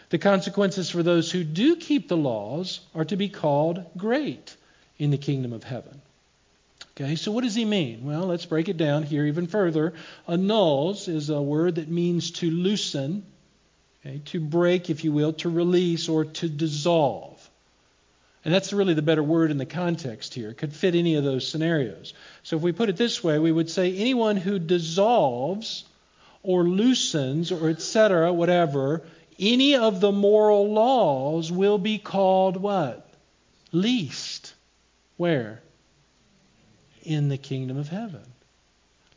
The 0.10 0.18
consequences 0.18 0.90
for 0.90 1.04
those 1.04 1.32
who 1.32 1.44
do 1.44 1.76
keep 1.76 2.08
the 2.08 2.18
laws 2.18 2.80
are 2.96 3.06
to 3.06 3.18
be 3.18 3.30
called 3.30 3.84
great 3.98 4.56
in 4.98 5.12
the 5.12 5.18
kingdom 5.18 5.54
of 5.54 5.64
heaven. 5.64 6.02
Okay, 7.00 7.16
so 7.16 7.32
what 7.32 7.44
does 7.44 7.54
he 7.54 7.64
mean? 7.64 8.06
Well, 8.06 8.26
let's 8.26 8.48
break 8.48 8.70
it 8.70 8.78
down 8.78 9.04
here 9.04 9.24
even 9.28 9.46
further. 9.46 9.94
Annuls 10.28 11.08
is 11.08 11.30
a 11.30 11.40
word 11.40 11.76
that 11.76 11.90
means 11.90 12.32
to 12.32 12.50
loosen, 12.50 13.24
okay, 14.02 14.20
to 14.26 14.40
break, 14.40 14.90
if 14.90 15.04
you 15.04 15.12
will, 15.12 15.34
to 15.34 15.50
release 15.50 16.10
or 16.10 16.26
to 16.26 16.50
dissolve. 16.50 17.48
And 18.44 18.52
that's 18.52 18.74
really 18.74 18.96
the 18.96 19.04
better 19.04 19.22
word 19.22 19.52
in 19.52 19.60
the 19.60 19.66
context 19.66 20.34
here. 20.34 20.50
It 20.50 20.58
could 20.58 20.74
fit 20.74 20.96
any 20.96 21.16
of 21.16 21.24
those 21.24 21.48
scenarios. 21.48 22.16
So 22.42 22.56
if 22.56 22.64
we 22.64 22.72
put 22.72 22.90
it 22.90 22.98
this 22.98 23.24
way, 23.24 23.38
we 23.38 23.52
would 23.52 23.70
say 23.70 23.96
anyone 23.96 24.36
who 24.36 24.58
dissolves 24.58 25.86
or 26.42 26.64
loosens 26.64 27.52
or 27.52 27.70
etc., 27.70 28.34
whatever, 28.34 29.04
any 29.38 29.76
of 29.76 30.02
the 30.02 30.12
moral 30.12 30.74
laws 30.74 31.52
will 31.52 31.78
be 31.78 32.00
called 32.00 32.58
what? 32.58 33.08
Least. 33.72 34.56
Where? 35.18 35.62
In 37.08 37.30
the 37.30 37.38
kingdom 37.38 37.78
of 37.78 37.88
heaven. 37.88 38.24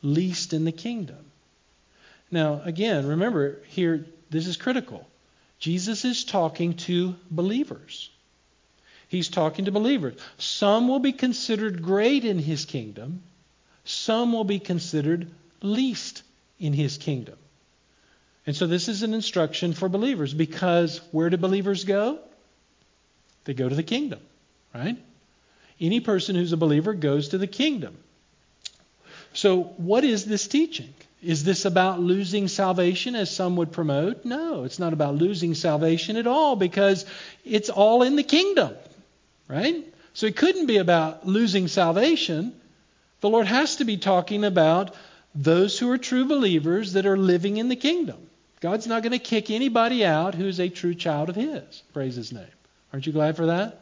Least 0.01 0.53
in 0.53 0.63
the 0.63 0.71
kingdom. 0.71 1.23
Now, 2.31 2.61
again, 2.63 3.05
remember 3.05 3.61
here, 3.67 4.05
this 4.29 4.47
is 4.47 4.55
critical. 4.55 5.07
Jesus 5.59 6.05
is 6.05 6.23
talking 6.23 6.75
to 6.75 7.15
believers. 7.29 8.09
He's 9.09 9.27
talking 9.27 9.65
to 9.65 9.71
believers. 9.71 10.15
Some 10.37 10.87
will 10.87 10.99
be 10.99 11.11
considered 11.11 11.83
great 11.83 12.23
in 12.23 12.39
his 12.39 12.65
kingdom, 12.65 13.21
some 13.83 14.31
will 14.31 14.45
be 14.45 14.59
considered 14.59 15.29
least 15.61 16.23
in 16.59 16.71
his 16.71 16.97
kingdom. 16.97 17.37
And 18.47 18.55
so 18.55 18.65
this 18.67 18.87
is 18.87 19.03
an 19.03 19.13
instruction 19.13 19.73
for 19.73 19.89
believers 19.89 20.33
because 20.33 20.99
where 21.11 21.29
do 21.29 21.37
believers 21.37 21.83
go? 21.83 22.19
They 23.43 23.53
go 23.53 23.67
to 23.67 23.75
the 23.75 23.83
kingdom, 23.83 24.19
right? 24.73 24.97
Any 25.81 25.99
person 25.99 26.35
who's 26.35 26.53
a 26.53 26.57
believer 26.57 26.93
goes 26.93 27.29
to 27.29 27.39
the 27.39 27.47
kingdom. 27.47 27.97
So, 29.33 29.63
what 29.77 30.03
is 30.03 30.25
this 30.25 30.47
teaching? 30.47 30.93
Is 31.23 31.43
this 31.43 31.65
about 31.65 31.99
losing 31.99 32.47
salvation 32.47 33.15
as 33.15 33.35
some 33.35 33.55
would 33.55 33.71
promote? 33.71 34.23
No, 34.23 34.63
it's 34.63 34.79
not 34.79 34.93
about 34.93 35.15
losing 35.15 35.55
salvation 35.55 36.17
at 36.17 36.27
all 36.27 36.55
because 36.55 37.05
it's 37.43 37.69
all 37.69 38.03
in 38.03 38.15
the 38.15 38.23
kingdom, 38.23 38.75
right? 39.47 39.83
So, 40.13 40.27
it 40.27 40.35
couldn't 40.35 40.67
be 40.67 40.77
about 40.77 41.25
losing 41.25 41.67
salvation. 41.67 42.53
The 43.21 43.29
Lord 43.29 43.47
has 43.47 43.77
to 43.77 43.85
be 43.85 43.97
talking 43.97 44.43
about 44.43 44.95
those 45.33 45.79
who 45.79 45.89
are 45.89 45.97
true 45.97 46.25
believers 46.25 46.93
that 46.93 47.05
are 47.05 47.17
living 47.17 47.57
in 47.57 47.69
the 47.69 47.75
kingdom. 47.75 48.17
God's 48.59 48.85
not 48.85 49.01
going 49.01 49.13
to 49.13 49.19
kick 49.19 49.49
anybody 49.49 50.05
out 50.05 50.35
who's 50.35 50.59
a 50.59 50.69
true 50.69 50.93
child 50.93 51.29
of 51.29 51.35
His. 51.35 51.83
Praise 51.93 52.15
His 52.15 52.31
name. 52.31 52.45
Aren't 52.93 53.07
you 53.07 53.13
glad 53.13 53.35
for 53.35 53.47
that? 53.47 53.80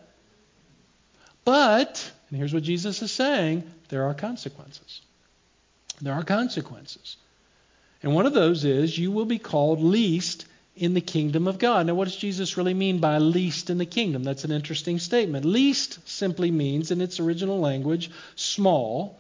But, 1.49 2.11
and 2.29 2.37
here's 2.37 2.53
what 2.53 2.61
Jesus 2.61 3.01
is 3.01 3.11
saying 3.11 3.63
there 3.87 4.03
are 4.03 4.13
consequences. 4.13 5.01
There 5.99 6.13
are 6.13 6.21
consequences. 6.23 7.17
And 8.03 8.13
one 8.13 8.27
of 8.27 8.35
those 8.35 8.65
is 8.65 8.95
you 8.95 9.11
will 9.11 9.25
be 9.25 9.39
called 9.39 9.81
least 9.81 10.45
in 10.75 10.93
the 10.93 11.01
kingdom 11.01 11.47
of 11.47 11.57
God. 11.57 11.87
Now, 11.87 11.95
what 11.95 12.05
does 12.05 12.15
Jesus 12.15 12.55
really 12.55 12.75
mean 12.75 12.99
by 12.99 13.17
least 13.17 13.71
in 13.71 13.79
the 13.79 13.87
kingdom? 13.87 14.23
That's 14.23 14.43
an 14.43 14.51
interesting 14.51 14.99
statement. 14.99 15.43
Least 15.43 16.07
simply 16.07 16.51
means, 16.51 16.91
in 16.91 17.01
its 17.01 17.19
original 17.19 17.59
language, 17.59 18.11
small, 18.35 19.19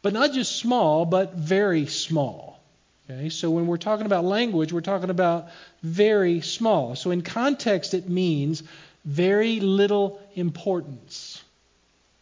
but 0.00 0.14
not 0.14 0.32
just 0.32 0.56
small, 0.56 1.04
but 1.04 1.34
very 1.34 1.84
small. 1.84 2.62
Okay, 3.10 3.28
so 3.28 3.50
when 3.50 3.66
we're 3.66 3.76
talking 3.76 4.06
about 4.06 4.24
language, 4.24 4.72
we're 4.72 4.80
talking 4.80 5.10
about 5.10 5.48
very 5.82 6.40
small. 6.40 6.96
So 6.96 7.10
in 7.10 7.20
context, 7.20 7.92
it 7.92 8.08
means 8.08 8.62
very 9.04 9.60
little 9.60 10.18
importance. 10.34 11.44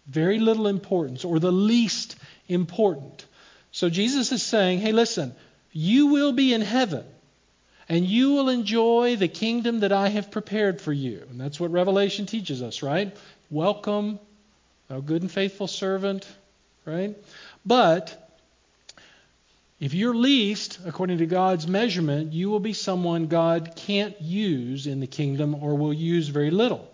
Very 0.06 0.38
little 0.38 0.66
importance, 0.66 1.24
or 1.24 1.38
the 1.38 1.52
least 1.52 2.16
important. 2.48 3.24
So 3.72 3.90
Jesus 3.90 4.32
is 4.32 4.42
saying, 4.42 4.80
hey, 4.80 4.92
listen, 4.92 5.34
you 5.72 6.06
will 6.06 6.32
be 6.32 6.54
in 6.54 6.62
heaven 6.62 7.04
and 7.88 8.04
you 8.04 8.32
will 8.32 8.48
enjoy 8.48 9.16
the 9.16 9.28
kingdom 9.28 9.80
that 9.80 9.92
I 9.92 10.08
have 10.08 10.30
prepared 10.30 10.80
for 10.80 10.92
you. 10.92 11.22
And 11.30 11.40
that's 11.40 11.60
what 11.60 11.70
Revelation 11.70 12.26
teaches 12.26 12.62
us, 12.62 12.82
right? 12.82 13.16
Welcome, 13.50 14.18
thou 14.88 15.00
good 15.00 15.22
and 15.22 15.30
faithful 15.30 15.68
servant, 15.68 16.26
right? 16.84 17.16
But 17.64 18.22
if 19.78 19.92
you're 19.92 20.14
least, 20.14 20.78
according 20.86 21.18
to 21.18 21.26
God's 21.26 21.68
measurement, 21.68 22.32
you 22.32 22.48
will 22.48 22.60
be 22.60 22.72
someone 22.72 23.26
God 23.26 23.74
can't 23.76 24.20
use 24.20 24.86
in 24.86 25.00
the 25.00 25.06
kingdom 25.06 25.54
or 25.62 25.76
will 25.76 25.92
use 25.92 26.28
very 26.28 26.50
little. 26.50 26.90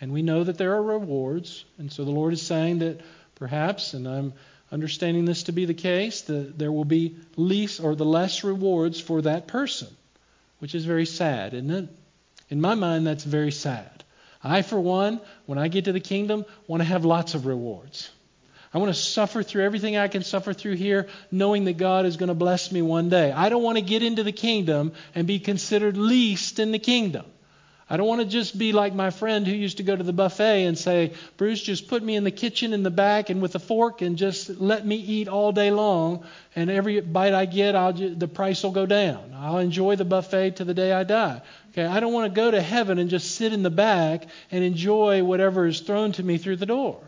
And 0.00 0.12
we 0.12 0.22
know 0.22 0.44
that 0.44 0.56
there 0.58 0.74
are 0.74 0.82
rewards. 0.82 1.64
And 1.78 1.92
so 1.92 2.04
the 2.04 2.10
Lord 2.10 2.32
is 2.32 2.42
saying 2.42 2.78
that 2.78 3.00
perhaps, 3.34 3.94
and 3.94 4.08
I'm 4.08 4.32
understanding 4.72 5.24
this 5.24 5.44
to 5.44 5.52
be 5.52 5.64
the 5.64 5.74
case, 5.74 6.22
that 6.22 6.58
there 6.58 6.72
will 6.72 6.84
be 6.84 7.16
least 7.36 7.80
or 7.80 7.94
the 7.94 8.04
less 8.04 8.44
rewards 8.44 9.00
for 9.00 9.22
that 9.22 9.46
person, 9.46 9.88
which 10.58 10.74
is 10.74 10.84
very 10.84 11.06
sad, 11.06 11.54
isn't 11.54 11.70
it? 11.70 11.88
In 12.48 12.60
my 12.60 12.74
mind, 12.74 13.06
that's 13.06 13.24
very 13.24 13.52
sad. 13.52 14.04
I, 14.42 14.62
for 14.62 14.80
one, 14.80 15.20
when 15.46 15.58
I 15.58 15.68
get 15.68 15.84
to 15.84 15.92
the 15.92 16.00
kingdom, 16.00 16.46
want 16.66 16.80
to 16.80 16.88
have 16.88 17.04
lots 17.04 17.34
of 17.34 17.46
rewards. 17.46 18.10
I 18.72 18.78
want 18.78 18.94
to 18.94 19.00
suffer 19.00 19.42
through 19.42 19.64
everything 19.64 19.96
I 19.96 20.08
can 20.08 20.22
suffer 20.22 20.52
through 20.52 20.76
here, 20.76 21.08
knowing 21.30 21.64
that 21.64 21.76
God 21.76 22.06
is 22.06 22.16
going 22.16 22.28
to 22.28 22.34
bless 22.34 22.70
me 22.70 22.82
one 22.82 23.08
day. 23.08 23.32
I 23.32 23.48
don't 23.48 23.62
want 23.62 23.78
to 23.78 23.82
get 23.82 24.02
into 24.02 24.22
the 24.22 24.32
kingdom 24.32 24.92
and 25.14 25.26
be 25.26 25.40
considered 25.40 25.96
least 25.96 26.58
in 26.58 26.70
the 26.70 26.78
kingdom. 26.78 27.26
I 27.92 27.96
don't 27.96 28.06
want 28.06 28.20
to 28.20 28.26
just 28.26 28.56
be 28.56 28.70
like 28.72 28.94
my 28.94 29.10
friend 29.10 29.44
who 29.44 29.52
used 29.52 29.78
to 29.78 29.82
go 29.82 29.96
to 29.96 30.04
the 30.04 30.12
buffet 30.12 30.64
and 30.64 30.78
say, 30.78 31.12
Bruce, 31.36 31.60
just 31.60 31.88
put 31.88 32.04
me 32.04 32.14
in 32.14 32.22
the 32.22 32.30
kitchen 32.30 32.72
in 32.72 32.84
the 32.84 32.90
back 32.90 33.30
and 33.30 33.42
with 33.42 33.56
a 33.56 33.58
fork 33.58 34.00
and 34.00 34.16
just 34.16 34.48
let 34.48 34.86
me 34.86 34.94
eat 34.94 35.26
all 35.26 35.50
day 35.50 35.72
long. 35.72 36.24
And 36.54 36.70
every 36.70 37.00
bite 37.00 37.34
I 37.34 37.46
get, 37.46 37.74
I'll 37.74 37.92
the 37.92 38.28
price 38.28 38.62
will 38.62 38.70
go 38.70 38.86
down. 38.86 39.34
I'll 39.36 39.58
enjoy 39.58 39.96
the 39.96 40.04
buffet 40.04 40.56
to 40.56 40.64
the 40.64 40.72
day 40.72 40.92
I 40.92 41.02
die. 41.02 41.42
Okay, 41.72 41.84
I 41.84 41.98
don't 41.98 42.12
want 42.12 42.32
to 42.32 42.36
go 42.36 42.52
to 42.52 42.62
heaven 42.62 43.00
and 43.00 43.10
just 43.10 43.34
sit 43.34 43.52
in 43.52 43.64
the 43.64 43.70
back 43.70 44.26
and 44.52 44.62
enjoy 44.62 45.24
whatever 45.24 45.66
is 45.66 45.80
thrown 45.80 46.12
to 46.12 46.22
me 46.22 46.38
through 46.38 46.56
the 46.56 46.66
door. 46.66 47.00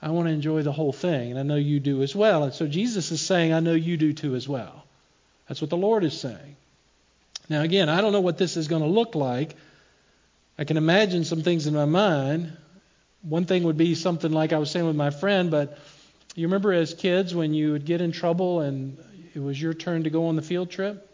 I 0.00 0.10
want 0.10 0.28
to 0.28 0.32
enjoy 0.32 0.62
the 0.62 0.72
whole 0.72 0.92
thing, 0.92 1.30
and 1.30 1.38
I 1.38 1.42
know 1.42 1.56
you 1.56 1.80
do 1.80 2.02
as 2.02 2.14
well. 2.14 2.44
And 2.44 2.54
so 2.54 2.66
Jesus 2.68 3.10
is 3.10 3.20
saying, 3.20 3.52
I 3.52 3.60
know 3.60 3.74
you 3.74 3.96
do 3.96 4.14
too 4.14 4.34
as 4.34 4.48
well. 4.48 4.84
That's 5.48 5.60
what 5.60 5.70
the 5.70 5.76
Lord 5.76 6.04
is 6.04 6.18
saying. 6.18 6.56
Now, 7.48 7.62
again, 7.62 7.88
I 7.88 8.00
don't 8.00 8.12
know 8.12 8.20
what 8.20 8.38
this 8.38 8.56
is 8.56 8.68
going 8.68 8.82
to 8.82 8.88
look 8.88 9.14
like. 9.14 9.56
I 10.58 10.64
can 10.64 10.76
imagine 10.76 11.24
some 11.24 11.42
things 11.42 11.66
in 11.66 11.74
my 11.74 11.84
mind. 11.84 12.56
One 13.22 13.44
thing 13.44 13.64
would 13.64 13.76
be 13.76 13.94
something 13.94 14.32
like 14.32 14.52
I 14.52 14.58
was 14.58 14.70
saying 14.70 14.86
with 14.86 14.96
my 14.96 15.10
friend, 15.10 15.50
but 15.50 15.78
you 16.34 16.46
remember 16.46 16.72
as 16.72 16.94
kids 16.94 17.34
when 17.34 17.54
you 17.54 17.72
would 17.72 17.84
get 17.84 18.00
in 18.00 18.12
trouble 18.12 18.60
and 18.60 18.98
it 19.34 19.40
was 19.40 19.60
your 19.60 19.74
turn 19.74 20.04
to 20.04 20.10
go 20.10 20.26
on 20.26 20.36
the 20.36 20.42
field 20.42 20.70
trip? 20.70 21.04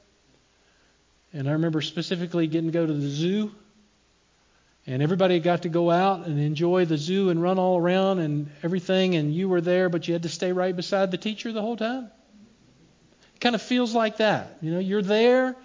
And 1.33 1.49
I 1.49 1.53
remember 1.53 1.81
specifically 1.81 2.47
getting 2.47 2.71
to 2.71 2.73
go 2.73 2.87
to 2.87 2.93
the 2.93 3.09
zoo. 3.09 3.53
And 4.87 5.03
everybody 5.03 5.41
got 5.41 5.63
to 5.63 5.71
go 5.71 5.91
out 5.91 6.27
and 6.27 6.39
enjoy 6.39 6.85
the 6.85 6.99
zoo 6.99 7.31
and 7.31 7.43
run 7.43 7.59
all 7.59 7.79
around 7.79 8.19
and 8.19 8.51
everything, 8.63 9.15
and 9.15 9.35
you 9.35 9.49
were 9.49 9.63
there, 9.63 9.89
but 9.89 10.07
you 10.07 10.13
had 10.13 10.25
to 10.25 10.29
stay 10.29 10.53
right 10.53 10.77
beside 10.77 11.11
the 11.11 11.17
teacher 11.17 11.53
the 11.53 11.63
whole 11.63 11.77
time. 11.77 12.11
It 13.35 13.41
kind 13.41 13.55
of 13.55 13.63
feels 13.63 13.95
like 13.95 14.19
that. 14.19 14.59
You 14.61 14.73
know, 14.73 14.79
you're 14.79 15.01
there, 15.01 15.57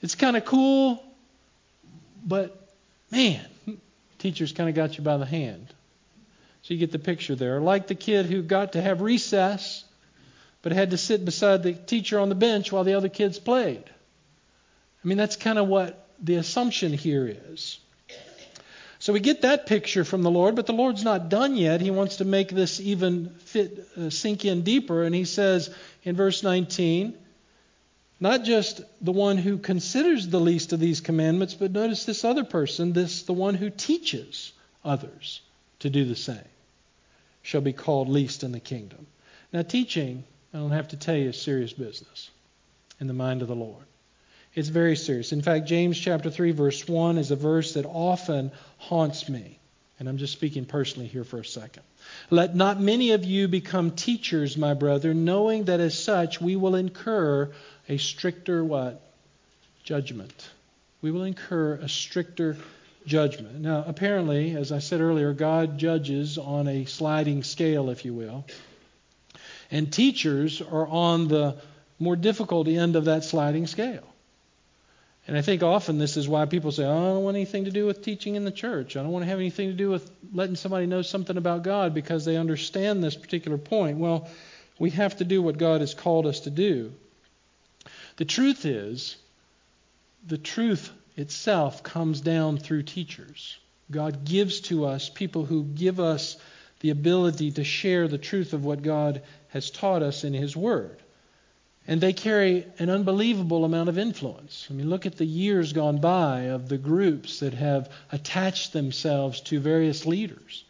it's 0.00 0.14
kind 0.14 0.36
of 0.36 0.44
cool, 0.44 1.02
but 2.24 2.70
man, 3.10 3.44
teachers 4.18 4.52
kind 4.52 4.68
of 4.68 4.74
got 4.74 4.96
you 4.96 5.04
by 5.04 5.16
the 5.16 5.26
hand. 5.26 5.66
So 6.62 6.74
you 6.74 6.80
get 6.80 6.92
the 6.92 6.98
picture 6.98 7.34
there. 7.34 7.60
Like 7.60 7.86
the 7.86 7.94
kid 7.94 8.26
who 8.26 8.42
got 8.42 8.72
to 8.72 8.82
have 8.82 9.00
recess, 9.00 9.84
but 10.62 10.72
had 10.72 10.90
to 10.90 10.98
sit 10.98 11.24
beside 11.24 11.62
the 11.62 11.72
teacher 11.72 12.18
on 12.18 12.28
the 12.28 12.34
bench 12.34 12.70
while 12.70 12.84
the 12.84 12.94
other 12.94 13.08
kids 13.08 13.38
played. 13.38 13.84
I 15.04 15.08
mean, 15.08 15.18
that's 15.18 15.36
kind 15.36 15.58
of 15.58 15.68
what 15.68 16.08
the 16.22 16.34
assumption 16.36 16.92
here 16.92 17.26
is. 17.50 17.78
So 19.00 19.12
we 19.12 19.20
get 19.20 19.42
that 19.42 19.66
picture 19.66 20.04
from 20.04 20.22
the 20.22 20.30
Lord, 20.30 20.56
but 20.56 20.66
the 20.66 20.72
Lord's 20.72 21.04
not 21.04 21.28
done 21.28 21.56
yet. 21.56 21.80
He 21.80 21.92
wants 21.92 22.16
to 22.16 22.24
make 22.24 22.48
this 22.48 22.80
even 22.80 23.30
fit, 23.44 23.86
uh, 23.96 24.10
sink 24.10 24.44
in 24.44 24.62
deeper, 24.62 25.04
and 25.04 25.14
he 25.14 25.24
says 25.24 25.70
in 26.02 26.16
verse 26.16 26.42
19, 26.42 27.14
not 28.20 28.44
just 28.44 28.80
the 29.00 29.12
one 29.12 29.36
who 29.36 29.58
considers 29.58 30.26
the 30.26 30.40
least 30.40 30.72
of 30.72 30.80
these 30.80 31.00
commandments, 31.00 31.54
but 31.54 31.72
notice 31.72 32.04
this 32.04 32.24
other 32.24 32.44
person, 32.44 32.92
this 32.92 33.22
the 33.22 33.32
one 33.32 33.54
who 33.54 33.70
teaches 33.70 34.52
others 34.84 35.40
to 35.80 35.90
do 35.90 36.04
the 36.04 36.16
same, 36.16 36.38
shall 37.42 37.60
be 37.60 37.72
called 37.72 38.08
least 38.08 38.42
in 38.42 38.52
the 38.52 38.60
kingdom. 38.60 39.06
Now, 39.52 39.62
teaching, 39.62 40.24
I 40.52 40.58
don't 40.58 40.72
have 40.72 40.88
to 40.88 40.96
tell 40.96 41.16
you, 41.16 41.28
is 41.28 41.40
serious 41.40 41.72
business 41.72 42.30
in 43.00 43.06
the 43.06 43.14
mind 43.14 43.42
of 43.42 43.48
the 43.48 43.54
Lord. 43.54 43.84
It's 44.54 44.68
very 44.68 44.96
serious. 44.96 45.32
In 45.32 45.42
fact, 45.42 45.68
James 45.68 45.98
chapter 45.98 46.30
3, 46.30 46.50
verse 46.52 46.88
1 46.88 47.18
is 47.18 47.30
a 47.30 47.36
verse 47.36 47.74
that 47.74 47.86
often 47.86 48.50
haunts 48.78 49.28
me. 49.28 49.58
And 50.00 50.08
I'm 50.08 50.18
just 50.18 50.32
speaking 50.32 50.64
personally 50.64 51.08
here 51.08 51.24
for 51.24 51.38
a 51.38 51.44
second. 51.44 51.82
Let 52.30 52.54
not 52.54 52.80
many 52.80 53.12
of 53.12 53.24
you 53.24 53.48
become 53.48 53.90
teachers, 53.90 54.56
my 54.56 54.74
brother, 54.74 55.12
knowing 55.12 55.64
that 55.64 55.80
as 55.80 55.98
such 55.98 56.40
we 56.40 56.54
will 56.56 56.76
incur 56.76 57.50
a 57.88 57.96
stricter 57.96 58.64
what? 58.64 59.02
Judgment. 59.82 60.50
We 61.00 61.10
will 61.10 61.24
incur 61.24 61.74
a 61.74 61.88
stricter 61.88 62.56
judgment. 63.06 63.60
Now, 63.60 63.84
apparently, 63.86 64.54
as 64.54 64.72
I 64.72 64.80
said 64.80 65.00
earlier, 65.00 65.32
God 65.32 65.78
judges 65.78 66.38
on 66.38 66.68
a 66.68 66.84
sliding 66.84 67.42
scale, 67.42 67.90
if 67.90 68.04
you 68.04 68.12
will. 68.12 68.44
And 69.70 69.92
teachers 69.92 70.60
are 70.60 70.86
on 70.86 71.28
the 71.28 71.56
more 71.98 72.16
difficult 72.16 72.68
end 72.68 72.96
of 72.96 73.06
that 73.06 73.24
sliding 73.24 73.66
scale. 73.66 74.04
And 75.26 75.36
I 75.36 75.42
think 75.42 75.62
often 75.62 75.98
this 75.98 76.16
is 76.16 76.26
why 76.26 76.46
people 76.46 76.72
say, 76.72 76.84
oh, 76.84 76.90
I 76.90 77.12
don't 77.14 77.24
want 77.24 77.36
anything 77.36 77.66
to 77.66 77.70
do 77.70 77.84
with 77.84 78.02
teaching 78.02 78.34
in 78.34 78.44
the 78.44 78.50
church. 78.50 78.96
I 78.96 79.02
don't 79.02 79.12
want 79.12 79.24
to 79.24 79.28
have 79.28 79.38
anything 79.38 79.68
to 79.68 79.74
do 79.74 79.90
with 79.90 80.10
letting 80.32 80.56
somebody 80.56 80.86
know 80.86 81.02
something 81.02 81.36
about 81.36 81.64
God 81.64 81.92
because 81.92 82.24
they 82.24 82.36
understand 82.36 83.04
this 83.04 83.14
particular 83.14 83.58
point. 83.58 83.98
Well, 83.98 84.28
we 84.78 84.90
have 84.90 85.16
to 85.18 85.24
do 85.24 85.42
what 85.42 85.58
God 85.58 85.82
has 85.82 85.92
called 85.92 86.26
us 86.26 86.40
to 86.40 86.50
do. 86.50 86.92
The 88.18 88.24
truth 88.24 88.66
is, 88.66 89.16
the 90.26 90.38
truth 90.38 90.90
itself 91.16 91.84
comes 91.84 92.20
down 92.20 92.58
through 92.58 92.82
teachers. 92.82 93.58
God 93.92 94.24
gives 94.24 94.60
to 94.62 94.86
us 94.86 95.08
people 95.08 95.44
who 95.44 95.62
give 95.62 96.00
us 96.00 96.36
the 96.80 96.90
ability 96.90 97.52
to 97.52 97.64
share 97.64 98.08
the 98.08 98.18
truth 98.18 98.52
of 98.52 98.64
what 98.64 98.82
God 98.82 99.22
has 99.50 99.70
taught 99.70 100.02
us 100.02 100.24
in 100.24 100.34
His 100.34 100.56
Word. 100.56 101.00
And 101.86 102.00
they 102.00 102.12
carry 102.12 102.66
an 102.80 102.90
unbelievable 102.90 103.64
amount 103.64 103.88
of 103.88 103.98
influence. 103.98 104.66
I 104.68 104.74
mean, 104.74 104.90
look 104.90 105.06
at 105.06 105.16
the 105.16 105.24
years 105.24 105.72
gone 105.72 105.98
by 105.98 106.48
of 106.48 106.68
the 106.68 106.76
groups 106.76 107.38
that 107.38 107.54
have 107.54 107.88
attached 108.10 108.72
themselves 108.72 109.40
to 109.42 109.60
various 109.60 110.06
leaders 110.06 110.64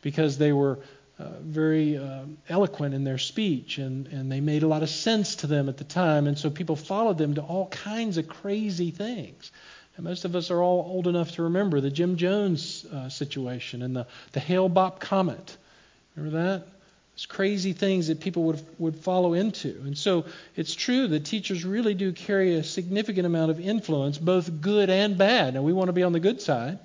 because 0.00 0.38
they 0.38 0.52
were 0.52 0.78
uh, 1.18 1.28
very 1.40 1.96
uh, 1.96 2.24
eloquent 2.48 2.94
in 2.94 3.04
their 3.04 3.18
speech, 3.18 3.78
and, 3.78 4.08
and 4.08 4.32
they 4.32 4.40
made 4.40 4.62
a 4.62 4.66
lot 4.66 4.82
of 4.82 4.88
sense 4.88 5.36
to 5.36 5.46
them 5.46 5.68
at 5.68 5.76
the 5.76 5.84
time, 5.84 6.26
and 6.26 6.36
so 6.36 6.50
people 6.50 6.76
followed 6.76 7.18
them 7.18 7.34
to 7.34 7.40
all 7.40 7.68
kinds 7.68 8.18
of 8.18 8.26
crazy 8.26 8.90
things. 8.90 9.52
And 9.96 10.04
most 10.04 10.24
of 10.24 10.34
us 10.34 10.50
are 10.50 10.60
all 10.60 10.84
old 10.90 11.06
enough 11.06 11.32
to 11.32 11.44
remember 11.44 11.80
the 11.80 11.90
Jim 11.90 12.16
Jones 12.16 12.84
uh, 12.86 13.08
situation 13.08 13.82
and 13.82 13.94
the, 13.94 14.06
the 14.32 14.40
Hale 14.40 14.68
Bopp 14.68 14.98
comet. 14.98 15.56
Remember 16.16 16.38
that? 16.38 16.66
It's 17.14 17.26
crazy 17.26 17.72
things 17.72 18.08
that 18.08 18.18
people 18.18 18.42
would, 18.44 18.60
would 18.80 18.96
follow 18.96 19.34
into. 19.34 19.68
And 19.84 19.96
so 19.96 20.24
it's 20.56 20.74
true 20.74 21.06
that 21.06 21.24
teachers 21.24 21.64
really 21.64 21.94
do 21.94 22.12
carry 22.12 22.56
a 22.56 22.64
significant 22.64 23.24
amount 23.24 23.52
of 23.52 23.60
influence, 23.60 24.18
both 24.18 24.60
good 24.60 24.90
and 24.90 25.16
bad. 25.16 25.54
Now, 25.54 25.62
we 25.62 25.72
want 25.72 25.88
to 25.88 25.92
be 25.92 26.02
on 26.02 26.12
the 26.12 26.18
good 26.18 26.40
side. 26.40 26.80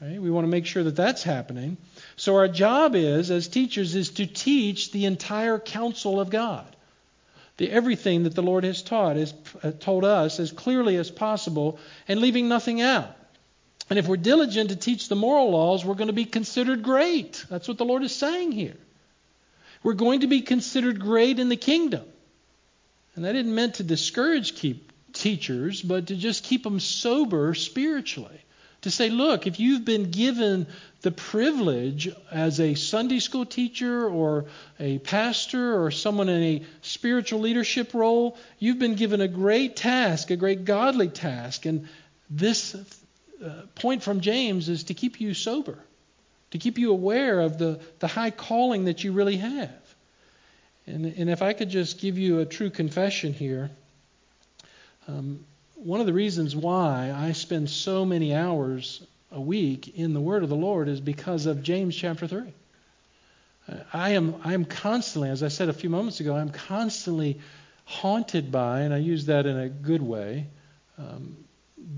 Right? 0.00 0.20
We 0.20 0.30
want 0.30 0.44
to 0.44 0.48
make 0.48 0.66
sure 0.66 0.84
that 0.84 0.94
that's 0.94 1.24
happening. 1.24 1.76
So 2.16 2.36
our 2.36 2.48
job 2.48 2.94
is, 2.94 3.30
as 3.30 3.48
teachers, 3.48 3.94
is 3.94 4.10
to 4.10 4.26
teach 4.26 4.92
the 4.92 5.06
entire 5.06 5.58
counsel 5.58 6.20
of 6.20 6.30
God. 6.30 6.66
The 7.56 7.70
everything 7.70 8.24
that 8.24 8.34
the 8.34 8.42
Lord 8.42 8.64
has 8.64 8.82
taught, 8.82 9.16
has 9.16 9.32
uh, 9.62 9.72
told 9.72 10.04
us 10.04 10.40
as 10.40 10.52
clearly 10.52 10.96
as 10.96 11.10
possible, 11.10 11.78
and 12.08 12.20
leaving 12.20 12.48
nothing 12.48 12.80
out. 12.80 13.14
And 13.90 13.98
if 13.98 14.08
we're 14.08 14.16
diligent 14.16 14.70
to 14.70 14.76
teach 14.76 15.08
the 15.08 15.16
moral 15.16 15.50
laws, 15.50 15.84
we're 15.84 15.94
going 15.94 16.08
to 16.08 16.12
be 16.14 16.24
considered 16.24 16.82
great. 16.82 17.44
That's 17.50 17.68
what 17.68 17.78
the 17.78 17.84
Lord 17.84 18.02
is 18.02 18.14
saying 18.14 18.52
here. 18.52 18.76
We're 19.82 19.94
going 19.94 20.20
to 20.20 20.26
be 20.26 20.40
considered 20.40 20.98
great 20.98 21.38
in 21.38 21.48
the 21.48 21.56
kingdom. 21.56 22.04
And 23.14 23.24
that 23.24 23.36
isn't 23.36 23.54
meant 23.54 23.74
to 23.74 23.82
discourage 23.82 24.56
keep 24.56 24.90
teachers, 25.12 25.82
but 25.82 26.08
to 26.08 26.16
just 26.16 26.44
keep 26.44 26.64
them 26.64 26.80
sober 26.80 27.54
spiritually. 27.54 28.40
To 28.84 28.90
say, 28.90 29.08
look, 29.08 29.46
if 29.46 29.58
you've 29.58 29.86
been 29.86 30.10
given 30.10 30.66
the 31.00 31.10
privilege 31.10 32.10
as 32.30 32.60
a 32.60 32.74
Sunday 32.74 33.18
school 33.18 33.46
teacher 33.46 34.06
or 34.06 34.44
a 34.78 34.98
pastor 34.98 35.82
or 35.82 35.90
someone 35.90 36.28
in 36.28 36.42
a 36.42 36.62
spiritual 36.82 37.40
leadership 37.40 37.94
role, 37.94 38.36
you've 38.58 38.78
been 38.78 38.94
given 38.94 39.22
a 39.22 39.26
great 39.26 39.74
task, 39.74 40.30
a 40.30 40.36
great 40.36 40.66
godly 40.66 41.08
task. 41.08 41.64
And 41.64 41.88
this 42.28 42.74
uh, 43.42 43.62
point 43.74 44.02
from 44.02 44.20
James 44.20 44.68
is 44.68 44.84
to 44.84 44.94
keep 44.94 45.18
you 45.18 45.32
sober, 45.32 45.78
to 46.50 46.58
keep 46.58 46.76
you 46.76 46.92
aware 46.92 47.40
of 47.40 47.56
the, 47.56 47.80
the 48.00 48.06
high 48.06 48.32
calling 48.32 48.84
that 48.84 49.02
you 49.02 49.12
really 49.12 49.38
have. 49.38 49.94
And, 50.86 51.06
and 51.06 51.30
if 51.30 51.40
I 51.40 51.54
could 51.54 51.70
just 51.70 52.00
give 52.00 52.18
you 52.18 52.40
a 52.40 52.44
true 52.44 52.68
confession 52.68 53.32
here, 53.32 53.70
um, 55.08 55.46
one 55.84 56.00
of 56.00 56.06
the 56.06 56.14
reasons 56.14 56.56
why 56.56 57.12
I 57.14 57.32
spend 57.32 57.68
so 57.68 58.06
many 58.06 58.34
hours 58.34 59.06
a 59.30 59.40
week 59.40 59.98
in 59.98 60.14
the 60.14 60.20
Word 60.20 60.42
of 60.42 60.48
the 60.48 60.56
Lord 60.56 60.88
is 60.88 60.98
because 60.98 61.44
of 61.44 61.62
James 61.62 61.94
chapter 61.94 62.26
3. 62.26 62.42
I 63.92 64.10
am, 64.10 64.36
I 64.42 64.54
am 64.54 64.64
constantly, 64.64 65.28
as 65.28 65.42
I 65.42 65.48
said 65.48 65.68
a 65.68 65.74
few 65.74 65.90
moments 65.90 66.20
ago, 66.20 66.34
I'm 66.34 66.48
constantly 66.48 67.38
haunted 67.84 68.50
by, 68.50 68.80
and 68.80 68.94
I 68.94 68.96
use 68.96 69.26
that 69.26 69.44
in 69.44 69.58
a 69.58 69.68
good 69.68 70.00
way, 70.00 70.46
um, 70.96 71.36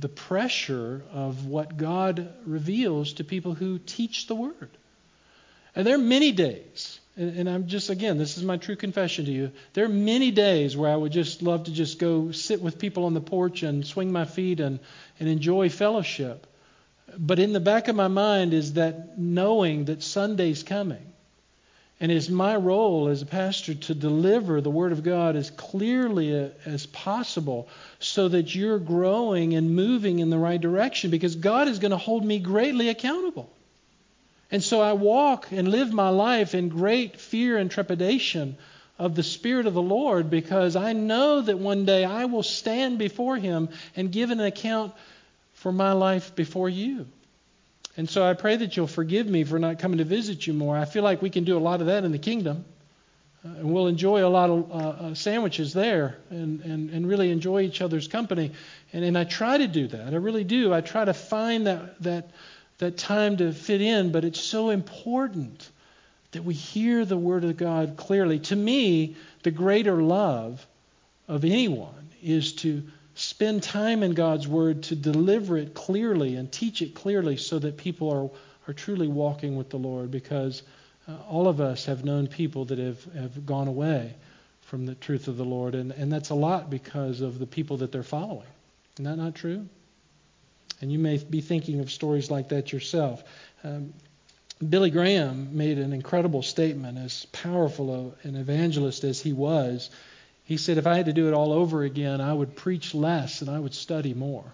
the 0.01 0.09
pressure 0.09 1.05
of 1.13 1.47
what 1.47 1.77
God 1.77 2.35
reveals 2.45 3.13
to 3.15 3.25
people 3.25 3.55
who 3.55 3.79
teach 3.79 4.27
the 4.27 4.35
Word. 4.35 4.71
And 5.77 5.87
there 5.87 5.95
are 5.95 5.99
many 5.99 6.33
days 6.33 6.99
and, 7.17 7.39
and 7.39 7.49
I'm 7.49 7.67
just, 7.67 7.89
again, 7.91 8.19
this 8.19 8.37
is 8.37 8.45
my 8.45 8.57
true 8.57 8.77
confession 8.77 9.25
to 9.25 9.33
you. 9.33 9.51
There 9.73 9.85
are 9.85 9.89
many 9.89 10.31
days 10.31 10.77
where 10.77 10.91
I 10.91 10.97
would 10.97 11.13
just 11.13 11.43
love 11.43 11.65
to 11.65 11.73
just 11.73 11.99
go 11.99 12.31
sit 12.33 12.61
with 12.61 12.79
people 12.79 13.05
on 13.07 13.15
the 13.15 13.21
porch 13.21 13.63
and 13.63 13.87
swing 13.87 14.13
my 14.13 14.25
feet 14.25 14.61
and, 14.61 14.79
and 15.19 15.29
enjoy 15.29 15.71
fellowship. 15.71 16.47
But 17.17 17.39
in 17.39 17.53
the 17.53 17.61
back 17.61 17.89
of 17.89 17.97
my 17.97 18.09
mind 18.09 18.53
is 18.53 18.75
that 18.75 19.19
knowing 19.19 19.87
that 19.87 20.03
Sunday's 20.03 20.63
coming. 20.63 21.13
And 21.99 22.13
it's 22.13 22.29
my 22.29 22.55
role 22.57 23.09
as 23.09 23.23
a 23.23 23.27
pastor 23.27 23.73
to 23.73 23.95
deliver 23.95 24.61
the 24.61 24.71
Word 24.71 24.93
of 24.93 25.03
God 25.03 25.35
as 25.35 25.49
clearly 25.49 26.53
as 26.67 26.85
possible 26.85 27.69
so 27.99 28.29
that 28.29 28.55
you're 28.55 28.79
growing 28.79 29.55
and 29.55 29.75
moving 29.75 30.19
in 30.19 30.29
the 30.29 30.37
right 30.37 30.61
direction 30.61 31.11
because 31.11 31.37
God 31.37 31.69
is 31.69 31.79
going 31.79 31.93
to 31.93 31.97
hold 31.97 32.23
me 32.23 32.39
greatly 32.39 32.91
accountable. 32.91 33.51
And 34.51 34.63
so 34.63 34.81
I 34.81 34.93
walk 34.93 35.49
and 35.51 35.69
live 35.69 35.93
my 35.93 36.09
life 36.09 36.55
in 36.55 36.69
great 36.69 37.21
fear 37.21 37.59
and 37.59 37.71
trepidation 37.71 38.57
of 38.99 39.15
the 39.15 39.23
Spirit 39.23 39.67
of 39.67 39.75
the 39.75 39.83
Lord 39.83 40.31
because 40.31 40.77
I 40.77 40.93
know 40.93 41.41
that 41.41 41.59
one 41.59 41.85
day 41.85 42.05
I 42.05 42.27
will 42.27 42.43
stand 42.43 42.99
before 42.99 43.37
Him 43.37 43.69
and 43.97 44.13
give 44.13 44.31
an 44.31 44.41
account 44.41 44.95
for 45.55 45.73
my 45.73 45.93
life 45.93 46.35
before 46.35 46.69
you. 46.69 47.07
And 47.97 48.09
so 48.09 48.25
I 48.25 48.35
pray 48.35 48.57
that 48.57 48.77
you'll 48.77 48.87
forgive 48.87 49.27
me 49.27 49.45
for 49.45 49.59
not 49.59 49.79
coming 49.79 49.99
to 49.99 50.05
visit 50.05 50.47
you 50.47 50.53
more. 50.53 50.77
I 50.77 50.85
feel 50.85 51.03
like 51.03 51.23
we 51.23 51.31
can 51.31 51.45
do 51.45 51.57
a 51.57 51.61
lot 51.61 51.81
of 51.81 51.87
that 51.87 52.05
in 52.05 52.13
the 52.13 52.19
kingdom. 52.19 52.65
Uh, 53.45 53.49
and 53.59 53.73
we'll 53.73 53.87
enjoy 53.87 54.25
a 54.25 54.29
lot 54.29 54.51
of 54.51 54.71
uh, 54.71 54.75
uh, 54.75 55.15
sandwiches 55.15 55.73
there 55.73 56.19
and, 56.31 56.61
and, 56.63 56.91
and 56.91 57.09
really 57.09 57.31
enjoy 57.31 57.63
each 57.63 57.81
other's 57.81 58.09
company. 58.09 58.53
And, 58.93 59.05
and 59.05 59.17
I 59.17 59.25
try 59.25 59.59
to 59.59 59.67
do 59.67 59.87
that. 59.89 60.13
I 60.13 60.17
really 60.17 60.45
do. 60.45 60.75
I 60.75 60.81
try 60.81 61.05
to 61.05 61.15
find 61.15 61.67
that, 61.67 62.03
that 62.03 62.31
that 62.79 62.99
time 62.99 63.37
to 63.39 63.53
fit 63.53 63.81
in, 63.81 64.13
but 64.13 64.25
it's 64.25 64.41
so 64.41 64.71
important 64.71 65.69
that 66.33 66.45
we 66.45 66.55
hear 66.55 67.05
the 67.05 67.17
Word 67.17 67.45
of 67.45 67.57
God 67.57 67.97
clearly. 67.97 68.39
To 68.41 68.57
me, 68.57 69.17
the 69.43 69.51
greater 69.51 70.03
love 70.03 70.67
of 71.29 71.45
anyone 71.45 72.11
is 72.23 72.53
to 72.55 72.83
spend 73.15 73.63
time 73.63 74.03
in 74.03 74.13
God's 74.13 74.47
Word 74.47 74.83
to 74.85 74.97
deliver 74.97 75.57
it 75.57 75.75
clearly 75.75 76.37
and 76.37 76.53
teach 76.53 76.83
it 76.83 76.95
clearly 76.95 77.37
so 77.37 77.59
that 77.59 77.77
people 77.77 78.11
are, 78.13 78.71
are 78.71 78.75
truly 78.75 79.09
walking 79.09 79.57
with 79.57 79.71
the 79.71 79.79
Lord 79.79 80.11
because 80.11 80.63
uh, 81.09 81.15
all 81.29 81.49
of 81.49 81.61
us 81.61 81.87
have 81.87 82.05
known 82.05 82.27
people 82.27 82.67
that 82.67 82.79
have, 82.79 83.03
have 83.15 83.47
gone 83.47 83.69
away 83.69 84.15
from 84.63 84.85
the 84.85 84.97
truth 84.97 85.29
of 85.29 85.37
the 85.37 85.45
Lord, 85.45 85.75
and, 85.75 85.93
and 85.93 86.13
that's 86.13 86.31
a 86.31 86.35
lot 86.35 86.69
because 86.69 87.21
of 87.21 87.39
the 87.39 87.47
people 87.47 87.79
that 87.79 87.93
they're 87.93 88.03
following. 88.03 88.49
Isn't 88.97 89.05
that 89.05 89.17
not 89.17 89.35
true? 89.35 89.69
And 90.81 90.93
you 90.93 90.99
may 90.99 91.19
be 91.19 91.41
thinking 91.41 91.81
of 91.81 91.91
stories 91.91 92.31
like 92.31 92.51
that 92.51 92.73
yourself. 92.73 93.25
Um, 93.65 93.95
Billy 94.67 94.91
Graham 94.91 95.57
made 95.57 95.79
an 95.79 95.93
incredible 95.93 96.43
statement, 96.43 96.99
as 96.99 97.27
powerful 97.27 98.15
an 98.23 98.37
evangelist 98.37 99.05
as 99.05 99.21
he 99.21 99.33
was. 99.33 99.91
He 100.45 100.57
said, 100.57 100.79
If 100.79 100.87
I 100.87 100.97
had 100.97 101.07
to 101.07 101.13
do 101.13 101.29
it 101.29 101.35
all 101.35 101.53
over 101.53 101.83
again, 101.83 102.21
I 102.21 102.33
would 102.33 102.57
preach 102.57 102.95
less 102.95 103.43
and 103.43 103.51
I 103.51 103.59
would 103.59 103.75
study 103.75 104.15
more. 104.15 104.45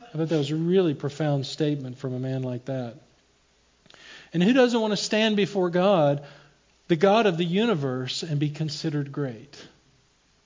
I 0.00 0.18
thought 0.18 0.28
that 0.28 0.38
was 0.38 0.50
a 0.50 0.56
really 0.56 0.94
profound 0.94 1.46
statement 1.46 1.98
from 1.98 2.14
a 2.14 2.18
man 2.18 2.42
like 2.42 2.64
that. 2.64 2.94
And 4.32 4.42
who 4.42 4.52
doesn't 4.52 4.80
want 4.80 4.92
to 4.92 4.96
stand 4.96 5.36
before 5.36 5.70
God, 5.70 6.24
the 6.88 6.96
God 6.96 7.26
of 7.26 7.36
the 7.36 7.44
universe, 7.44 8.22
and 8.22 8.40
be 8.40 8.50
considered 8.50 9.12
great? 9.12 9.56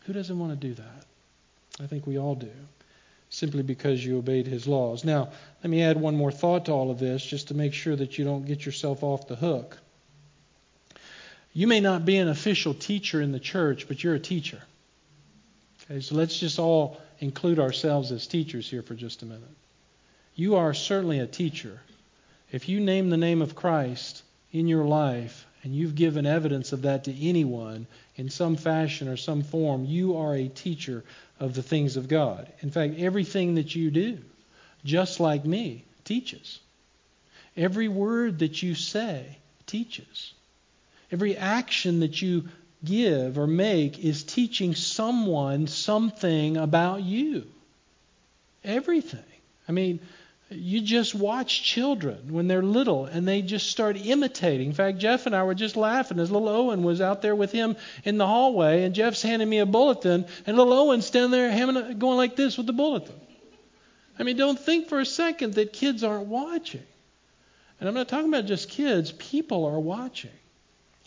Who 0.00 0.12
doesn't 0.12 0.38
want 0.38 0.52
to 0.52 0.68
do 0.68 0.74
that? 0.74 1.04
I 1.80 1.86
think 1.86 2.06
we 2.06 2.18
all 2.18 2.34
do 2.34 2.50
simply 3.30 3.62
because 3.62 4.04
you 4.04 4.18
obeyed 4.18 4.46
his 4.46 4.66
laws. 4.66 5.04
Now, 5.04 5.30
let 5.62 5.70
me 5.70 5.82
add 5.82 5.98
one 5.98 6.16
more 6.16 6.32
thought 6.32 6.66
to 6.66 6.72
all 6.72 6.90
of 6.90 6.98
this 6.98 7.24
just 7.24 7.48
to 7.48 7.54
make 7.54 7.72
sure 7.72 7.96
that 7.96 8.18
you 8.18 8.24
don't 8.24 8.44
get 8.44 8.66
yourself 8.66 9.02
off 9.02 9.28
the 9.28 9.36
hook. 9.36 9.78
You 11.52 11.66
may 11.66 11.80
not 11.80 12.04
be 12.04 12.16
an 12.16 12.28
official 12.28 12.74
teacher 12.74 13.20
in 13.20 13.32
the 13.32 13.40
church, 13.40 13.88
but 13.88 14.02
you're 14.02 14.14
a 14.14 14.20
teacher. 14.20 14.60
Okay, 15.84 16.00
so 16.00 16.16
let's 16.16 16.38
just 16.38 16.58
all 16.58 17.00
include 17.20 17.58
ourselves 17.58 18.12
as 18.12 18.26
teachers 18.26 18.68
here 18.68 18.82
for 18.82 18.94
just 18.94 19.22
a 19.22 19.26
minute. 19.26 19.56
You 20.34 20.56
are 20.56 20.74
certainly 20.74 21.20
a 21.20 21.26
teacher. 21.26 21.80
If 22.52 22.68
you 22.68 22.80
name 22.80 23.10
the 23.10 23.16
name 23.16 23.42
of 23.42 23.54
Christ 23.54 24.22
in 24.52 24.66
your 24.66 24.84
life 24.84 25.46
and 25.62 25.74
you've 25.74 25.94
given 25.94 26.26
evidence 26.26 26.72
of 26.72 26.82
that 26.82 27.04
to 27.04 27.28
anyone 27.28 27.86
in 28.16 28.30
some 28.30 28.56
fashion 28.56 29.08
or 29.08 29.16
some 29.16 29.42
form, 29.42 29.84
you 29.84 30.16
are 30.16 30.34
a 30.34 30.48
teacher 30.48 31.04
of 31.38 31.54
the 31.54 31.62
things 31.62 31.96
of 31.96 32.08
God. 32.08 32.50
In 32.60 32.70
fact, 32.70 32.98
everything 32.98 33.56
that 33.56 33.74
you 33.74 33.90
do, 33.90 34.18
just 34.84 35.20
like 35.20 35.44
me, 35.44 35.84
teaches. 36.04 36.60
Every 37.56 37.88
word 37.88 38.38
that 38.40 38.62
you 38.62 38.74
say 38.74 39.38
teaches. 39.66 40.32
Every 41.12 41.36
action 41.36 42.00
that 42.00 42.22
you 42.22 42.48
give 42.84 43.38
or 43.38 43.46
make 43.46 43.98
is 44.02 44.22
teaching 44.22 44.74
someone 44.74 45.66
something 45.66 46.56
about 46.56 47.02
you. 47.02 47.46
Everything. 48.64 49.20
I 49.68 49.72
mean, 49.72 50.00
you 50.50 50.80
just 50.80 51.14
watch 51.14 51.62
children 51.62 52.32
when 52.32 52.48
they're 52.48 52.62
little 52.62 53.06
and 53.06 53.26
they 53.26 53.40
just 53.40 53.70
start 53.70 53.96
imitating. 53.96 54.66
In 54.66 54.72
fact, 54.74 54.98
Jeff 54.98 55.26
and 55.26 55.34
I 55.34 55.44
were 55.44 55.54
just 55.54 55.76
laughing 55.76 56.18
as 56.18 56.30
little 56.30 56.48
Owen 56.48 56.82
was 56.82 57.00
out 57.00 57.22
there 57.22 57.36
with 57.36 57.52
him 57.52 57.76
in 58.04 58.18
the 58.18 58.26
hallway, 58.26 58.82
and 58.82 58.94
Jeff's 58.94 59.22
handing 59.22 59.48
me 59.48 59.60
a 59.60 59.66
bulletin, 59.66 60.26
and 60.46 60.56
little 60.56 60.72
Owen's 60.72 61.06
standing 61.06 61.30
there 61.30 61.94
going 61.94 62.16
like 62.16 62.34
this 62.34 62.56
with 62.56 62.66
the 62.66 62.72
bulletin. 62.72 63.14
I 64.18 64.24
mean, 64.24 64.36
don't 64.36 64.58
think 64.58 64.88
for 64.88 64.98
a 64.98 65.06
second 65.06 65.54
that 65.54 65.72
kids 65.72 66.02
aren't 66.02 66.26
watching. 66.26 66.82
And 67.78 67.88
I'm 67.88 67.94
not 67.94 68.08
talking 68.08 68.28
about 68.28 68.46
just 68.46 68.68
kids, 68.68 69.12
people 69.12 69.66
are 69.66 69.80
watching. 69.80 70.32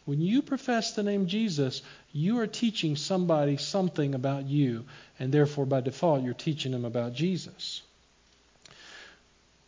When 0.05 0.21
you 0.21 0.41
profess 0.41 0.93
the 0.93 1.03
name 1.03 1.27
Jesus, 1.27 1.81
you 2.11 2.39
are 2.39 2.47
teaching 2.47 2.95
somebody 2.95 3.57
something 3.57 4.15
about 4.15 4.45
you, 4.45 4.85
and 5.19 5.33
therefore, 5.33 5.65
by 5.65 5.81
default, 5.81 6.23
you're 6.23 6.33
teaching 6.33 6.71
them 6.71 6.85
about 6.85 7.13
Jesus 7.13 7.81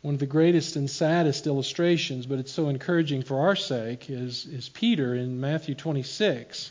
one 0.06 0.14
of 0.14 0.20
the 0.20 0.28
greatest 0.28 0.76
and 0.76 0.88
saddest 0.88 1.47
illustrations, 1.47 2.28
but 2.28 2.38
it's 2.38 2.51
so 2.51 2.70
encouraging 2.70 3.24
for 3.24 3.39
our 3.39 3.56
sake, 3.56 4.08
is, 4.08 4.45
is 4.45 4.70
Peter 4.70 5.16
in 5.16 5.41
Matthew 5.41 5.74
26. 5.74 6.70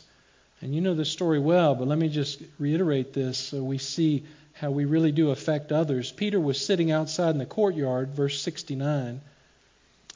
And 0.61 0.73
you 0.73 0.79
know 0.79 0.93
this 0.93 1.09
story 1.09 1.39
well, 1.39 1.75
but 1.75 1.85
let 1.85 1.97
me 1.97 2.07
just 2.07 2.41
reiterate 2.59 3.11
this 3.11 3.37
so 3.37 3.61
we 3.61 3.77
see 3.77 4.23
how 4.53 4.71
we 4.71 4.85
really 4.85 5.11
do 5.11 5.31
affect 5.31 5.73
others. 5.73 6.13
Peter 6.13 6.39
was 6.39 6.65
sitting 6.65 6.91
outside 6.91 7.31
in 7.31 7.37
the 7.37 7.45
courtyard, 7.45 8.11
verse 8.11 8.41
69, 8.41 9.19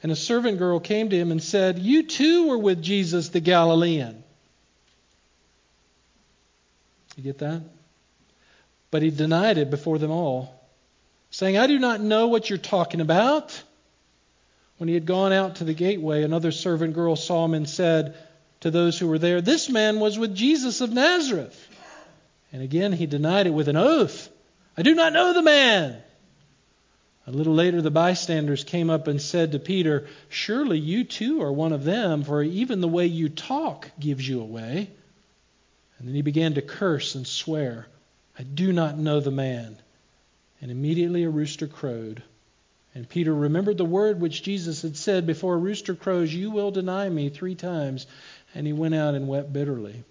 and 0.01 0.11
a 0.13 0.15
servant 0.15 0.57
girl 0.57 0.79
came 0.79 1.09
to 1.09 1.17
him 1.17 1.31
and 1.31 1.43
said, 1.43 1.77
You 1.77 2.03
too 2.03 2.47
were 2.47 2.57
with 2.57 2.81
Jesus 2.81 3.27
the 3.27 3.41
Galilean. 3.41 4.23
You 7.17 7.23
get 7.23 7.39
that? 7.39 7.63
But 8.91 9.01
he 9.01 9.09
denied 9.09 9.57
it 9.57 9.69
before 9.69 9.97
them 9.97 10.09
all 10.09 10.58
saying, 11.31 11.57
I 11.57 11.67
do 11.67 11.79
not 11.79 12.01
know 12.01 12.27
what 12.27 12.49
you're 12.49 12.57
talking 12.57 13.01
about. 13.01 13.61
When 14.77 14.87
he 14.87 14.93
had 14.93 15.05
gone 15.05 15.33
out 15.33 15.57
to 15.57 15.65
the 15.65 15.73
gateway, 15.73 16.23
another 16.23 16.51
servant 16.51 16.93
girl 16.93 17.15
saw 17.15 17.45
him 17.45 17.53
and 17.53 17.69
said 17.69 18.15
to 18.61 18.71
those 18.71 18.97
who 18.97 19.07
were 19.07 19.19
there, 19.19 19.41
This 19.41 19.69
man 19.69 19.99
was 19.99 20.17
with 20.17 20.35
Jesus 20.35 20.81
of 20.81 20.91
Nazareth. 20.91 21.67
And 22.51 22.61
again 22.63 22.93
he 22.93 23.05
denied 23.05 23.47
it 23.47 23.53
with 23.53 23.67
an 23.67 23.77
oath, 23.77 24.29
I 24.77 24.81
do 24.81 24.95
not 24.95 25.13
know 25.13 25.33
the 25.33 25.41
man. 25.41 26.01
A 27.27 27.31
little 27.31 27.53
later, 27.53 27.79
the 27.79 27.91
bystanders 27.91 28.63
came 28.63 28.89
up 28.89 29.07
and 29.07 29.21
said 29.21 29.51
to 29.51 29.59
Peter, 29.59 30.07
Surely 30.29 30.79
you 30.79 31.03
too 31.03 31.43
are 31.43 31.51
one 31.51 31.73
of 31.73 31.83
them, 31.83 32.23
for 32.23 32.41
even 32.41 32.81
the 32.81 32.87
way 32.87 33.05
you 33.05 33.29
talk 33.29 33.91
gives 33.99 34.27
you 34.27 34.41
away. 34.41 34.89
And 35.99 36.07
then 36.07 36.15
he 36.15 36.23
began 36.23 36.55
to 36.55 36.63
curse 36.63 37.13
and 37.13 37.27
swear. 37.27 37.85
I 38.39 38.41
do 38.43 38.71
not 38.71 38.97
know 38.97 39.19
the 39.19 39.29
man. 39.29 39.77
And 40.61 40.71
immediately 40.71 41.23
a 41.23 41.29
rooster 41.29 41.67
crowed. 41.67 42.21
And 42.95 43.07
Peter 43.07 43.33
remembered 43.33 43.77
the 43.77 43.85
word 43.85 44.19
which 44.19 44.43
Jesus 44.43 44.81
had 44.81 44.97
said, 44.97 45.25
Before 45.25 45.53
a 45.53 45.57
rooster 45.57 45.95
crows, 45.95 46.33
you 46.33 46.51
will 46.51 46.71
deny 46.71 47.07
me 47.07 47.29
three 47.29 47.55
times. 47.55 48.07
And 48.55 48.65
he 48.65 48.73
went 48.73 48.95
out 48.95 49.15
and 49.15 49.27
wept 49.27 49.53
bitterly. 49.53 50.03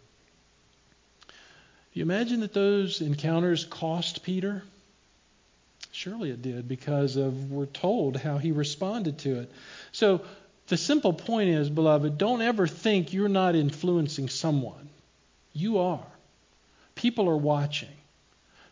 You 1.93 2.03
imagine 2.03 2.41
that 2.41 2.55
those 2.55 3.01
encounters 3.01 3.65
cost 3.65 4.23
Peter? 4.23 4.63
Surely 5.91 6.31
it 6.31 6.43
did, 6.43 6.69
because 6.69 7.17
of 7.17 7.51
we're 7.51 7.67
told 7.67 8.17
how 8.17 8.39
he 8.39 8.53
responded 8.53 9.19
to 9.19 9.41
it. 9.41 9.53
So 9.91 10.21
the 10.69 10.77
simple 10.77 11.13
point 11.13 11.51
is, 11.51 11.69
beloved, 11.69 12.17
don't 12.17 12.43
ever 12.43 12.69
think 12.69 13.13
you're 13.13 13.29
not 13.29 13.57
influencing 13.57 14.29
someone. 14.29 14.89
You 15.53 15.79
are. 15.79 16.07
People 16.95 17.29
are 17.29 17.37
watching. 17.37 17.89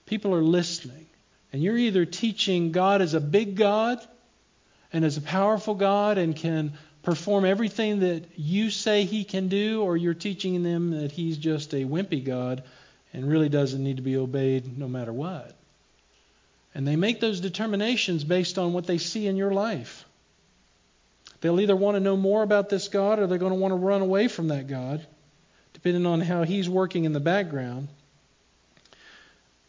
People 0.04 0.34
are 0.34 0.42
listening. 0.42 1.06
And 1.56 1.64
you're 1.64 1.78
either 1.78 2.04
teaching 2.04 2.70
God 2.70 3.00
as 3.00 3.14
a 3.14 3.18
big 3.18 3.56
God 3.56 4.06
and 4.92 5.06
as 5.06 5.16
a 5.16 5.22
powerful 5.22 5.74
God 5.74 6.18
and 6.18 6.36
can 6.36 6.74
perform 7.02 7.46
everything 7.46 8.00
that 8.00 8.26
you 8.36 8.68
say 8.68 9.04
he 9.04 9.24
can 9.24 9.48
do, 9.48 9.80
or 9.80 9.96
you're 9.96 10.12
teaching 10.12 10.62
them 10.62 10.90
that 10.90 11.12
he's 11.12 11.38
just 11.38 11.72
a 11.72 11.86
wimpy 11.86 12.22
God 12.22 12.62
and 13.14 13.26
really 13.26 13.48
doesn't 13.48 13.82
need 13.82 13.96
to 13.96 14.02
be 14.02 14.18
obeyed 14.18 14.76
no 14.76 14.86
matter 14.86 15.14
what. 15.14 15.56
And 16.74 16.86
they 16.86 16.94
make 16.94 17.20
those 17.20 17.40
determinations 17.40 18.22
based 18.22 18.58
on 18.58 18.74
what 18.74 18.86
they 18.86 18.98
see 18.98 19.26
in 19.26 19.38
your 19.38 19.52
life. 19.52 20.04
They'll 21.40 21.58
either 21.58 21.74
want 21.74 21.94
to 21.94 22.00
know 22.00 22.18
more 22.18 22.42
about 22.42 22.68
this 22.68 22.88
God 22.88 23.18
or 23.18 23.26
they're 23.26 23.38
going 23.38 23.54
to 23.54 23.58
want 23.58 23.72
to 23.72 23.76
run 23.76 24.02
away 24.02 24.28
from 24.28 24.48
that 24.48 24.68
God, 24.68 25.06
depending 25.72 26.04
on 26.04 26.20
how 26.20 26.42
He's 26.42 26.68
working 26.68 27.04
in 27.04 27.14
the 27.14 27.18
background. 27.18 27.88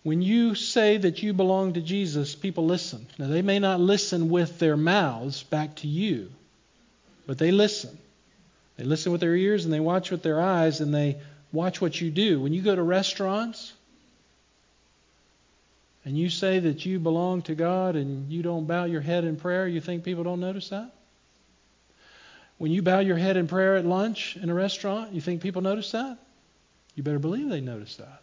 When 0.03 0.21
you 0.21 0.55
say 0.55 0.97
that 0.97 1.21
you 1.21 1.33
belong 1.33 1.73
to 1.73 1.81
Jesus, 1.81 2.35
people 2.35 2.65
listen. 2.65 3.07
Now, 3.17 3.27
they 3.27 3.41
may 3.41 3.59
not 3.59 3.79
listen 3.79 4.29
with 4.29 4.59
their 4.59 4.77
mouths 4.77 5.43
back 5.43 5.75
to 5.77 5.87
you, 5.87 6.31
but 7.25 7.37
they 7.37 7.51
listen. 7.51 7.97
They 8.77 8.83
listen 8.83 9.11
with 9.11 9.21
their 9.21 9.35
ears 9.35 9.65
and 9.65 9.73
they 9.73 9.79
watch 9.79 10.11
with 10.11 10.23
their 10.23 10.39
eyes 10.39 10.81
and 10.81 10.93
they 10.93 11.17
watch 11.51 11.81
what 11.81 11.99
you 11.99 12.11
do. 12.11 12.39
When 12.39 12.53
you 12.53 12.61
go 12.61 12.75
to 12.75 12.83
restaurants 12.83 13.73
and 16.05 16.17
you 16.17 16.29
say 16.29 16.59
that 16.59 16.85
you 16.85 16.99
belong 16.99 17.41
to 17.43 17.55
God 17.55 17.95
and 17.95 18.31
you 18.31 18.43
don't 18.43 18.65
bow 18.65 18.85
your 18.85 19.01
head 19.01 19.23
in 19.23 19.35
prayer, 19.35 19.67
you 19.67 19.81
think 19.81 20.03
people 20.03 20.23
don't 20.23 20.39
notice 20.39 20.69
that? 20.69 20.93
When 22.59 22.71
you 22.71 22.81
bow 22.81 22.99
your 22.99 23.17
head 23.17 23.35
in 23.35 23.47
prayer 23.47 23.75
at 23.75 23.85
lunch 23.85 24.37
in 24.37 24.49
a 24.49 24.53
restaurant, 24.53 25.13
you 25.13 25.21
think 25.21 25.41
people 25.41 25.61
notice 25.61 25.91
that? 25.91 26.17
You 26.95 27.03
better 27.03 27.19
believe 27.19 27.49
they 27.49 27.61
notice 27.61 27.97
that. 27.97 28.21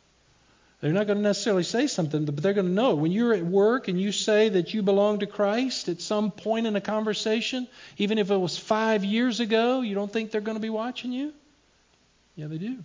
They're 0.84 0.92
not 0.92 1.06
going 1.06 1.16
to 1.16 1.22
necessarily 1.22 1.62
say 1.62 1.86
something, 1.86 2.26
but 2.26 2.36
they're 2.42 2.52
going 2.52 2.66
to 2.66 2.72
know. 2.72 2.94
When 2.94 3.10
you're 3.10 3.32
at 3.32 3.42
work 3.42 3.88
and 3.88 3.98
you 3.98 4.12
say 4.12 4.50
that 4.50 4.74
you 4.74 4.82
belong 4.82 5.20
to 5.20 5.26
Christ 5.26 5.88
at 5.88 6.02
some 6.02 6.30
point 6.30 6.66
in 6.66 6.76
a 6.76 6.80
conversation, 6.82 7.66
even 7.96 8.18
if 8.18 8.30
it 8.30 8.36
was 8.36 8.58
five 8.58 9.02
years 9.02 9.40
ago, 9.40 9.80
you 9.80 9.94
don't 9.94 10.12
think 10.12 10.30
they're 10.30 10.42
going 10.42 10.58
to 10.58 10.60
be 10.60 10.68
watching 10.68 11.10
you? 11.10 11.32
Yeah, 12.36 12.48
they 12.48 12.58
do. 12.58 12.80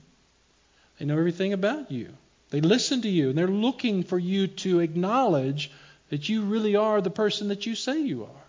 They 0.98 1.08
know 1.08 1.18
everything 1.18 1.52
about 1.52 1.92
you. 1.92 2.14
They 2.52 2.62
listen 2.62 3.02
to 3.02 3.10
you, 3.10 3.28
and 3.28 3.38
they're 3.38 3.48
looking 3.48 4.04
for 4.04 4.18
you 4.18 4.48
to 4.48 4.80
acknowledge 4.80 5.70
that 6.10 6.30
you 6.30 6.44
really 6.44 6.78
are 6.78 7.02
the 7.02 7.10
person 7.10 7.50
that 7.50 7.66
you 7.66 7.76
say 7.76 8.00
you 8.00 8.24
are. 8.24 8.44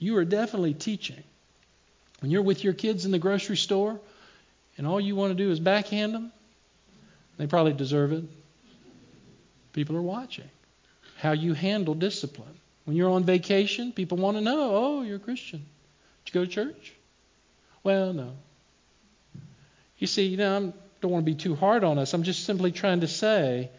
You 0.00 0.16
are 0.16 0.24
definitely 0.24 0.74
teaching. 0.74 1.22
When 2.18 2.32
you're 2.32 2.42
with 2.42 2.64
your 2.64 2.72
kids 2.72 3.04
in 3.04 3.12
the 3.12 3.20
grocery 3.20 3.56
store 3.56 4.00
and 4.76 4.84
all 4.84 5.00
you 5.00 5.14
want 5.14 5.30
to 5.30 5.44
do 5.44 5.52
is 5.52 5.60
backhand 5.60 6.12
them, 6.12 6.32
they 7.36 7.46
probably 7.46 7.72
deserve 7.72 8.10
it. 8.10 8.24
People 9.78 9.96
are 9.96 10.02
watching 10.02 10.50
how 11.18 11.30
you 11.30 11.54
handle 11.54 11.94
discipline. 11.94 12.58
When 12.84 12.96
you're 12.96 13.10
on 13.10 13.22
vacation, 13.22 13.92
people 13.92 14.18
want 14.18 14.36
to 14.36 14.40
know, 14.40 14.70
oh, 14.74 15.02
you're 15.02 15.18
a 15.18 15.20
Christian. 15.20 15.64
Did 16.24 16.34
you 16.34 16.40
go 16.40 16.44
to 16.44 16.50
church? 16.50 16.92
Well, 17.84 18.12
no. 18.12 18.32
You 19.98 20.08
see, 20.08 20.26
you 20.26 20.36
know, 20.36 20.56
I 20.56 20.72
don't 21.00 21.12
want 21.12 21.24
to 21.24 21.30
be 21.30 21.36
too 21.36 21.54
hard 21.54 21.84
on 21.84 21.96
us. 21.96 22.12
I'm 22.12 22.24
just 22.24 22.44
simply 22.44 22.72
trying 22.72 23.02
to 23.02 23.06
say 23.06 23.70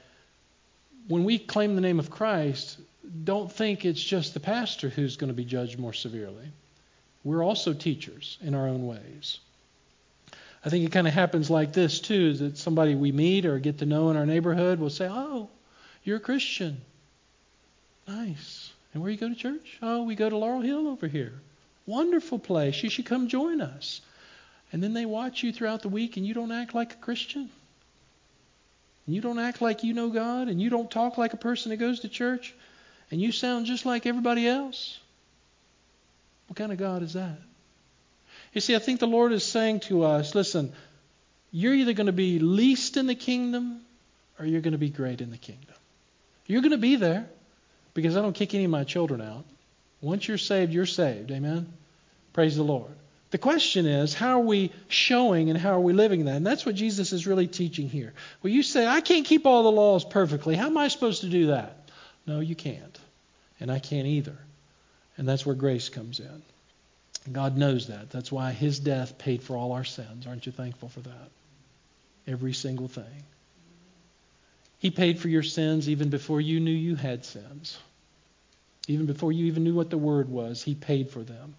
when 1.10 1.26
we 1.26 1.38
claim 1.38 1.76
the 1.76 1.82
name 1.82 2.00
of 2.00 2.10
Christ, 2.10 2.80
don't 3.26 3.52
think 3.52 3.84
it's 3.84 4.02
just 4.02 4.34
the 4.34 4.39
pastor 4.39 4.88
who's 4.88 5.18
going 5.18 5.32
to 5.32 5.34
be 5.34 5.43
judged 5.43 5.78
more 5.78 5.91
severely. 5.91 6.47
We're 7.26 7.43
also 7.43 7.74
teachers 7.74 8.38
in 8.41 8.56
our 8.56 8.70
own 8.70 8.88
ways. 8.88 9.39
I 10.64 10.70
think 10.70 10.86
it 10.86 10.93
kind 10.93 11.10
of 11.10 11.14
happens 11.14 11.50
like 11.50 11.74
this 11.74 12.00
too 12.00 12.36
that 12.36 12.58
somebody 12.58 12.95
we 12.95 13.12
meet 13.12 13.45
or 13.45 13.60
get 13.60 13.80
to 13.80 13.86
know 13.86 14.12
in 14.12 14.16
our 14.16 14.26
neighborhood 14.26 14.80
will 14.80 14.89
say, 14.89 15.10
Oh, 15.12 15.50
you're 16.10 16.18
a 16.18 16.20
Christian. 16.20 16.82
Nice. 18.07 18.74
And 18.93 19.03
where 19.03 19.12
you 19.12 19.18
go 19.18 19.30
to 19.30 19.36
church? 19.36 19.78
Oh, 19.82 20.01
we 20.03 20.16
go 20.16 20.28
to 20.28 20.36
Laurel 20.36 20.62
Hill 20.62 20.88
over 20.88 21.07
here. 21.07 21.34
Wonderful 21.86 22.39
place. 22.39 22.82
You 22.82 22.89
should 22.89 23.05
come 23.05 23.28
join 23.28 23.62
us. 23.62 24.01
And 24.74 24.82
then 24.82 24.93
they 24.93 25.05
watch 25.05 25.43
you 25.43 25.53
throughout 25.53 25.84
the 25.84 25.89
week 25.89 26.18
and 26.18 26.26
you 26.26 26.34
don't 26.34 26.51
act 26.51 26.74
like 26.74 26.93
a 26.93 26.97
Christian. 26.97 27.49
And 29.05 29.16
you 29.16 29.22
don't 29.22 29.38
act 29.38 29.62
like 29.62 29.84
you 29.84 29.93
know 29.93 30.10
God 30.10 30.47
and 30.47 30.60
you 30.60 30.72
don't 30.72 30.89
talk 30.89 31.20
like 31.20 31.34
a 31.34 31.38
person 31.38 31.70
that 31.70 31.78
goes 31.78 31.99
to 31.99 32.10
church 32.10 32.55
and 33.12 33.22
you 33.22 33.32
sound 33.32 33.68
just 33.68 33.86
like 33.86 34.07
everybody 34.07 34.47
else. 34.47 34.99
What 36.47 36.57
kind 36.57 36.72
of 36.72 36.80
God 36.80 37.03
is 37.03 37.14
that? 37.14 37.38
You 38.53 38.62
see, 38.62 38.76
I 38.76 38.80
think 38.80 38.99
the 38.99 39.07
Lord 39.07 39.32
is 39.32 39.43
saying 39.43 39.82
to 39.82 40.05
us 40.05 40.34
listen, 40.34 40.74
you're 41.51 41.76
either 41.76 41.93
going 41.93 42.07
to 42.07 42.14
be 42.14 42.39
least 42.39 42.97
in 42.97 43.05
the 43.05 43.14
kingdom 43.14 43.82
or 44.39 44.45
you're 44.47 44.62
going 44.62 44.72
to 44.72 44.80
be 44.80 44.89
great 44.89 45.22
in 45.22 45.30
the 45.30 45.38
kingdom. 45.38 45.76
You're 46.50 46.62
going 46.62 46.72
to 46.72 46.78
be 46.78 46.95
there 46.95 47.30
because 47.93 48.18
I 48.18 48.22
don't 48.22 48.34
kick 48.34 48.56
any 48.56 48.66
of 48.66 48.72
my 48.72 48.84
children 48.84 49.22
out. 49.22 49.45
Once 50.02 50.28
you're 50.28 50.39
saved, 50.39 50.74
you're 50.74 50.88
saved. 50.88 51.30
Amen? 51.32 51.72
Praise 52.34 52.56
the 52.58 52.64
Lord. 52.64 52.91
The 53.30 53.38
question 53.38 53.86
is, 53.86 54.16
how 54.16 54.39
are 54.39 54.43
we 54.43 54.72
showing 54.88 55.52
and 55.52 55.60
how 55.60 55.74
are 55.74 55.80
we 55.80 55.93
living 55.93 56.26
that? 56.26 56.38
And 56.38 56.47
that's 56.47 56.66
what 56.66 56.74
Jesus 56.74 57.14
is 57.14 57.28
really 57.28 57.45
teaching 57.45 57.88
here. 57.88 58.14
Well, 58.41 58.52
you 58.52 58.64
say, 58.64 58.88
I 58.88 59.02
can't 59.02 59.28
keep 59.28 59.45
all 59.45 59.62
the 59.62 59.72
laws 59.72 60.04
perfectly. 60.04 60.56
How 60.56 60.66
am 60.66 60.78
I 60.80 60.88
supposed 60.88 61.22
to 61.22 61.30
do 61.30 61.47
that? 61.47 61.78
No, 62.26 62.39
you 62.39 62.56
can't. 62.56 63.00
And 63.60 63.72
I 63.72 63.78
can't 63.78 64.08
either. 64.08 64.38
And 65.18 65.30
that's 65.30 65.45
where 65.45 65.54
grace 65.54 65.89
comes 65.89 66.20
in. 66.20 66.41
God 67.32 67.58
knows 67.58 67.88
that. 67.89 68.10
That's 68.10 68.32
why 68.32 68.54
his 68.54 68.80
death 68.80 69.20
paid 69.20 69.43
for 69.43 69.56
all 69.56 69.74
our 69.74 69.84
sins. 69.84 70.26
Aren't 70.26 70.47
you 70.47 70.52
thankful 70.52 70.89
for 70.89 71.02
that? 71.02 71.30
Every 72.26 72.54
single 72.54 72.88
thing. 72.88 73.24
He 74.80 74.92
paid 74.92 75.20
for 75.20 75.28
your 75.28 75.44
sins 75.44 75.90
even 75.90 76.10
before 76.10 76.42
you 76.42 76.60
knew 76.60 76.72
you 76.72 76.96
had 76.96 77.26
sins. 77.26 77.78
Even 78.88 79.06
before 79.06 79.32
you 79.32 79.46
even 79.46 79.64
knew 79.64 79.76
what 79.76 79.90
the 79.90 79.98
word 79.98 80.30
was, 80.30 80.64
he 80.64 80.74
paid 80.74 81.10
for 81.10 81.22
them. 81.22 81.56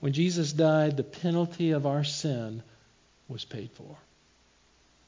When 0.00 0.12
Jesus 0.12 0.52
died, 0.52 0.96
the 0.96 1.04
penalty 1.04 1.70
of 1.70 1.86
our 1.86 2.02
sin 2.02 2.62
was 3.28 3.44
paid 3.44 3.70
for. 3.72 3.96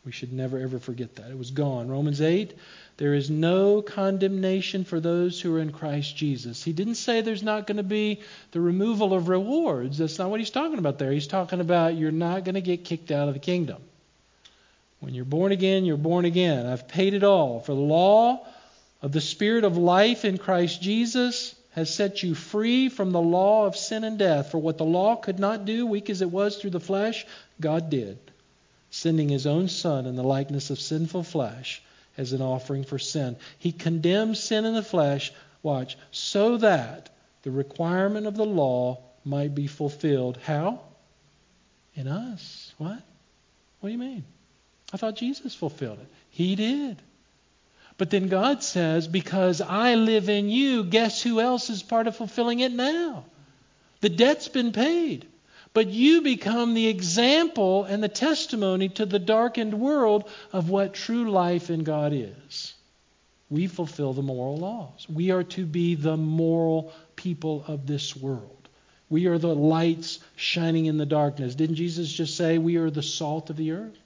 We 0.05 0.13
should 0.13 0.33
never 0.33 0.59
ever 0.59 0.79
forget 0.79 1.17
that. 1.17 1.31
It 1.31 1.39
was 1.39 1.51
gone. 1.51 1.89
Romans 1.89 2.21
8, 2.21 2.55
there 2.99 3.15
is 3.15 3.31
no 3.31 3.83
condemnation 3.83 4.85
for 4.85 5.01
those 5.01 5.41
who 5.41 5.57
are 5.57 5.61
in 5.61 5.73
Christ 5.73 6.17
Jesus. 6.17 6.63
He 6.63 6.73
didn't 6.73 6.97
say 6.97 7.21
there's 7.21 7.43
not 7.43 7.67
going 7.67 7.79
to 7.79 7.83
be 7.83 8.21
the 8.53 8.61
removal 8.61 9.15
of 9.15 9.29
rewards. 9.29 9.99
That's 9.99 10.19
not 10.19 10.31
what 10.31 10.41
he's 10.41 10.51
talking 10.51 10.79
about 10.79 10.99
there. 10.99 11.11
He's 11.11 11.27
talking 11.27 11.61
about 11.61 11.97
you're 11.97 12.13
not 12.13 12.45
going 12.45 12.55
to 12.55 12.61
get 12.61 12.85
kicked 12.85 13.11
out 13.11 13.29
of 13.29 13.35
the 13.35 13.41
kingdom. 13.41 13.83
When 15.01 15.15
you're 15.15 15.25
born 15.25 15.53
again, 15.53 15.85
you're 15.85 15.97
born 15.97 16.25
again. 16.25 16.67
I've 16.67 16.89
paid 16.89 17.15
it 17.15 17.25
all. 17.25 17.61
For 17.61 17.75
the 17.75 17.81
law 17.81 18.47
of 19.03 19.13
the 19.13 19.21
Spirit 19.21 19.65
of 19.65 19.77
life 19.77 20.25
in 20.25 20.39
Christ 20.39 20.81
Jesus 20.81 21.55
has 21.73 21.93
set 21.93 22.23
you 22.23 22.35
free 22.35 22.89
from 22.89 23.13
the 23.13 23.21
law 23.21 23.67
of 23.67 23.77
sin 23.77 24.05
and 24.05 24.19
death. 24.19 24.51
For 24.51 24.59
what 24.59 24.79
the 24.79 24.85
law 24.85 25.17
could 25.17 25.39
not 25.39 25.65
do, 25.65 25.87
weak 25.87 26.09
as 26.09 26.23
it 26.23 26.31
was 26.31 26.57
through 26.57 26.71
the 26.71 26.81
flesh, 26.81 27.27
God 27.61 27.91
did 27.91 28.19
sending 28.95 29.29
his 29.29 29.45
own 29.45 29.67
Son 29.67 30.07
in 30.07 30.15
the 30.15 30.23
likeness 30.23 30.71
of 30.71 30.79
sinful 30.79 31.25
flesh 31.25 31.83
as 32.17 32.33
an 32.33 32.41
offering 32.41 32.85
for 32.85 32.97
sin. 32.97 33.37
He 33.59 33.73
condemned 33.73 34.37
sin 34.37 34.65
in 34.65 34.73
the 34.73 34.85
flesh, 34.85 35.33
watch, 35.65 35.99
so 36.13 36.59
that 36.59 37.11
the 37.43 37.51
requirement 37.51 38.29
of 38.29 38.37
the 38.37 38.47
law 38.47 39.01
might 39.25 39.53
be 39.53 39.67
fulfilled. 39.67 40.39
How? 40.45 40.81
In 41.97 42.07
us. 42.07 42.73
What? 42.79 43.03
What 43.81 43.89
do 43.89 43.93
you 43.93 43.99
mean? 43.99 44.25
I 44.95 44.97
thought 44.97 45.17
Jesus 45.17 45.57
fulfilled 45.57 45.99
it. 46.01 46.07
He 46.31 46.55
did. 46.55 47.03
But 47.99 48.11
then 48.11 48.29
God 48.29 48.63
says, 48.63 49.09
because 49.09 49.61
I 49.61 49.97
live 49.97 50.29
in 50.29 50.49
you, 50.49 50.85
guess 50.85 51.21
who 51.21 51.41
else 51.41 51.69
is 51.69 51.83
part 51.83 52.07
of 52.07 52.15
fulfilling 52.15 52.61
it 52.61 52.71
now? 52.71 53.25
The 54.03 54.09
debt's 54.09 54.47
been 54.47 54.71
paid. 54.71 55.27
But 55.73 55.89
you 55.89 56.23
become 56.23 56.75
the 56.75 56.87
example 56.87 57.83
and 57.83 58.05
the 58.05 58.09
testimony 58.09 58.89
to 58.91 59.05
the 59.05 59.19
darkened 59.19 59.75
world 59.75 60.31
of 60.53 60.71
what 60.71 60.95
true 60.95 61.29
life 61.29 61.71
in 61.71 61.83
God 61.83 62.13
is. 62.13 62.75
We 63.51 63.67
fulfill 63.67 64.13
the 64.13 64.23
moral 64.23 64.59
laws. 64.59 65.09
We 65.09 65.33
are 65.33 65.43
to 65.43 65.67
be 65.67 65.97
the 65.97 66.17
moral 66.17 66.93
people 67.17 67.65
of 67.67 67.89
this 67.89 68.15
world. 68.15 68.69
We 69.11 69.27
are 69.27 69.39
the 69.39 69.57
lights 69.57 70.21
shining 70.37 70.87
in 70.87 70.99
the 70.99 71.05
darkness. 71.05 71.57
Didn't 71.57 71.77
Jesus 71.77 72.13
just 72.13 72.37
say 72.37 72.59
we 72.59 72.77
are 72.77 72.91
the 72.91 73.03
salt 73.03 73.51
of 73.51 73.57
the 73.57 73.73
earth? 73.73 73.99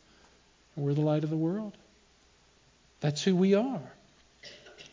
We're 0.79 0.95
the 0.95 1.01
light 1.01 1.25
of 1.25 1.31
the 1.31 1.37
world? 1.37 1.77
That's 3.01 3.23
who 3.23 3.35
we 3.35 3.55
are. 3.55 3.83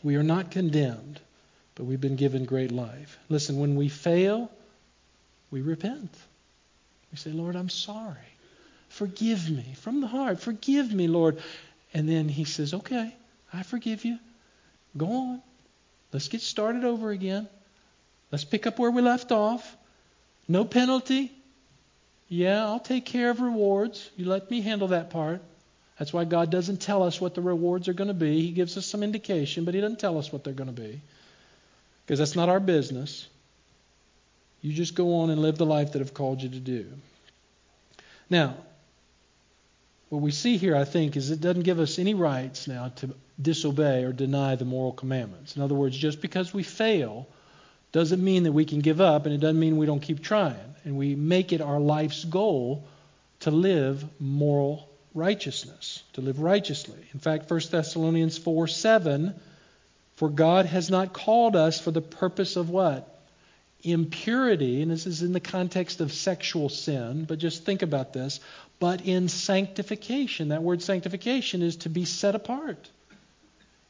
We 0.02 0.16
are 0.16 0.22
not 0.22 0.50
condemned, 0.50 1.20
but 1.74 1.84
we've 1.84 2.00
been 2.00 2.16
given 2.16 2.44
great 2.44 2.72
life. 2.72 3.18
Listen, 3.28 3.58
when 3.58 3.76
we 3.76 3.88
fail, 3.88 4.50
we 5.50 5.62
repent. 5.62 6.10
We 7.12 7.18
say, 7.18 7.30
Lord, 7.30 7.56
I'm 7.56 7.68
sorry. 7.68 8.16
Forgive 8.88 9.50
me 9.50 9.74
from 9.80 10.00
the 10.00 10.06
heart. 10.06 10.40
Forgive 10.40 10.92
me, 10.92 11.08
Lord. 11.08 11.42
And 11.94 12.08
then 12.08 12.28
he 12.28 12.44
says, 12.44 12.74
Okay, 12.74 13.14
I 13.52 13.62
forgive 13.62 14.04
you. 14.04 14.18
Go 14.96 15.06
on. 15.06 15.42
Let's 16.12 16.28
get 16.28 16.40
started 16.40 16.84
over 16.84 17.10
again. 17.10 17.48
Let's 18.32 18.44
pick 18.44 18.66
up 18.66 18.78
where 18.78 18.90
we 18.90 19.02
left 19.02 19.32
off. 19.32 19.76
No 20.48 20.64
penalty. 20.64 21.32
Yeah, 22.28 22.64
I'll 22.64 22.80
take 22.80 23.04
care 23.04 23.30
of 23.30 23.40
rewards. 23.40 24.10
You 24.16 24.26
let 24.26 24.50
me 24.50 24.60
handle 24.60 24.88
that 24.88 25.10
part. 25.10 25.42
That's 25.98 26.12
why 26.12 26.24
God 26.24 26.50
doesn't 26.50 26.80
tell 26.80 27.02
us 27.02 27.20
what 27.20 27.34
the 27.34 27.40
rewards 27.40 27.88
are 27.88 27.94
going 27.94 28.08
to 28.08 28.14
be. 28.14 28.42
He 28.42 28.50
gives 28.50 28.76
us 28.76 28.84
some 28.84 29.02
indication, 29.02 29.64
but 29.64 29.74
He 29.74 29.80
doesn't 29.80 29.98
tell 29.98 30.18
us 30.18 30.32
what 30.32 30.44
they're 30.44 30.52
going 30.52 30.74
to 30.74 30.80
be. 30.80 31.00
Because 32.04 32.18
that's 32.18 32.36
not 32.36 32.48
our 32.48 32.60
business. 32.60 33.26
You 34.60 34.72
just 34.72 34.94
go 34.94 35.20
on 35.20 35.30
and 35.30 35.40
live 35.40 35.58
the 35.58 35.66
life 35.66 35.92
that 35.92 36.02
I've 36.02 36.14
called 36.14 36.42
you 36.42 36.48
to 36.50 36.60
do. 36.60 36.86
Now, 38.28 38.56
what 40.08 40.22
we 40.22 40.30
see 40.30 40.56
here, 40.56 40.76
I 40.76 40.84
think, 40.84 41.16
is 41.16 41.30
it 41.30 41.40
doesn't 41.40 41.62
give 41.62 41.80
us 41.80 41.98
any 41.98 42.14
rights 42.14 42.68
now 42.68 42.92
to 42.96 43.14
disobey 43.40 44.04
or 44.04 44.12
deny 44.12 44.54
the 44.54 44.64
moral 44.64 44.92
commandments. 44.92 45.56
In 45.56 45.62
other 45.62 45.74
words, 45.74 45.96
just 45.96 46.20
because 46.20 46.54
we 46.54 46.62
fail 46.62 47.26
doesn't 47.92 48.22
mean 48.22 48.44
that 48.44 48.52
we 48.52 48.64
can 48.64 48.80
give 48.80 49.00
up, 49.00 49.26
and 49.26 49.34
it 49.34 49.38
doesn't 49.38 49.58
mean 49.58 49.78
we 49.78 49.86
don't 49.86 50.00
keep 50.00 50.22
trying. 50.22 50.74
And 50.84 50.96
we 50.96 51.14
make 51.14 51.52
it 51.52 51.60
our 51.60 51.80
life's 51.80 52.24
goal 52.24 52.86
to 53.40 53.50
live 53.50 54.04
moral 54.20 54.88
righteousness, 55.16 56.02
to 56.12 56.20
live 56.20 56.40
righteously. 56.40 56.98
In 57.12 57.20
fact, 57.20 57.50
1 57.50 57.60
Thessalonians 57.70 58.38
4 58.38 58.68
7, 58.68 59.34
for 60.16 60.28
God 60.28 60.66
has 60.66 60.90
not 60.90 61.12
called 61.12 61.56
us 61.56 61.80
for 61.80 61.90
the 61.90 62.00
purpose 62.00 62.56
of 62.56 62.70
what? 62.70 63.12
Impurity, 63.82 64.82
and 64.82 64.90
this 64.90 65.06
is 65.06 65.22
in 65.22 65.32
the 65.32 65.40
context 65.40 66.00
of 66.00 66.12
sexual 66.12 66.68
sin, 66.68 67.24
but 67.24 67.38
just 67.38 67.64
think 67.64 67.82
about 67.82 68.12
this, 68.12 68.40
but 68.78 69.06
in 69.06 69.28
sanctification. 69.28 70.48
That 70.48 70.62
word 70.62 70.82
sanctification 70.82 71.62
is 71.62 71.76
to 71.76 71.88
be 71.88 72.04
set 72.04 72.34
apart. 72.34 72.90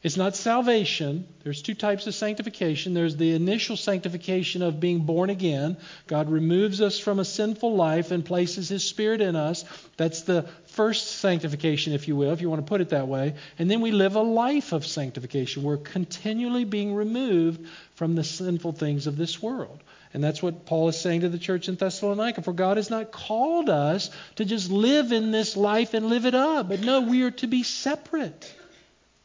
It's 0.06 0.16
not 0.16 0.36
salvation. 0.36 1.26
There's 1.42 1.62
two 1.62 1.74
types 1.74 2.06
of 2.06 2.14
sanctification. 2.14 2.94
There's 2.94 3.16
the 3.16 3.34
initial 3.34 3.76
sanctification 3.76 4.62
of 4.62 4.78
being 4.78 5.00
born 5.00 5.30
again. 5.30 5.78
God 6.06 6.30
removes 6.30 6.80
us 6.80 6.96
from 6.98 7.18
a 7.18 7.24
sinful 7.24 7.74
life 7.74 8.12
and 8.12 8.24
places 8.24 8.68
His 8.68 8.84
Spirit 8.84 9.20
in 9.20 9.34
us. 9.34 9.64
That's 9.96 10.20
the 10.20 10.48
first 10.76 11.20
sanctification, 11.20 11.94
if 11.94 12.06
you 12.06 12.14
will, 12.16 12.32
if 12.32 12.42
you 12.42 12.50
want 12.50 12.64
to 12.64 12.68
put 12.68 12.82
it 12.82 12.90
that 12.90 13.08
way. 13.08 13.34
And 13.58 13.70
then 13.70 13.80
we 13.80 13.92
live 13.92 14.14
a 14.14 14.20
life 14.20 14.72
of 14.72 14.86
sanctification. 14.86 15.62
We're 15.62 15.78
continually 15.78 16.64
being 16.64 16.94
removed 16.94 17.66
from 17.94 18.14
the 18.14 18.22
sinful 18.22 18.72
things 18.72 19.06
of 19.06 19.16
this 19.16 19.42
world. 19.42 19.82
And 20.12 20.22
that's 20.22 20.42
what 20.42 20.66
Paul 20.66 20.88
is 20.88 21.00
saying 21.00 21.22
to 21.22 21.30
the 21.30 21.38
church 21.38 21.70
in 21.70 21.76
Thessalonica. 21.76 22.42
For 22.42 22.52
God 22.52 22.76
has 22.76 22.90
not 22.90 23.10
called 23.10 23.70
us 23.70 24.10
to 24.36 24.44
just 24.44 24.70
live 24.70 25.12
in 25.12 25.30
this 25.30 25.56
life 25.56 25.94
and 25.94 26.10
live 26.10 26.26
it 26.26 26.34
up. 26.34 26.68
But 26.68 26.80
no, 26.80 27.00
we 27.00 27.22
are 27.22 27.30
to 27.32 27.46
be 27.46 27.62
separate. 27.62 28.54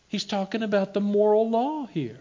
He's 0.08 0.26
talking 0.26 0.64
about 0.64 0.94
the 0.94 1.02
moral 1.02 1.50
law 1.50 1.86
here. 1.86 2.20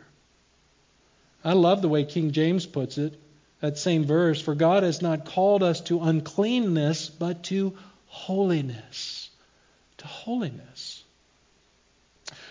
I 1.44 1.52
love 1.52 1.82
the 1.82 1.88
way 1.88 2.04
King 2.04 2.32
James 2.32 2.66
puts 2.66 2.98
it, 2.98 3.14
that 3.60 3.78
same 3.78 4.04
verse. 4.04 4.40
For 4.40 4.56
God 4.56 4.82
has 4.82 5.00
not 5.00 5.24
called 5.24 5.62
us 5.62 5.80
to 5.82 6.00
uncleanness, 6.00 7.08
but 7.08 7.44
to 7.44 7.76
holiness. 8.06 9.19
To 10.00 10.06
holiness. 10.06 11.02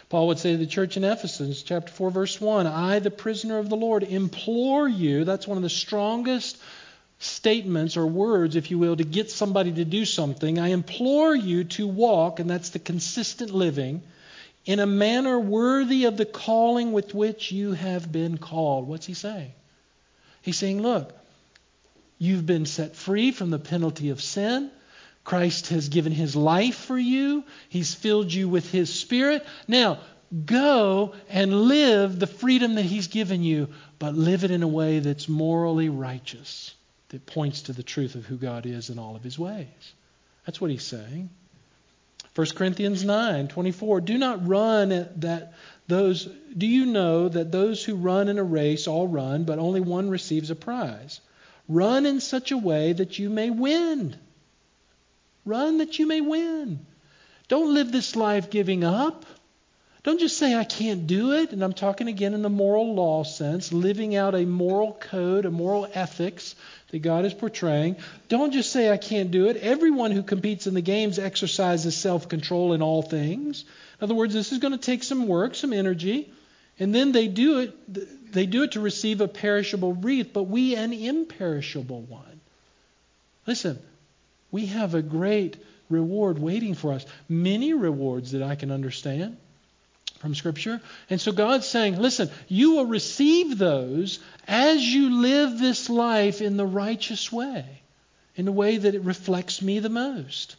Paul 0.10 0.28
would 0.28 0.40
say 0.40 0.54
to 0.54 0.58
the 0.58 0.66
church 0.66 0.98
in 0.98 1.04
Ephesus, 1.04 1.62
chapter 1.62 1.92
4, 1.92 2.10
verse 2.10 2.42
1 2.42 2.66
I, 2.66 3.00
the 3.00 3.12
prisoner 3.12 3.60
of 3.60 3.70
the 3.70 3.76
Lord, 3.76 4.04
implore 4.04 4.88
you. 4.88 5.24
That's 5.24 5.48
one 5.48 5.58
of 5.58 5.64
the 5.64 5.70
strongest 5.70 6.58
statements 7.20 7.98
or 7.98 8.08
words, 8.08 8.56
if 8.56 8.72
you 8.72 8.80
will, 8.80 8.96
to 8.96 9.04
get 9.04 9.30
somebody 9.30 9.72
to 9.74 9.86
do 9.86 10.06
something. 10.06 10.58
I 10.58 10.70
implore 10.70 11.36
you 11.36 11.64
to 11.66 11.88
walk, 11.88 12.40
and 12.40 12.50
that's 12.50 12.70
the 12.70 12.80
consistent 12.80 13.52
living 13.52 14.02
in 14.66 14.80
a 14.80 14.86
manner 14.86 15.40
worthy 15.40 16.06
of 16.06 16.18
the 16.18 16.26
calling 16.26 16.92
with 16.92 17.14
which 17.14 17.52
you 17.52 17.74
have 17.74 18.12
been 18.12 18.38
called. 18.38 18.88
What's 18.88 19.06
he 19.06 19.14
saying? 19.14 19.52
He's 20.42 20.58
saying, 20.58 20.82
look, 20.82 21.14
you've 22.18 22.46
been 22.46 22.66
set 22.66 22.96
free 22.96 23.32
from 23.32 23.50
the 23.50 23.60
penalty 23.60 24.10
of 24.10 24.22
sin. 24.22 24.72
Christ 25.30 25.68
has 25.68 25.90
given 25.90 26.12
his 26.12 26.36
life 26.36 26.74
for 26.74 26.98
you, 26.98 27.44
he's 27.70 27.94
filled 27.94 28.34
you 28.34 28.50
with 28.50 28.72
his 28.72 28.92
spirit. 28.92 29.46
Now, 29.68 30.00
go 30.44 31.14
and 31.30 31.68
live 31.68 32.18
the 32.18 32.26
freedom 32.26 32.74
that 32.74 32.86
he's 32.86 33.10
given 33.10 33.44
you, 33.44 33.68
but 34.00 34.16
live 34.16 34.44
it 34.44 34.50
in 34.50 34.64
a 34.64 34.68
way 34.68 34.98
that's 34.98 35.30
morally 35.30 35.88
righteous, 35.88 36.74
that 37.10 37.28
points 37.28 37.62
to 37.62 37.74
the 37.74 37.84
truth 37.84 38.16
of 38.16 38.26
who 38.26 38.38
God 38.38 38.66
is 38.66 38.90
in 38.90 38.98
all 38.98 39.16
of 39.16 39.22
his 39.22 39.38
ways. 39.38 39.94
That's 40.48 40.60
what 40.60 40.72
he's 40.72 40.82
saying. 40.82 41.30
1 42.34 42.48
Corinthians 42.56 43.04
9, 43.04 43.50
24. 43.50 44.02
Do 44.02 44.18
not 44.18 44.48
run 44.48 44.90
that 45.18 45.54
those 45.88 46.28
do 46.58 46.66
you 46.66 46.88
know 46.88 47.30
that 47.30 47.52
those 47.52 47.84
who 47.84 47.94
run 47.94 48.30
in 48.30 48.40
a 48.40 48.44
race 48.44 48.88
all 48.88 49.08
run, 49.08 49.44
but 49.44 49.60
only 49.60 49.80
one 49.80 50.10
receives 50.10 50.50
a 50.50 50.56
prize? 50.56 51.22
Run 51.68 52.08
in 52.08 52.20
such 52.20 52.52
a 52.52 52.58
way 52.58 52.94
that 52.94 53.20
you 53.20 53.30
may 53.30 53.52
win. 53.52 54.18
Run 55.50 55.80
that 55.80 55.98
you 55.98 56.06
may 56.06 56.22
win. 56.22 56.86
Don't 57.48 57.74
live 57.74 57.92
this 57.92 58.16
life 58.16 58.52
giving 58.52 58.84
up. 58.84 59.26
Don't 60.04 60.20
just 60.20 60.38
say, 60.38 60.56
I 60.56 60.64
can't 60.64 61.08
do 61.08 61.34
it. 61.34 61.52
And 61.52 61.64
I'm 61.64 61.74
talking 61.74 62.08
again 62.08 62.36
in 62.36 62.44
the 62.44 62.50
moral 62.50 62.94
law 62.94 63.24
sense, 63.24 63.74
living 63.74 64.16
out 64.16 64.36
a 64.36 64.46
moral 64.46 64.94
code, 64.94 65.46
a 65.46 65.52
moral 65.52 65.88
ethics 65.94 66.56
that 66.92 67.00
God 67.00 67.26
is 67.26 67.34
portraying. 67.34 67.98
Don't 68.30 68.54
just 68.54 68.72
say, 68.72 68.92
I 68.92 68.98
can't 68.98 69.32
do 69.32 69.48
it. 69.48 69.58
Everyone 69.58 70.12
who 70.12 70.22
competes 70.22 70.68
in 70.68 70.76
the 70.76 70.82
games 70.82 71.18
exercises 71.18 71.98
self 71.98 72.30
control 72.30 72.74
in 72.74 72.82
all 72.82 73.02
things. 73.02 73.66
In 74.00 74.04
other 74.04 74.16
words, 74.16 74.34
this 74.34 74.52
is 74.52 74.60
going 74.60 74.72
to 74.74 74.78
take 74.78 75.04
some 75.04 75.28
work, 75.28 75.56
some 75.56 75.74
energy, 75.74 76.32
and 76.78 76.94
then 76.94 77.12
they 77.12 77.28
do 77.28 77.60
it. 77.60 78.32
They 78.32 78.46
do 78.46 78.62
it 78.64 78.74
to 78.74 78.80
receive 78.80 79.20
a 79.20 79.28
perishable 79.28 79.94
wreath, 79.94 80.32
but 80.32 80.44
we 80.44 80.76
an 80.76 80.94
imperishable 80.94 82.04
one. 82.04 82.40
Listen, 83.48 83.80
we 84.52 84.68
have 84.68 84.96
a 84.96 85.02
great 85.02 85.58
reward 85.90 86.40
waiting 86.40 86.76
for 86.76 86.94
us. 86.94 87.06
Many 87.28 87.74
rewards 87.74 88.32
that 88.32 88.44
I 88.44 88.56
can 88.56 88.72
understand 88.72 89.38
from 90.20 90.36
Scripture. 90.36 90.82
And 91.10 91.20
so 91.20 91.32
God's 91.32 91.68
saying, 91.68 91.98
listen, 91.98 92.30
you 92.48 92.76
will 92.76 92.86
receive 92.86 93.58
those 93.58 94.20
as 94.48 94.84
you 94.84 95.22
live 95.22 95.58
this 95.58 95.90
life 95.90 96.42
in 96.42 96.58
the 96.58 96.66
righteous 96.66 97.32
way, 97.32 97.66
in 98.36 98.46
the 98.46 98.52
way 98.52 98.78
that 98.78 98.96
it 98.96 99.04
reflects 99.04 99.62
me 99.62 99.80
the 99.80 99.90
most. 99.90 100.56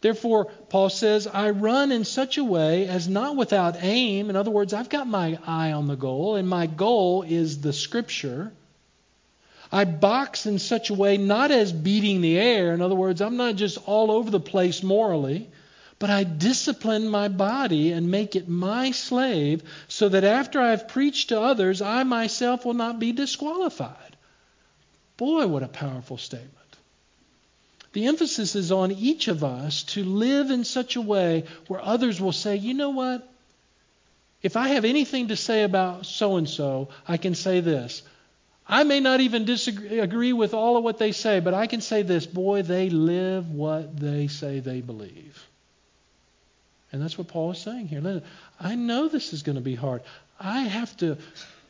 Therefore, 0.00 0.52
Paul 0.68 0.90
says, 0.90 1.26
I 1.26 1.50
run 1.50 1.90
in 1.90 2.04
such 2.04 2.36
a 2.36 2.44
way 2.44 2.86
as 2.86 3.08
not 3.08 3.36
without 3.36 3.76
aim. 3.82 4.28
In 4.28 4.36
other 4.36 4.50
words, 4.50 4.74
I've 4.74 4.90
got 4.90 5.06
my 5.06 5.38
eye 5.46 5.72
on 5.72 5.86
the 5.86 5.96
goal, 5.96 6.36
and 6.36 6.46
my 6.46 6.66
goal 6.66 7.22
is 7.22 7.62
the 7.62 7.72
Scripture. 7.72 8.52
I 9.72 9.84
box 9.84 10.46
in 10.46 10.58
such 10.58 10.90
a 10.90 10.94
way 10.94 11.16
not 11.16 11.50
as 11.50 11.72
beating 11.72 12.20
the 12.20 12.38
air. 12.38 12.74
In 12.74 12.82
other 12.82 12.94
words, 12.94 13.20
I'm 13.20 13.36
not 13.36 13.56
just 13.56 13.78
all 13.86 14.10
over 14.10 14.30
the 14.30 14.40
place 14.40 14.82
morally. 14.82 15.48
But 15.98 16.10
I 16.10 16.24
discipline 16.24 17.08
my 17.08 17.28
body 17.28 17.92
and 17.92 18.10
make 18.10 18.36
it 18.36 18.48
my 18.48 18.90
slave 18.90 19.62
so 19.88 20.08
that 20.08 20.24
after 20.24 20.60
I've 20.60 20.88
preached 20.88 21.28
to 21.28 21.40
others, 21.40 21.80
I 21.80 22.02
myself 22.02 22.64
will 22.64 22.74
not 22.74 22.98
be 22.98 23.12
disqualified. 23.12 24.16
Boy, 25.16 25.46
what 25.46 25.62
a 25.62 25.68
powerful 25.68 26.18
statement. 26.18 26.50
The 27.92 28.06
emphasis 28.06 28.56
is 28.56 28.72
on 28.72 28.90
each 28.90 29.28
of 29.28 29.44
us 29.44 29.84
to 29.94 30.04
live 30.04 30.50
in 30.50 30.64
such 30.64 30.96
a 30.96 31.00
way 31.00 31.44
where 31.68 31.80
others 31.80 32.20
will 32.20 32.32
say, 32.32 32.56
you 32.56 32.74
know 32.74 32.90
what? 32.90 33.26
If 34.42 34.56
I 34.56 34.68
have 34.68 34.84
anything 34.84 35.28
to 35.28 35.36
say 35.36 35.62
about 35.62 36.04
so 36.04 36.36
and 36.36 36.48
so, 36.48 36.88
I 37.06 37.16
can 37.16 37.36
say 37.36 37.60
this. 37.60 38.02
I 38.66 38.84
may 38.84 39.00
not 39.00 39.20
even 39.20 39.44
disagree 39.44 39.98
agree 39.98 40.32
with 40.32 40.54
all 40.54 40.76
of 40.76 40.84
what 40.84 40.98
they 40.98 41.12
say, 41.12 41.40
but 41.40 41.54
I 41.54 41.66
can 41.66 41.80
say 41.80 42.02
this 42.02 42.26
boy, 42.26 42.62
they 42.62 42.88
live 42.88 43.50
what 43.50 43.98
they 43.98 44.28
say 44.28 44.60
they 44.60 44.80
believe. 44.80 45.46
And 46.90 47.02
that's 47.02 47.18
what 47.18 47.28
Paul 47.28 47.50
is 47.50 47.58
saying 47.58 47.88
here. 47.88 48.00
Listen, 48.00 48.22
I 48.58 48.76
know 48.76 49.08
this 49.08 49.32
is 49.32 49.42
going 49.42 49.56
to 49.56 49.62
be 49.62 49.74
hard. 49.74 50.02
I 50.38 50.60
have 50.60 50.96
to 50.98 51.18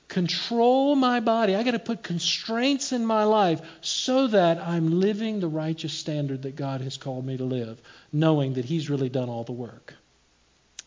control 0.09 0.95
my 0.95 1.21
body. 1.21 1.57
I 1.57 1.63
got 1.63 1.73
to 1.73 1.79
put 1.79 2.03
constraints 2.03 2.93
in 2.93 3.05
my 3.05 3.25
life 3.25 3.61
so 3.81 4.27
that 4.29 4.59
I'm 4.59 5.01
living 5.01 5.41
the 5.41 5.49
righteous 5.49 5.93
standard 5.93 6.43
that 6.43 6.57
God 6.57 6.83
has 6.83 6.97
called 6.97 7.25
me 7.25 7.39
to 7.39 7.45
live, 7.45 7.81
knowing 8.13 8.55
that 8.55 8.65
He's 8.65 8.91
really 8.91 9.09
done 9.09 9.29
all 9.29 9.45
the 9.45 9.53
work. 9.53 9.95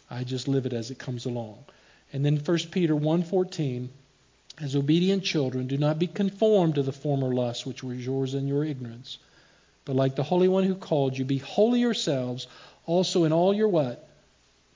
I 0.09 0.23
just 0.23 0.47
live 0.47 0.65
it 0.65 0.73
as 0.73 0.91
it 0.91 0.99
comes 0.99 1.25
along. 1.25 1.65
And 2.13 2.25
then 2.25 2.37
1 2.37 2.57
Peter 2.71 2.95
1:14 2.95 3.89
as 4.59 4.75
obedient 4.75 5.23
children 5.23 5.67
do 5.67 5.77
not 5.77 5.99
be 5.99 6.07
conformed 6.07 6.75
to 6.75 6.83
the 6.83 6.91
former 6.91 7.33
lusts 7.33 7.65
which 7.65 7.83
were 7.83 7.93
yours 7.93 8.33
in 8.33 8.47
your 8.47 8.63
ignorance 8.63 9.17
but 9.85 9.95
like 9.95 10.15
the 10.15 10.23
holy 10.23 10.47
one 10.47 10.63
who 10.63 10.75
called 10.75 11.17
you 11.17 11.25
be 11.25 11.37
holy 11.37 11.79
yourselves 11.79 12.47
also 12.85 13.23
in 13.23 13.33
all 13.33 13.53
your 13.53 13.67
what 13.67 14.07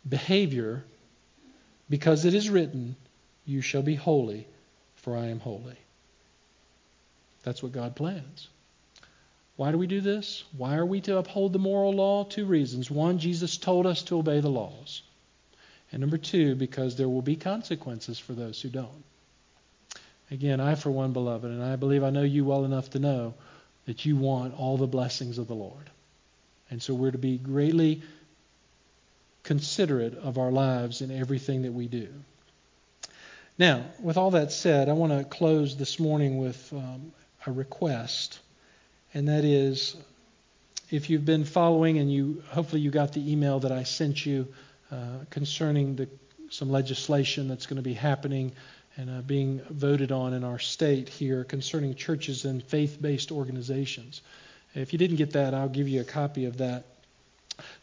behavior 0.07 0.83
because 1.91 2.23
it 2.23 2.33
is 2.33 2.49
written, 2.49 2.95
You 3.45 3.61
shall 3.61 3.81
be 3.81 3.95
holy, 3.95 4.47
for 4.95 5.17
I 5.17 5.27
am 5.27 5.41
holy. 5.41 5.75
That's 7.43 7.61
what 7.61 7.73
God 7.73 7.97
plans. 7.97 8.47
Why 9.57 9.71
do 9.71 9.77
we 9.77 9.87
do 9.87 9.99
this? 9.99 10.45
Why 10.57 10.75
are 10.75 10.85
we 10.85 11.01
to 11.01 11.17
uphold 11.17 11.51
the 11.51 11.59
moral 11.59 11.93
law? 11.93 12.23
Two 12.23 12.45
reasons. 12.45 12.89
One, 12.89 13.19
Jesus 13.19 13.57
told 13.57 13.85
us 13.85 14.03
to 14.03 14.17
obey 14.17 14.39
the 14.39 14.49
laws. 14.49 15.01
And 15.91 15.99
number 15.99 16.17
two, 16.17 16.55
because 16.55 16.95
there 16.95 17.09
will 17.09 17.21
be 17.21 17.35
consequences 17.35 18.17
for 18.17 18.33
those 18.33 18.61
who 18.61 18.69
don't. 18.69 19.03
Again, 20.31 20.61
I, 20.61 20.75
for 20.75 20.89
one, 20.89 21.11
beloved, 21.11 21.51
and 21.51 21.61
I 21.61 21.75
believe 21.75 22.03
I 22.03 22.09
know 22.09 22.23
you 22.23 22.45
well 22.45 22.63
enough 22.63 22.89
to 22.91 22.99
know 22.99 23.33
that 23.85 24.05
you 24.05 24.15
want 24.15 24.57
all 24.57 24.77
the 24.77 24.87
blessings 24.87 25.37
of 25.37 25.47
the 25.47 25.55
Lord. 25.55 25.89
And 26.69 26.81
so 26.81 26.93
we're 26.93 27.11
to 27.11 27.17
be 27.17 27.37
greatly 27.37 28.01
considerate 29.43 30.17
of 30.17 30.37
our 30.37 30.51
lives 30.51 31.01
in 31.01 31.11
everything 31.11 31.63
that 31.63 31.73
we 31.73 31.87
do. 31.87 32.07
Now, 33.57 33.83
with 33.99 34.15
all 34.15 34.31
that 34.31 34.53
said, 34.53 34.87
I 34.87 34.93
want 34.93 35.11
to 35.11 35.25
close 35.25 35.75
this 35.75 35.99
morning 35.99 36.37
with 36.37 36.71
um, 36.71 37.11
a 37.45 37.51
request, 37.51 38.39
and 39.13 39.27
that 39.27 39.43
is 39.43 39.97
if 40.89 41.09
you've 41.09 41.25
been 41.25 41.43
following 41.43 41.97
and 41.97 42.11
you 42.11 42.43
hopefully 42.49 42.81
you 42.81 42.91
got 42.91 43.11
the 43.13 43.31
email 43.31 43.59
that 43.59 43.71
I 43.71 43.83
sent 43.83 44.25
you 44.25 44.47
uh, 44.91 45.25
concerning 45.29 45.95
the, 45.97 46.07
some 46.49 46.69
legislation 46.69 47.47
that's 47.47 47.65
going 47.65 47.77
to 47.77 47.83
be 47.83 47.93
happening 47.93 48.53
and 48.97 49.09
uh, 49.09 49.21
being 49.21 49.61
voted 49.69 50.11
on 50.11 50.33
in 50.33 50.43
our 50.43 50.59
state 50.59 51.09
here 51.09 51.43
concerning 51.43 51.95
churches 51.95 52.45
and 52.45 52.63
faith-based 52.63 53.31
organizations. 53.31 54.21
If 54.75 54.93
you 54.93 54.99
didn't 54.99 55.17
get 55.17 55.33
that, 55.33 55.53
I'll 55.53 55.69
give 55.69 55.87
you 55.87 56.01
a 56.01 56.05
copy 56.05 56.45
of 56.45 56.57
that. 56.57 56.85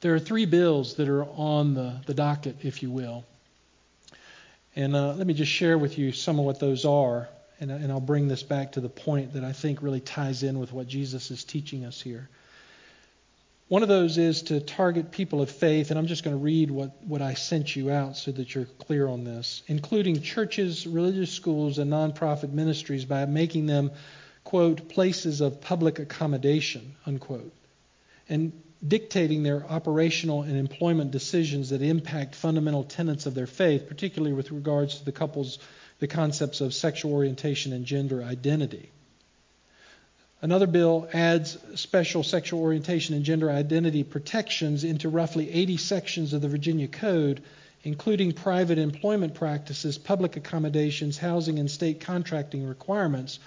There 0.00 0.14
are 0.14 0.18
three 0.18 0.46
bills 0.46 0.94
that 0.94 1.08
are 1.08 1.24
on 1.24 1.74
the, 1.74 2.00
the 2.06 2.14
docket, 2.14 2.56
if 2.62 2.82
you 2.82 2.90
will. 2.90 3.24
And 4.76 4.94
uh, 4.94 5.14
let 5.14 5.26
me 5.26 5.34
just 5.34 5.50
share 5.50 5.78
with 5.78 5.98
you 5.98 6.12
some 6.12 6.38
of 6.38 6.44
what 6.44 6.60
those 6.60 6.84
are 6.84 7.28
and, 7.60 7.70
and 7.70 7.90
I'll 7.90 8.00
bring 8.00 8.28
this 8.28 8.42
back 8.42 8.72
to 8.72 8.80
the 8.80 8.88
point 8.88 9.32
that 9.34 9.44
I 9.44 9.52
think 9.52 9.82
really 9.82 10.00
ties 10.00 10.42
in 10.42 10.58
with 10.58 10.72
what 10.72 10.86
Jesus 10.86 11.30
is 11.30 11.44
teaching 11.44 11.84
us 11.84 12.00
here. 12.00 12.28
One 13.68 13.82
of 13.82 13.88
those 13.90 14.16
is 14.16 14.42
to 14.44 14.60
target 14.60 15.10
people 15.10 15.42
of 15.42 15.50
faith, 15.50 15.90
and 15.90 15.98
I'm 15.98 16.06
just 16.06 16.24
going 16.24 16.34
to 16.34 16.42
read 16.42 16.70
what, 16.70 17.04
what 17.04 17.20
I 17.20 17.34
sent 17.34 17.76
you 17.76 17.90
out 17.90 18.16
so 18.16 18.32
that 18.32 18.54
you're 18.54 18.64
clear 18.64 19.06
on 19.06 19.24
this, 19.24 19.62
including 19.66 20.22
churches, 20.22 20.86
religious 20.86 21.30
schools, 21.30 21.78
and 21.78 21.92
nonprofit 21.92 22.50
ministries 22.50 23.04
by 23.04 23.26
making 23.26 23.66
them, 23.66 23.90
quote, 24.42 24.88
places 24.88 25.42
of 25.42 25.60
public 25.60 25.98
accommodation, 25.98 26.96
unquote, 27.04 27.52
and 28.26 28.52
dictating 28.86 29.42
their 29.42 29.66
operational 29.66 30.42
and 30.42 30.56
employment 30.56 31.10
decisions 31.10 31.68
that 31.68 31.82
impact 31.82 32.36
fundamental 32.36 32.84
tenets 32.84 33.26
of 33.26 33.34
their 33.34 33.46
faith, 33.46 33.86
particularly 33.86 34.32
with 34.32 34.50
regards 34.50 34.98
to 35.00 35.04
the 35.04 35.12
couple's 35.12 35.58
the 35.98 36.06
concepts 36.06 36.60
of 36.60 36.72
sexual 36.72 37.12
orientation 37.12 37.72
and 37.72 37.84
gender 37.84 38.22
identity. 38.22 38.92
Another 40.40 40.68
bill 40.68 41.08
adds 41.12 41.58
special 41.74 42.22
sexual 42.22 42.60
orientation 42.60 43.16
and 43.16 43.24
gender 43.24 43.50
identity 43.50 44.04
protections 44.04 44.84
into 44.84 45.08
roughly 45.08 45.50
80 45.50 45.76
sections 45.78 46.32
of 46.32 46.42
the 46.42 46.48
Virginia 46.48 46.86
Code, 46.86 47.42
including 47.82 48.32
private 48.32 48.78
employment 48.78 49.34
practices, 49.34 49.98
public 49.98 50.36
accommodations, 50.36 51.18
housing, 51.18 51.58
and 51.58 51.68
state 51.68 52.00
contracting 52.00 52.64
requirements, 52.64 53.40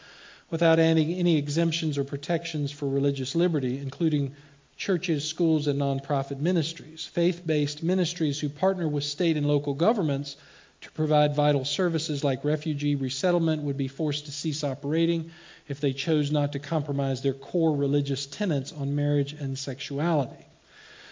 without 0.50 0.80
adding 0.80 1.14
any 1.14 1.38
exemptions 1.38 1.98
or 1.98 2.04
protections 2.04 2.72
for 2.72 2.90
religious 2.90 3.36
liberty, 3.36 3.78
including 3.78 4.36
churches, 4.76 5.24
schools, 5.24 5.68
and 5.68 5.80
nonprofit 5.80 6.40
ministries. 6.40 7.06
Faith 7.06 7.42
based 7.46 7.84
ministries 7.84 8.40
who 8.42 8.50
partner 8.50 8.88
with 8.88 9.06
state 9.06 9.38
and 9.38 9.48
local 9.48 9.74
governments 9.74 10.36
to 10.82 10.92
provide 10.92 11.36
vital 11.36 11.64
services 11.64 12.24
like 12.24 12.44
refugee 12.44 12.96
resettlement 12.96 13.64
would 13.64 13.78
be 13.78 13.88
forced 13.88 14.26
to 14.26 14.32
cease 14.32 14.64
operating 14.64 15.32
if 15.68 15.80
they 15.80 15.94
chose 15.94 16.32
not 16.32 16.54
to 16.54 16.60
compromise 16.60 17.22
their 17.22 17.34
core 17.34 17.76
religious 17.76 18.26
tenets 18.26 18.72
on 18.72 18.96
marriage 18.96 19.34
and 19.34 19.58
sexuality. 19.58 20.46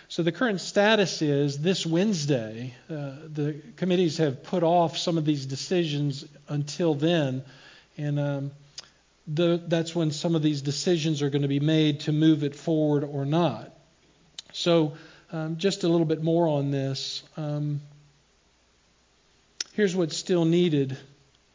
So 0.08 0.24
the 0.24 0.32
current 0.32 0.60
status 0.60 1.22
is 1.22 1.60
this 1.60 1.86
Wednesday, 1.86 2.74
uh, 2.90 3.12
the 3.32 3.62
committees 3.78 4.18
have 4.18 4.42
put 4.42 4.64
off 4.64 4.98
some 4.98 5.20
of 5.20 5.26
these 5.26 5.46
decisions 5.46 6.26
until 6.48 6.96
then, 6.96 7.44
and 7.96 8.20
um, 8.20 8.52
the, 9.28 9.62
that's 9.68 9.94
when 9.94 10.10
some 10.10 10.34
of 10.34 10.42
these 10.42 10.64
decisions 10.64 11.22
are 11.22 11.30
going 11.30 11.44
to 11.44 11.48
be 11.48 11.60
made 11.60 12.00
to 12.02 12.12
move 12.12 12.44
it 12.44 12.56
forward 12.56 13.04
or 13.04 13.24
not. 13.24 13.72
So, 14.52 14.94
um, 15.32 15.58
just 15.58 15.84
a 15.84 15.88
little 15.88 16.08
bit 16.08 16.24
more 16.24 16.48
on 16.48 16.72
this. 16.72 17.22
Um, 17.38 17.82
Here's 19.80 19.96
what's 19.96 20.18
still 20.18 20.44
needed 20.44 20.98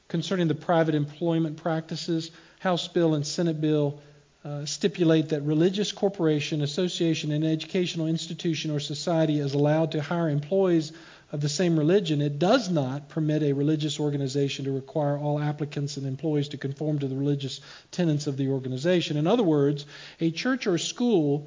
concerning 0.08 0.48
the 0.48 0.54
private 0.54 0.94
employment 0.94 1.58
practices. 1.58 2.30
House 2.58 2.88
bill 2.88 3.12
and 3.14 3.26
Senate 3.26 3.60
bill 3.60 4.00
uh, 4.42 4.64
stipulate 4.64 5.28
that 5.28 5.42
religious 5.42 5.92
corporation, 5.92 6.62
association, 6.62 7.32
and 7.32 7.44
educational 7.44 8.06
institution 8.06 8.70
or 8.70 8.80
society 8.80 9.40
is 9.40 9.52
allowed 9.52 9.92
to 9.92 10.00
hire 10.00 10.30
employees 10.30 10.90
of 11.32 11.42
the 11.42 11.50
same 11.50 11.78
religion. 11.78 12.22
It 12.22 12.38
does 12.38 12.70
not 12.70 13.10
permit 13.10 13.42
a 13.42 13.52
religious 13.52 14.00
organization 14.00 14.64
to 14.64 14.72
require 14.72 15.18
all 15.18 15.38
applicants 15.38 15.98
and 15.98 16.06
employees 16.06 16.48
to 16.48 16.56
conform 16.56 17.00
to 17.00 17.08
the 17.08 17.16
religious 17.16 17.60
tenets 17.90 18.26
of 18.26 18.38
the 18.38 18.48
organization. 18.48 19.18
In 19.18 19.26
other 19.26 19.42
words, 19.42 19.84
a 20.18 20.30
church 20.30 20.66
or 20.66 20.78
school 20.78 21.46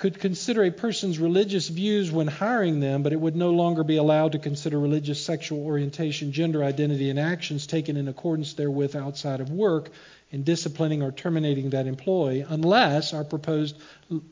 could 0.00 0.18
consider 0.18 0.64
a 0.64 0.70
person's 0.70 1.18
religious 1.18 1.68
views 1.68 2.10
when 2.10 2.26
hiring 2.26 2.80
them, 2.80 3.02
but 3.02 3.12
it 3.12 3.20
would 3.20 3.36
no 3.36 3.50
longer 3.50 3.84
be 3.84 3.98
allowed 3.98 4.32
to 4.32 4.38
consider 4.38 4.80
religious 4.80 5.22
sexual 5.22 5.62
orientation, 5.62 6.32
gender 6.32 6.64
identity, 6.64 7.10
and 7.10 7.20
actions 7.20 7.66
taken 7.66 7.98
in 7.98 8.08
accordance 8.08 8.54
therewith 8.54 8.96
outside 8.96 9.40
of 9.40 9.50
work 9.50 9.90
in 10.30 10.42
disciplining 10.42 11.02
or 11.02 11.12
terminating 11.12 11.68
that 11.68 11.86
employee 11.86 12.46
unless 12.48 13.12
our 13.12 13.24
proposed 13.24 13.76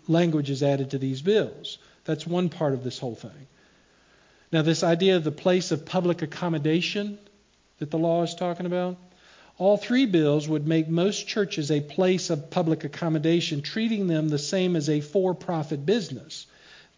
language 0.07 0.49
is 0.49 0.63
added 0.63 0.93
to 0.93 0.99
these 0.99 1.21
bills. 1.21 1.77
That's 2.07 2.27
one 2.27 2.49
part 2.49 2.73
of 2.73 2.83
this 2.83 2.99
whole 2.99 3.15
thing. 3.15 3.47
Now, 4.51 4.63
this 4.63 4.83
idea 4.83 5.17
of 5.17 5.25
the 5.25 5.31
place 5.31 5.71
of 5.71 5.85
public 5.85 6.23
accommodation 6.23 7.19
that 7.79 7.91
the 7.91 7.99
law 7.99 8.23
is 8.23 8.35
talking 8.35 8.65
about, 8.65 8.97
all 9.59 9.77
three 9.77 10.07
bills 10.07 10.49
would 10.49 10.69
make 10.69 10.89
most 10.89 11.27
churches 11.27 11.73
a 11.73 11.81
place 11.81 12.31
of 12.31 12.49
public 12.49 12.85
accommodation, 12.85 13.61
treating 13.61 14.07
them 14.07 14.29
the 14.29 14.39
same 14.39 14.77
as 14.77 14.89
a 14.89 15.01
for 15.01 15.35
profit 15.35 15.85
business, 15.85 16.47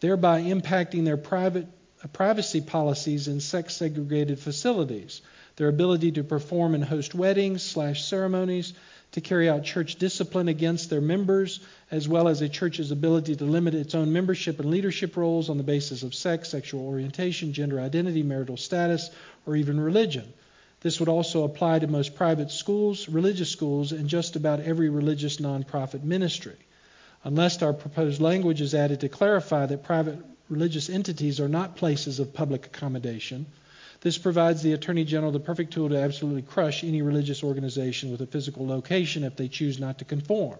thereby 0.00 0.42
impacting 0.42 1.06
their 1.06 1.16
private, 1.16 1.66
uh, 2.04 2.08
privacy 2.08 2.60
policies 2.60 3.28
in 3.28 3.40
sex 3.40 3.74
segregated 3.74 4.38
facilities, 4.38 5.22
their 5.56 5.68
ability 5.68 6.12
to 6.12 6.22
perform 6.22 6.74
and 6.74 6.84
host 6.84 7.14
weddings 7.14 7.62
slash 7.62 8.04
ceremonies, 8.04 8.74
to 9.12 9.22
carry 9.22 9.48
out 9.48 9.64
church 9.64 9.96
discipline 9.96 10.48
against 10.48 10.90
their 10.90 11.00
members, 11.00 11.60
as 11.90 12.06
well 12.06 12.28
as 12.28 12.42
a 12.42 12.48
church's 12.48 12.90
ability 12.90 13.34
to 13.36 13.44
limit 13.44 13.74
its 13.74 13.94
own 13.94 14.12
membership 14.12 14.60
and 14.60 14.70
leadership 14.70 15.16
roles 15.16 15.48
on 15.48 15.56
the 15.56 15.64
basis 15.64 16.02
of 16.02 16.14
sex, 16.14 16.50
sexual 16.50 16.86
orientation, 16.86 17.54
gender 17.54 17.80
identity, 17.80 18.22
marital 18.22 18.58
status, 18.58 19.10
or 19.46 19.56
even 19.56 19.80
religion. 19.80 20.30
This 20.80 20.98
would 20.98 21.08
also 21.08 21.44
apply 21.44 21.78
to 21.80 21.86
most 21.86 22.14
private 22.14 22.50
schools, 22.50 23.08
religious 23.08 23.50
schools, 23.50 23.92
and 23.92 24.08
just 24.08 24.34
about 24.34 24.60
every 24.60 24.88
religious 24.88 25.36
nonprofit 25.36 26.02
ministry. 26.02 26.56
Unless 27.22 27.62
our 27.62 27.74
proposed 27.74 28.20
language 28.20 28.62
is 28.62 28.74
added 28.74 29.00
to 29.00 29.08
clarify 29.08 29.66
that 29.66 29.82
private 29.82 30.18
religious 30.48 30.88
entities 30.88 31.38
are 31.38 31.48
not 31.48 31.76
places 31.76 32.18
of 32.18 32.32
public 32.32 32.66
accommodation, 32.66 33.44
this 34.00 34.16
provides 34.16 34.62
the 34.62 34.72
Attorney 34.72 35.04
General 35.04 35.32
the 35.32 35.38
perfect 35.38 35.74
tool 35.74 35.90
to 35.90 35.98
absolutely 35.98 36.42
crush 36.42 36.82
any 36.82 37.02
religious 37.02 37.44
organization 37.44 38.10
with 38.10 38.22
a 38.22 38.26
physical 38.26 38.66
location 38.66 39.24
if 39.24 39.36
they 39.36 39.48
choose 39.48 39.78
not 39.78 39.98
to 39.98 40.06
conform. 40.06 40.58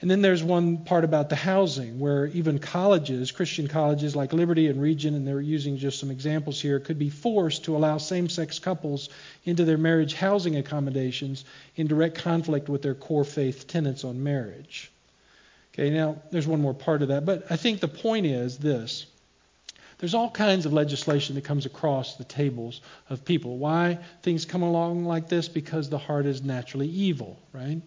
And 0.00 0.08
then 0.08 0.22
there's 0.22 0.44
one 0.44 0.84
part 0.84 1.02
about 1.02 1.28
the 1.28 1.36
housing, 1.36 1.98
where 1.98 2.26
even 2.26 2.60
colleges, 2.60 3.32
Christian 3.32 3.66
colleges 3.66 4.14
like 4.14 4.32
Liberty 4.32 4.68
and 4.68 4.80
Regent, 4.80 5.16
and 5.16 5.26
they're 5.26 5.40
using 5.40 5.76
just 5.76 5.98
some 5.98 6.12
examples 6.12 6.60
here, 6.60 6.78
could 6.78 7.00
be 7.00 7.10
forced 7.10 7.64
to 7.64 7.76
allow 7.76 7.98
same 7.98 8.28
sex 8.28 8.60
couples 8.60 9.08
into 9.44 9.64
their 9.64 9.78
marriage 9.78 10.14
housing 10.14 10.56
accommodations 10.56 11.44
in 11.74 11.88
direct 11.88 12.16
conflict 12.16 12.68
with 12.68 12.80
their 12.80 12.94
core 12.94 13.24
faith 13.24 13.66
tenets 13.66 14.04
on 14.04 14.22
marriage. 14.22 14.92
Okay, 15.74 15.90
now 15.90 16.22
there's 16.30 16.46
one 16.46 16.60
more 16.60 16.74
part 16.74 17.02
of 17.02 17.08
that, 17.08 17.26
but 17.26 17.50
I 17.50 17.56
think 17.56 17.80
the 17.80 17.88
point 17.88 18.26
is 18.26 18.56
this. 18.58 19.06
There's 19.98 20.14
all 20.14 20.30
kinds 20.30 20.64
of 20.64 20.72
legislation 20.72 21.34
that 21.34 21.42
comes 21.42 21.66
across 21.66 22.14
the 22.14 22.24
tables 22.24 22.82
of 23.10 23.24
people. 23.24 23.58
Why 23.58 23.98
things 24.22 24.44
come 24.44 24.62
along 24.62 25.06
like 25.06 25.28
this? 25.28 25.48
Because 25.48 25.88
the 25.88 25.98
heart 25.98 26.26
is 26.26 26.40
naturally 26.40 26.88
evil, 26.88 27.36
right? 27.52 27.80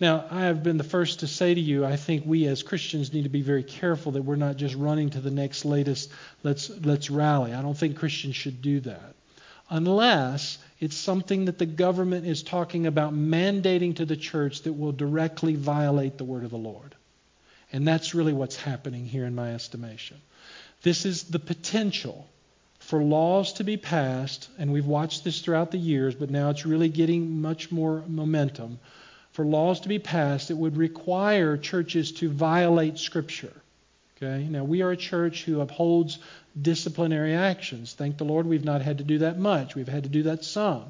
Now, 0.00 0.24
I 0.30 0.42
have 0.44 0.62
been 0.62 0.78
the 0.78 0.84
first 0.84 1.20
to 1.20 1.26
say 1.26 1.52
to 1.52 1.60
you, 1.60 1.84
I 1.84 1.96
think 1.96 2.24
we 2.24 2.46
as 2.46 2.62
Christians 2.62 3.12
need 3.12 3.24
to 3.24 3.28
be 3.28 3.42
very 3.42 3.62
careful 3.62 4.12
that 4.12 4.22
we're 4.22 4.36
not 4.36 4.56
just 4.56 4.74
running 4.74 5.10
to 5.10 5.20
the 5.20 5.30
next 5.30 5.66
latest, 5.66 6.10
let's, 6.42 6.70
let's 6.84 7.10
rally. 7.10 7.52
I 7.52 7.60
don't 7.60 7.76
think 7.76 7.98
Christians 7.98 8.34
should 8.34 8.62
do 8.62 8.80
that. 8.80 9.14
Unless 9.68 10.58
it's 10.80 10.96
something 10.96 11.44
that 11.44 11.58
the 11.58 11.66
government 11.66 12.26
is 12.26 12.42
talking 12.42 12.86
about 12.86 13.14
mandating 13.14 13.96
to 13.96 14.06
the 14.06 14.16
church 14.16 14.62
that 14.62 14.72
will 14.72 14.92
directly 14.92 15.54
violate 15.54 16.16
the 16.16 16.24
word 16.24 16.44
of 16.44 16.50
the 16.50 16.56
Lord. 16.56 16.94
And 17.72 17.86
that's 17.86 18.14
really 18.14 18.32
what's 18.32 18.56
happening 18.56 19.04
here 19.04 19.26
in 19.26 19.34
my 19.34 19.52
estimation. 19.54 20.16
This 20.82 21.04
is 21.04 21.24
the 21.24 21.38
potential 21.38 22.26
for 22.78 23.02
laws 23.02 23.52
to 23.54 23.64
be 23.64 23.76
passed, 23.76 24.48
and 24.58 24.72
we've 24.72 24.86
watched 24.86 25.22
this 25.22 25.40
throughout 25.40 25.70
the 25.70 25.78
years, 25.78 26.14
but 26.14 26.30
now 26.30 26.50
it's 26.50 26.64
really 26.66 26.88
getting 26.88 27.42
much 27.42 27.70
more 27.70 28.02
momentum. 28.08 28.78
For 29.32 29.44
laws 29.44 29.80
to 29.80 29.88
be 29.88 29.98
passed, 29.98 30.50
it 30.50 30.56
would 30.56 30.76
require 30.76 31.56
churches 31.56 32.12
to 32.12 32.28
violate 32.28 32.98
Scripture. 32.98 33.52
Okay? 34.16 34.46
Now, 34.48 34.64
we 34.64 34.82
are 34.82 34.90
a 34.90 34.96
church 34.96 35.44
who 35.44 35.60
upholds 35.60 36.18
disciplinary 36.60 37.34
actions. 37.34 37.94
Thank 37.94 38.18
the 38.18 38.24
Lord 38.24 38.46
we've 38.46 38.64
not 38.64 38.82
had 38.82 38.98
to 38.98 39.04
do 39.04 39.18
that 39.18 39.38
much. 39.38 39.74
We've 39.74 39.88
had 39.88 40.02
to 40.02 40.08
do 40.08 40.24
that 40.24 40.44
some. 40.44 40.84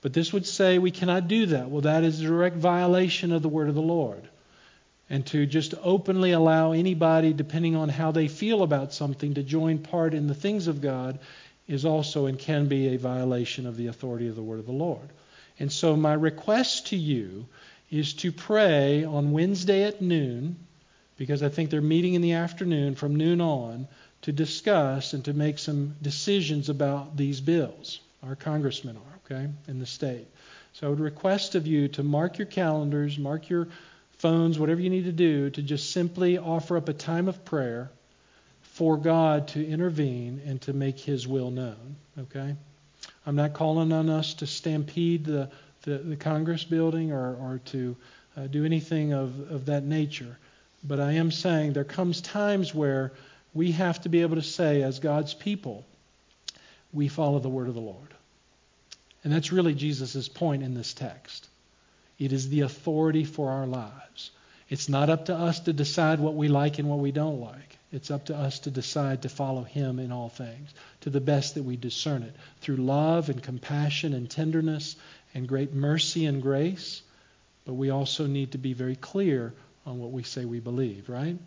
But 0.00 0.12
this 0.12 0.32
would 0.32 0.46
say 0.46 0.78
we 0.78 0.90
cannot 0.90 1.28
do 1.28 1.46
that. 1.46 1.68
Well, 1.68 1.82
that 1.82 2.04
is 2.04 2.20
a 2.20 2.26
direct 2.26 2.56
violation 2.56 3.32
of 3.32 3.42
the 3.42 3.48
word 3.48 3.68
of 3.68 3.74
the 3.74 3.82
Lord. 3.82 4.22
And 5.10 5.26
to 5.26 5.46
just 5.46 5.74
openly 5.82 6.32
allow 6.32 6.72
anybody, 6.72 7.32
depending 7.32 7.76
on 7.76 7.88
how 7.88 8.12
they 8.12 8.28
feel 8.28 8.62
about 8.62 8.92
something, 8.92 9.34
to 9.34 9.42
join 9.42 9.78
part 9.78 10.14
in 10.14 10.26
the 10.26 10.34
things 10.34 10.66
of 10.66 10.80
God 10.80 11.18
is 11.68 11.84
also 11.84 12.26
and 12.26 12.38
can 12.38 12.66
be 12.66 12.88
a 12.88 12.98
violation 12.98 13.66
of 13.66 13.76
the 13.76 13.88
authority 13.88 14.28
of 14.28 14.36
the 14.36 14.42
word 14.42 14.60
of 14.60 14.66
the 14.66 14.72
Lord. 14.72 15.08
And 15.58 15.72
so, 15.72 15.96
my 15.96 16.12
request 16.12 16.88
to 16.88 16.96
you 16.96 17.46
is 17.90 18.14
to 18.14 18.32
pray 18.32 19.04
on 19.04 19.32
Wednesday 19.32 19.84
at 19.84 20.02
noon, 20.02 20.56
because 21.16 21.42
I 21.42 21.48
think 21.48 21.70
they're 21.70 21.80
meeting 21.80 22.14
in 22.14 22.22
the 22.22 22.32
afternoon 22.32 22.94
from 22.94 23.16
noon 23.16 23.40
on, 23.40 23.88
to 24.22 24.32
discuss 24.32 25.12
and 25.12 25.24
to 25.24 25.32
make 25.32 25.58
some 25.58 25.94
decisions 26.02 26.68
about 26.68 27.16
these 27.16 27.40
bills. 27.40 28.00
Our 28.22 28.34
congressmen 28.34 28.96
are, 28.96 29.36
okay, 29.36 29.48
in 29.68 29.78
the 29.78 29.86
state. 29.86 30.26
So 30.72 30.86
I 30.86 30.90
would 30.90 31.00
request 31.00 31.54
of 31.54 31.66
you 31.66 31.88
to 31.88 32.02
mark 32.02 32.38
your 32.38 32.46
calendars, 32.46 33.18
mark 33.18 33.48
your 33.48 33.68
phones, 34.18 34.58
whatever 34.58 34.80
you 34.80 34.90
need 34.90 35.04
to 35.04 35.12
do, 35.12 35.48
to 35.50 35.62
just 35.62 35.90
simply 35.90 36.38
offer 36.38 36.76
up 36.76 36.88
a 36.88 36.92
time 36.92 37.28
of 37.28 37.44
prayer 37.44 37.90
for 38.62 38.96
God 38.96 39.48
to 39.48 39.66
intervene 39.66 40.42
and 40.44 40.60
to 40.62 40.72
make 40.72 40.98
His 40.98 41.26
will 41.26 41.50
known. 41.50 41.96
Okay? 42.18 42.56
I'm 43.26 43.36
not 43.36 43.54
calling 43.54 43.92
on 43.92 44.08
us 44.08 44.34
to 44.34 44.46
stampede 44.46 45.24
the, 45.24 45.50
the, 45.82 45.98
the 45.98 46.16
Congress 46.16 46.64
building 46.64 47.12
or, 47.12 47.34
or 47.34 47.60
to 47.66 47.96
uh, 48.36 48.46
do 48.46 48.64
anything 48.64 49.12
of, 49.12 49.50
of 49.50 49.66
that 49.66 49.82
nature. 49.82 50.38
But 50.84 51.00
I 51.00 51.12
am 51.12 51.32
saying 51.32 51.72
there 51.72 51.84
comes 51.84 52.20
times 52.20 52.72
where 52.72 53.12
we 53.52 53.72
have 53.72 54.00
to 54.02 54.08
be 54.08 54.22
able 54.22 54.36
to 54.36 54.42
say, 54.42 54.82
as 54.82 55.00
God's 55.00 55.34
people, 55.34 55.84
we 56.92 57.08
follow 57.08 57.40
the 57.40 57.48
word 57.48 57.68
of 57.68 57.74
the 57.74 57.80
Lord. 57.80 58.14
And 59.24 59.32
that's 59.32 59.50
really 59.50 59.74
Jesus' 59.74 60.28
point 60.28 60.62
in 60.62 60.74
this 60.74 60.94
text. 60.94 61.48
It 62.18 62.32
is 62.32 62.48
the 62.48 62.60
authority 62.60 63.24
for 63.24 63.50
our 63.50 63.66
lives. 63.66 64.30
It's 64.68 64.88
not 64.88 65.10
up 65.10 65.26
to 65.26 65.34
us 65.34 65.60
to 65.60 65.72
decide 65.72 66.20
what 66.20 66.34
we 66.34 66.48
like 66.48 66.78
and 66.78 66.88
what 66.88 67.00
we 67.00 67.12
don't 67.12 67.40
like. 67.40 67.75
It's 67.92 68.10
up 68.10 68.26
to 68.26 68.36
us 68.36 68.60
to 68.60 68.70
decide 68.70 69.22
to 69.22 69.28
follow 69.28 69.62
Him 69.62 69.98
in 69.98 70.12
all 70.12 70.28
things, 70.28 70.70
to 71.02 71.10
the 71.10 71.20
best 71.20 71.54
that 71.54 71.62
we 71.62 71.76
discern 71.76 72.22
it, 72.22 72.34
through 72.60 72.76
love 72.76 73.28
and 73.28 73.42
compassion 73.42 74.12
and 74.12 74.28
tenderness 74.28 74.96
and 75.34 75.46
great 75.46 75.72
mercy 75.72 76.26
and 76.26 76.42
grace. 76.42 77.02
But 77.64 77.74
we 77.74 77.90
also 77.90 78.26
need 78.26 78.52
to 78.52 78.58
be 78.58 78.72
very 78.72 78.96
clear 78.96 79.52
on 79.86 79.98
what 79.98 80.10
we 80.10 80.24
say 80.24 80.44
we 80.44 80.60
believe, 80.60 81.08
right? 81.08 81.38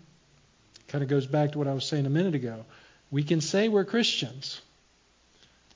Kind 0.88 1.04
of 1.04 1.10
goes 1.10 1.28
back 1.28 1.52
to 1.52 1.58
what 1.58 1.68
I 1.68 1.74
was 1.74 1.86
saying 1.86 2.06
a 2.06 2.10
minute 2.10 2.36
ago. 2.36 2.66
We 3.12 3.24
can 3.24 3.42
say 3.42 3.68
we're 3.68 3.86
Christians 3.86 4.62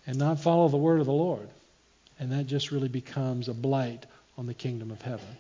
and 0.08 0.18
not 0.18 0.40
follow 0.40 0.70
the 0.70 0.78
word 0.78 1.00
of 1.00 1.06
the 1.06 1.14
Lord. 1.14 1.50
And 2.20 2.32
that 2.32 2.48
just 2.48 2.72
really 2.72 2.88
becomes 2.88 3.50
a 3.50 3.54
blight 3.54 4.06
on 4.38 4.46
the 4.46 4.54
kingdom 4.54 4.92
of 4.92 5.02
heaven. 5.02 5.38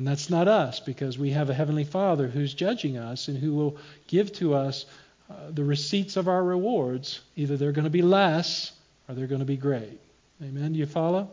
And 0.00 0.08
that's 0.08 0.30
not 0.30 0.48
us 0.48 0.80
because 0.80 1.18
we 1.18 1.32
have 1.32 1.50
a 1.50 1.54
heavenly 1.54 1.84
Father 1.84 2.26
who's 2.26 2.54
judging 2.54 2.96
us 2.96 3.28
and 3.28 3.36
who 3.36 3.52
will 3.52 3.76
give 4.06 4.32
to 4.36 4.54
us 4.54 4.86
uh, 5.28 5.34
the 5.50 5.62
receipts 5.62 6.16
of 6.16 6.26
our 6.26 6.42
rewards. 6.42 7.20
Either 7.36 7.58
they're 7.58 7.72
going 7.72 7.84
to 7.84 7.90
be 7.90 8.00
less 8.00 8.72
or 9.06 9.14
they're 9.14 9.26
going 9.26 9.40
to 9.40 9.44
be 9.44 9.58
great. 9.58 10.00
Amen. 10.42 10.72
Do 10.72 10.78
you 10.78 10.86
follow? 10.86 11.30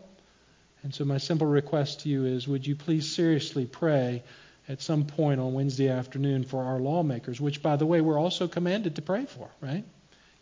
And 0.83 0.93
so 0.93 1.05
my 1.05 1.17
simple 1.17 1.47
request 1.47 2.01
to 2.01 2.09
you 2.09 2.25
is 2.25 2.45
would 2.45 2.67
you 2.67 2.75
please 2.75 3.09
seriously 3.09 3.65
pray 3.65 4.21
at 4.67 4.81
some 4.81 5.05
point 5.05 5.39
on 5.39 5.53
Wednesday 5.53 5.87
afternoon 5.87 6.43
for 6.43 6.65
our 6.65 6.77
lawmakers, 6.77 7.39
which, 7.39 7.63
by 7.63 7.77
the 7.77 7.85
way, 7.85 8.01
we're 8.01 8.19
also 8.19 8.49
commanded 8.49 8.97
to 8.97 9.01
pray 9.01 9.27
for, 9.27 9.47
right? 9.61 9.85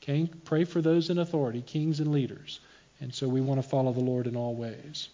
Okay? 0.02 0.28
Pray 0.46 0.64
for 0.64 0.82
those 0.82 1.12
in 1.12 1.20
authority, 1.20 1.62
kings 1.62 2.00
and 2.00 2.12
leaders. 2.12 2.60
And 3.00 3.14
so 3.14 3.28
we 3.28 3.42
want 3.42 3.62
to 3.62 3.70
follow 3.70 3.94
the 3.94 4.00
Lord 4.00 4.26
in 4.26 4.36
all 4.36 4.56
ways. 4.56 5.10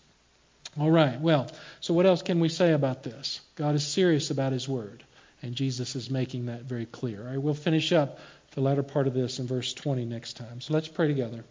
All 0.80 0.90
right, 0.90 1.20
well, 1.20 1.48
so 1.82 1.94
what 1.94 2.06
else 2.06 2.22
can 2.22 2.40
we 2.40 2.48
say 2.48 2.72
about 2.72 3.04
this? 3.04 3.42
God 3.56 3.76
is 3.76 3.86
serious 3.86 4.32
about 4.32 4.54
His 4.54 4.70
Word, 4.70 5.04
and 5.42 5.54
Jesus 5.54 5.96
is 5.98 6.10
making 6.10 6.46
that 6.46 6.62
very 6.62 6.86
clear. 6.86 7.22
All 7.22 7.28
right, 7.28 7.42
we'll 7.42 7.54
finish 7.54 7.92
up 7.92 8.20
the 8.52 8.62
latter 8.62 8.84
part 8.84 9.08
of 9.08 9.14
this 9.14 9.40
in 9.40 9.48
verse 9.48 9.74
20 9.74 10.06
next 10.06 10.38
time. 10.38 10.62
So 10.62 10.74
let's 10.74 10.88
pray 10.88 11.08
together 11.08 11.44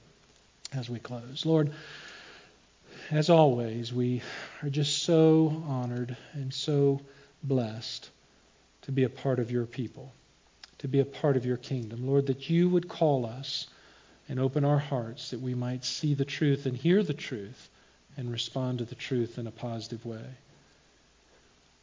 as 0.73 0.89
we 0.89 0.99
close. 0.99 1.45
Lord, 1.45 1.73
as 3.11 3.29
always, 3.29 3.93
we 3.93 4.23
are 4.63 4.71
just 4.71 5.03
so 5.03 5.65
honored 5.67 6.17
and 6.33 6.53
so 6.55 7.01
blessed 7.43 8.09
to 8.83 8.93
be 8.93 9.05
a 9.05 9.11
part 9.11 9.39
of 9.39 9.51
your 9.51 9.67
people, 9.67 10.13
to 10.79 10.89
be 10.89 11.01
a 11.01 11.05
part 11.05 11.37
of 11.37 11.45
your 11.45 11.59
kingdom. 11.59 12.07
Lord, 12.07 12.27
that 12.29 12.49
you 12.49 12.71
would 12.71 12.89
call 12.89 13.27
us 13.27 13.67
and 14.31 14.41
open 14.41 14.65
our 14.65 14.79
hearts 14.79 15.31
that 15.31 15.41
we 15.41 15.55
might 15.55 15.85
see 15.85 16.15
the 16.15 16.25
truth 16.25 16.65
and 16.65 16.77
hear 16.77 17.03
the 17.03 17.13
truth 17.13 17.69
and 18.17 18.31
respond 18.31 18.79
to 18.79 18.85
the 18.85 18.95
truth 18.95 19.39
in 19.39 19.47
a 19.47 19.53
positive 19.53 20.05
way. 20.05 20.25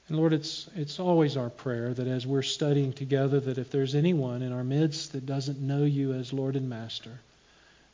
And 0.07 0.17
Lord, 0.17 0.33
it's, 0.33 0.69
it's 0.75 0.99
always 0.99 1.35
our 1.35 1.49
prayer 1.49 1.93
that 1.93 2.07
as 2.07 2.25
we're 2.25 2.41
studying 2.41 2.93
together, 2.93 3.39
that 3.39 3.57
if 3.57 3.71
there's 3.71 3.95
anyone 3.95 4.41
in 4.41 4.53
our 4.53 4.63
midst 4.63 5.11
that 5.11 5.25
doesn't 5.25 5.59
know 5.59 5.83
you 5.83 6.13
as 6.13 6.31
Lord 6.31 6.55
and 6.55 6.69
Master, 6.69 7.19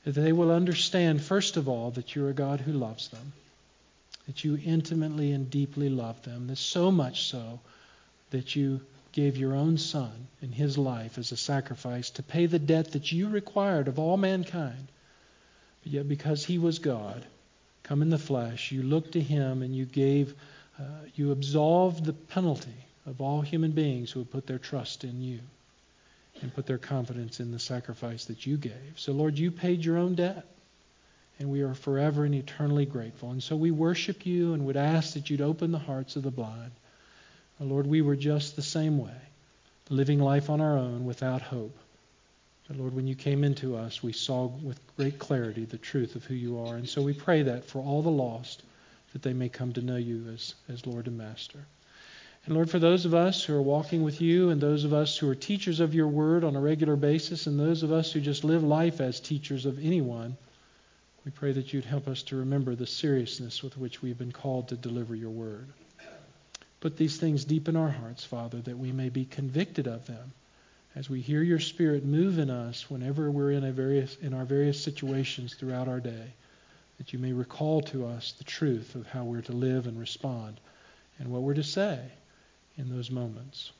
that 0.03 0.11
they 0.11 0.31
will 0.31 0.51
understand, 0.51 1.23
first 1.23 1.57
of 1.57 1.67
all, 1.67 1.91
that 1.91 2.15
you're 2.15 2.29
a 2.29 2.33
God 2.33 2.59
who 2.59 2.73
loves 2.73 3.07
them 3.07 3.33
that 4.25 4.43
you 4.43 4.57
intimately 4.63 5.31
and 5.31 5.49
deeply 5.49 5.89
love 5.89 6.21
them. 6.23 6.47
That 6.47 6.57
so 6.57 6.91
much 6.91 7.23
so 7.23 7.59
that 8.31 8.55
you 8.55 8.81
gave 9.11 9.37
your 9.37 9.53
own 9.53 9.77
Son 9.77 10.27
and 10.41 10.53
his 10.53 10.77
life 10.77 11.17
as 11.17 11.31
a 11.31 11.37
sacrifice 11.37 12.09
to 12.11 12.23
pay 12.23 12.45
the 12.45 12.59
debt 12.59 12.93
that 12.93 13.11
you 13.11 13.29
required 13.29 13.87
of 13.87 13.99
all 13.99 14.17
mankind. 14.17 14.87
But 15.83 15.91
yet, 15.91 16.07
because 16.07 16.45
he 16.45 16.57
was 16.57 16.79
God, 16.79 17.23
come 17.83 18.01
in 18.01 18.09
the 18.09 18.17
flesh, 18.17 18.71
you 18.71 18.81
looked 18.83 19.13
to 19.13 19.21
him 19.21 19.61
and 19.61 19.75
you 19.75 19.85
gave, 19.85 20.33
uh, 20.79 20.83
you 21.15 21.31
absolved 21.31 22.05
the 22.05 22.13
penalty 22.13 22.71
of 23.05 23.21
all 23.21 23.41
human 23.41 23.71
beings 23.71 24.11
who 24.11 24.21
would 24.21 24.31
put 24.31 24.47
their 24.47 24.57
trust 24.57 25.03
in 25.03 25.21
you 25.21 25.39
and 26.41 26.53
put 26.53 26.65
their 26.65 26.77
confidence 26.77 27.39
in 27.39 27.51
the 27.51 27.59
sacrifice 27.59 28.25
that 28.25 28.45
you 28.45 28.57
gave. 28.57 28.93
So, 28.95 29.11
Lord, 29.11 29.37
you 29.37 29.51
paid 29.51 29.83
your 29.83 29.97
own 29.97 30.15
debt 30.15 30.45
and 31.39 31.49
we 31.49 31.61
are 31.61 31.73
forever 31.73 32.25
and 32.25 32.35
eternally 32.35 32.85
grateful. 32.85 33.31
And 33.31 33.43
so 33.43 33.55
we 33.55 33.71
worship 33.71 34.25
you 34.25 34.53
and 34.53 34.65
would 34.65 34.77
ask 34.77 35.13
that 35.13 35.29
you'd 35.29 35.41
open 35.41 35.71
the 35.71 35.79
hearts 35.79 36.15
of 36.15 36.23
the 36.23 36.31
blind. 36.31 36.71
Lord, 37.59 37.87
we 37.87 38.01
were 38.01 38.15
just 38.15 38.55
the 38.55 38.61
same 38.61 38.97
way, 38.97 39.15
living 39.89 40.19
life 40.19 40.49
on 40.49 40.59
our 40.59 40.77
own 40.77 41.05
without 41.05 41.41
hope. 41.41 41.77
But 42.67 42.77
Lord, 42.77 42.95
when 42.95 43.07
you 43.07 43.15
came 43.15 43.43
into 43.43 43.75
us, 43.75 44.01
we 44.01 44.13
saw 44.13 44.45
with 44.45 44.79
great 44.95 45.19
clarity 45.19 45.65
the 45.65 45.77
truth 45.77 46.15
of 46.15 46.23
who 46.23 46.33
you 46.33 46.59
are. 46.59 46.75
And 46.75 46.87
so 46.87 47.01
we 47.01 47.13
pray 47.13 47.43
that 47.43 47.65
for 47.65 47.79
all 47.79 48.01
the 48.01 48.09
lost, 48.09 48.63
that 49.11 49.21
they 49.21 49.33
may 49.33 49.49
come 49.49 49.73
to 49.73 49.81
know 49.81 49.97
you 49.97 50.29
as, 50.33 50.55
as 50.69 50.87
Lord 50.87 51.07
and 51.07 51.17
Master. 51.17 51.59
And 52.45 52.55
Lord, 52.55 52.69
for 52.69 52.79
those 52.79 53.05
of 53.05 53.13
us 53.13 53.43
who 53.43 53.53
are 53.53 53.61
walking 53.61 54.03
with 54.03 54.21
you, 54.21 54.49
and 54.49 54.61
those 54.61 54.85
of 54.85 54.93
us 54.93 55.17
who 55.17 55.29
are 55.29 55.35
teachers 55.35 55.81
of 55.81 55.93
your 55.93 56.07
word 56.07 56.43
on 56.43 56.55
a 56.55 56.61
regular 56.61 56.95
basis, 56.95 57.47
and 57.47 57.59
those 57.59 57.83
of 57.83 57.91
us 57.91 58.11
who 58.11 58.21
just 58.21 58.43
live 58.43 58.63
life 58.63 59.01
as 59.01 59.19
teachers 59.19 59.65
of 59.65 59.83
anyone, 59.83 60.37
we 61.25 61.31
pray 61.31 61.51
that 61.51 61.73
you'd 61.73 61.85
help 61.85 62.07
us 62.07 62.23
to 62.23 62.37
remember 62.37 62.75
the 62.75 62.87
seriousness 62.87 63.61
with 63.61 63.77
which 63.77 64.01
we've 64.01 64.17
been 64.17 64.31
called 64.31 64.69
to 64.69 64.75
deliver 64.75 65.15
your 65.15 65.29
word. 65.29 65.67
Put 66.79 66.97
these 66.97 67.17
things 67.17 67.45
deep 67.45 67.69
in 67.69 67.75
our 67.75 67.91
hearts, 67.91 68.25
Father, 68.25 68.59
that 68.61 68.77
we 68.77 68.91
may 68.91 69.09
be 69.09 69.25
convicted 69.25 69.87
of 69.87 70.05
them 70.05 70.33
as 70.95 71.09
we 71.09 71.21
hear 71.21 71.41
your 71.41 71.59
Spirit 71.59 72.05
move 72.05 72.37
in 72.37 72.49
us 72.49 72.89
whenever 72.89 73.31
we're 73.31 73.51
in, 73.51 73.63
a 73.63 73.71
various, 73.71 74.15
in 74.17 74.33
our 74.33 74.45
various 74.45 74.81
situations 74.81 75.55
throughout 75.55 75.87
our 75.87 75.99
day, 75.99 76.33
that 76.97 77.13
you 77.13 77.19
may 77.19 77.33
recall 77.33 77.81
to 77.81 78.05
us 78.05 78.33
the 78.37 78.43
truth 78.43 78.95
of 78.95 79.07
how 79.07 79.23
we're 79.23 79.41
to 79.41 79.51
live 79.51 79.87
and 79.87 79.99
respond 79.99 80.59
and 81.19 81.29
what 81.29 81.41
we're 81.41 81.55
to 81.55 81.63
say 81.63 81.99
in 82.77 82.95
those 82.95 83.09
moments. 83.09 83.71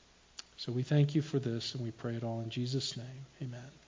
So 0.58 0.72
we 0.72 0.84
thank 0.84 1.14
you 1.14 1.22
for 1.22 1.40
this 1.40 1.76
and 1.76 1.84
we 1.84 1.92
pray 1.92 2.16
it 2.16 2.24
all 2.24 2.42
in 2.42 2.50
Jesus' 2.50 2.98
name. 2.98 3.26
Amen. 3.42 3.83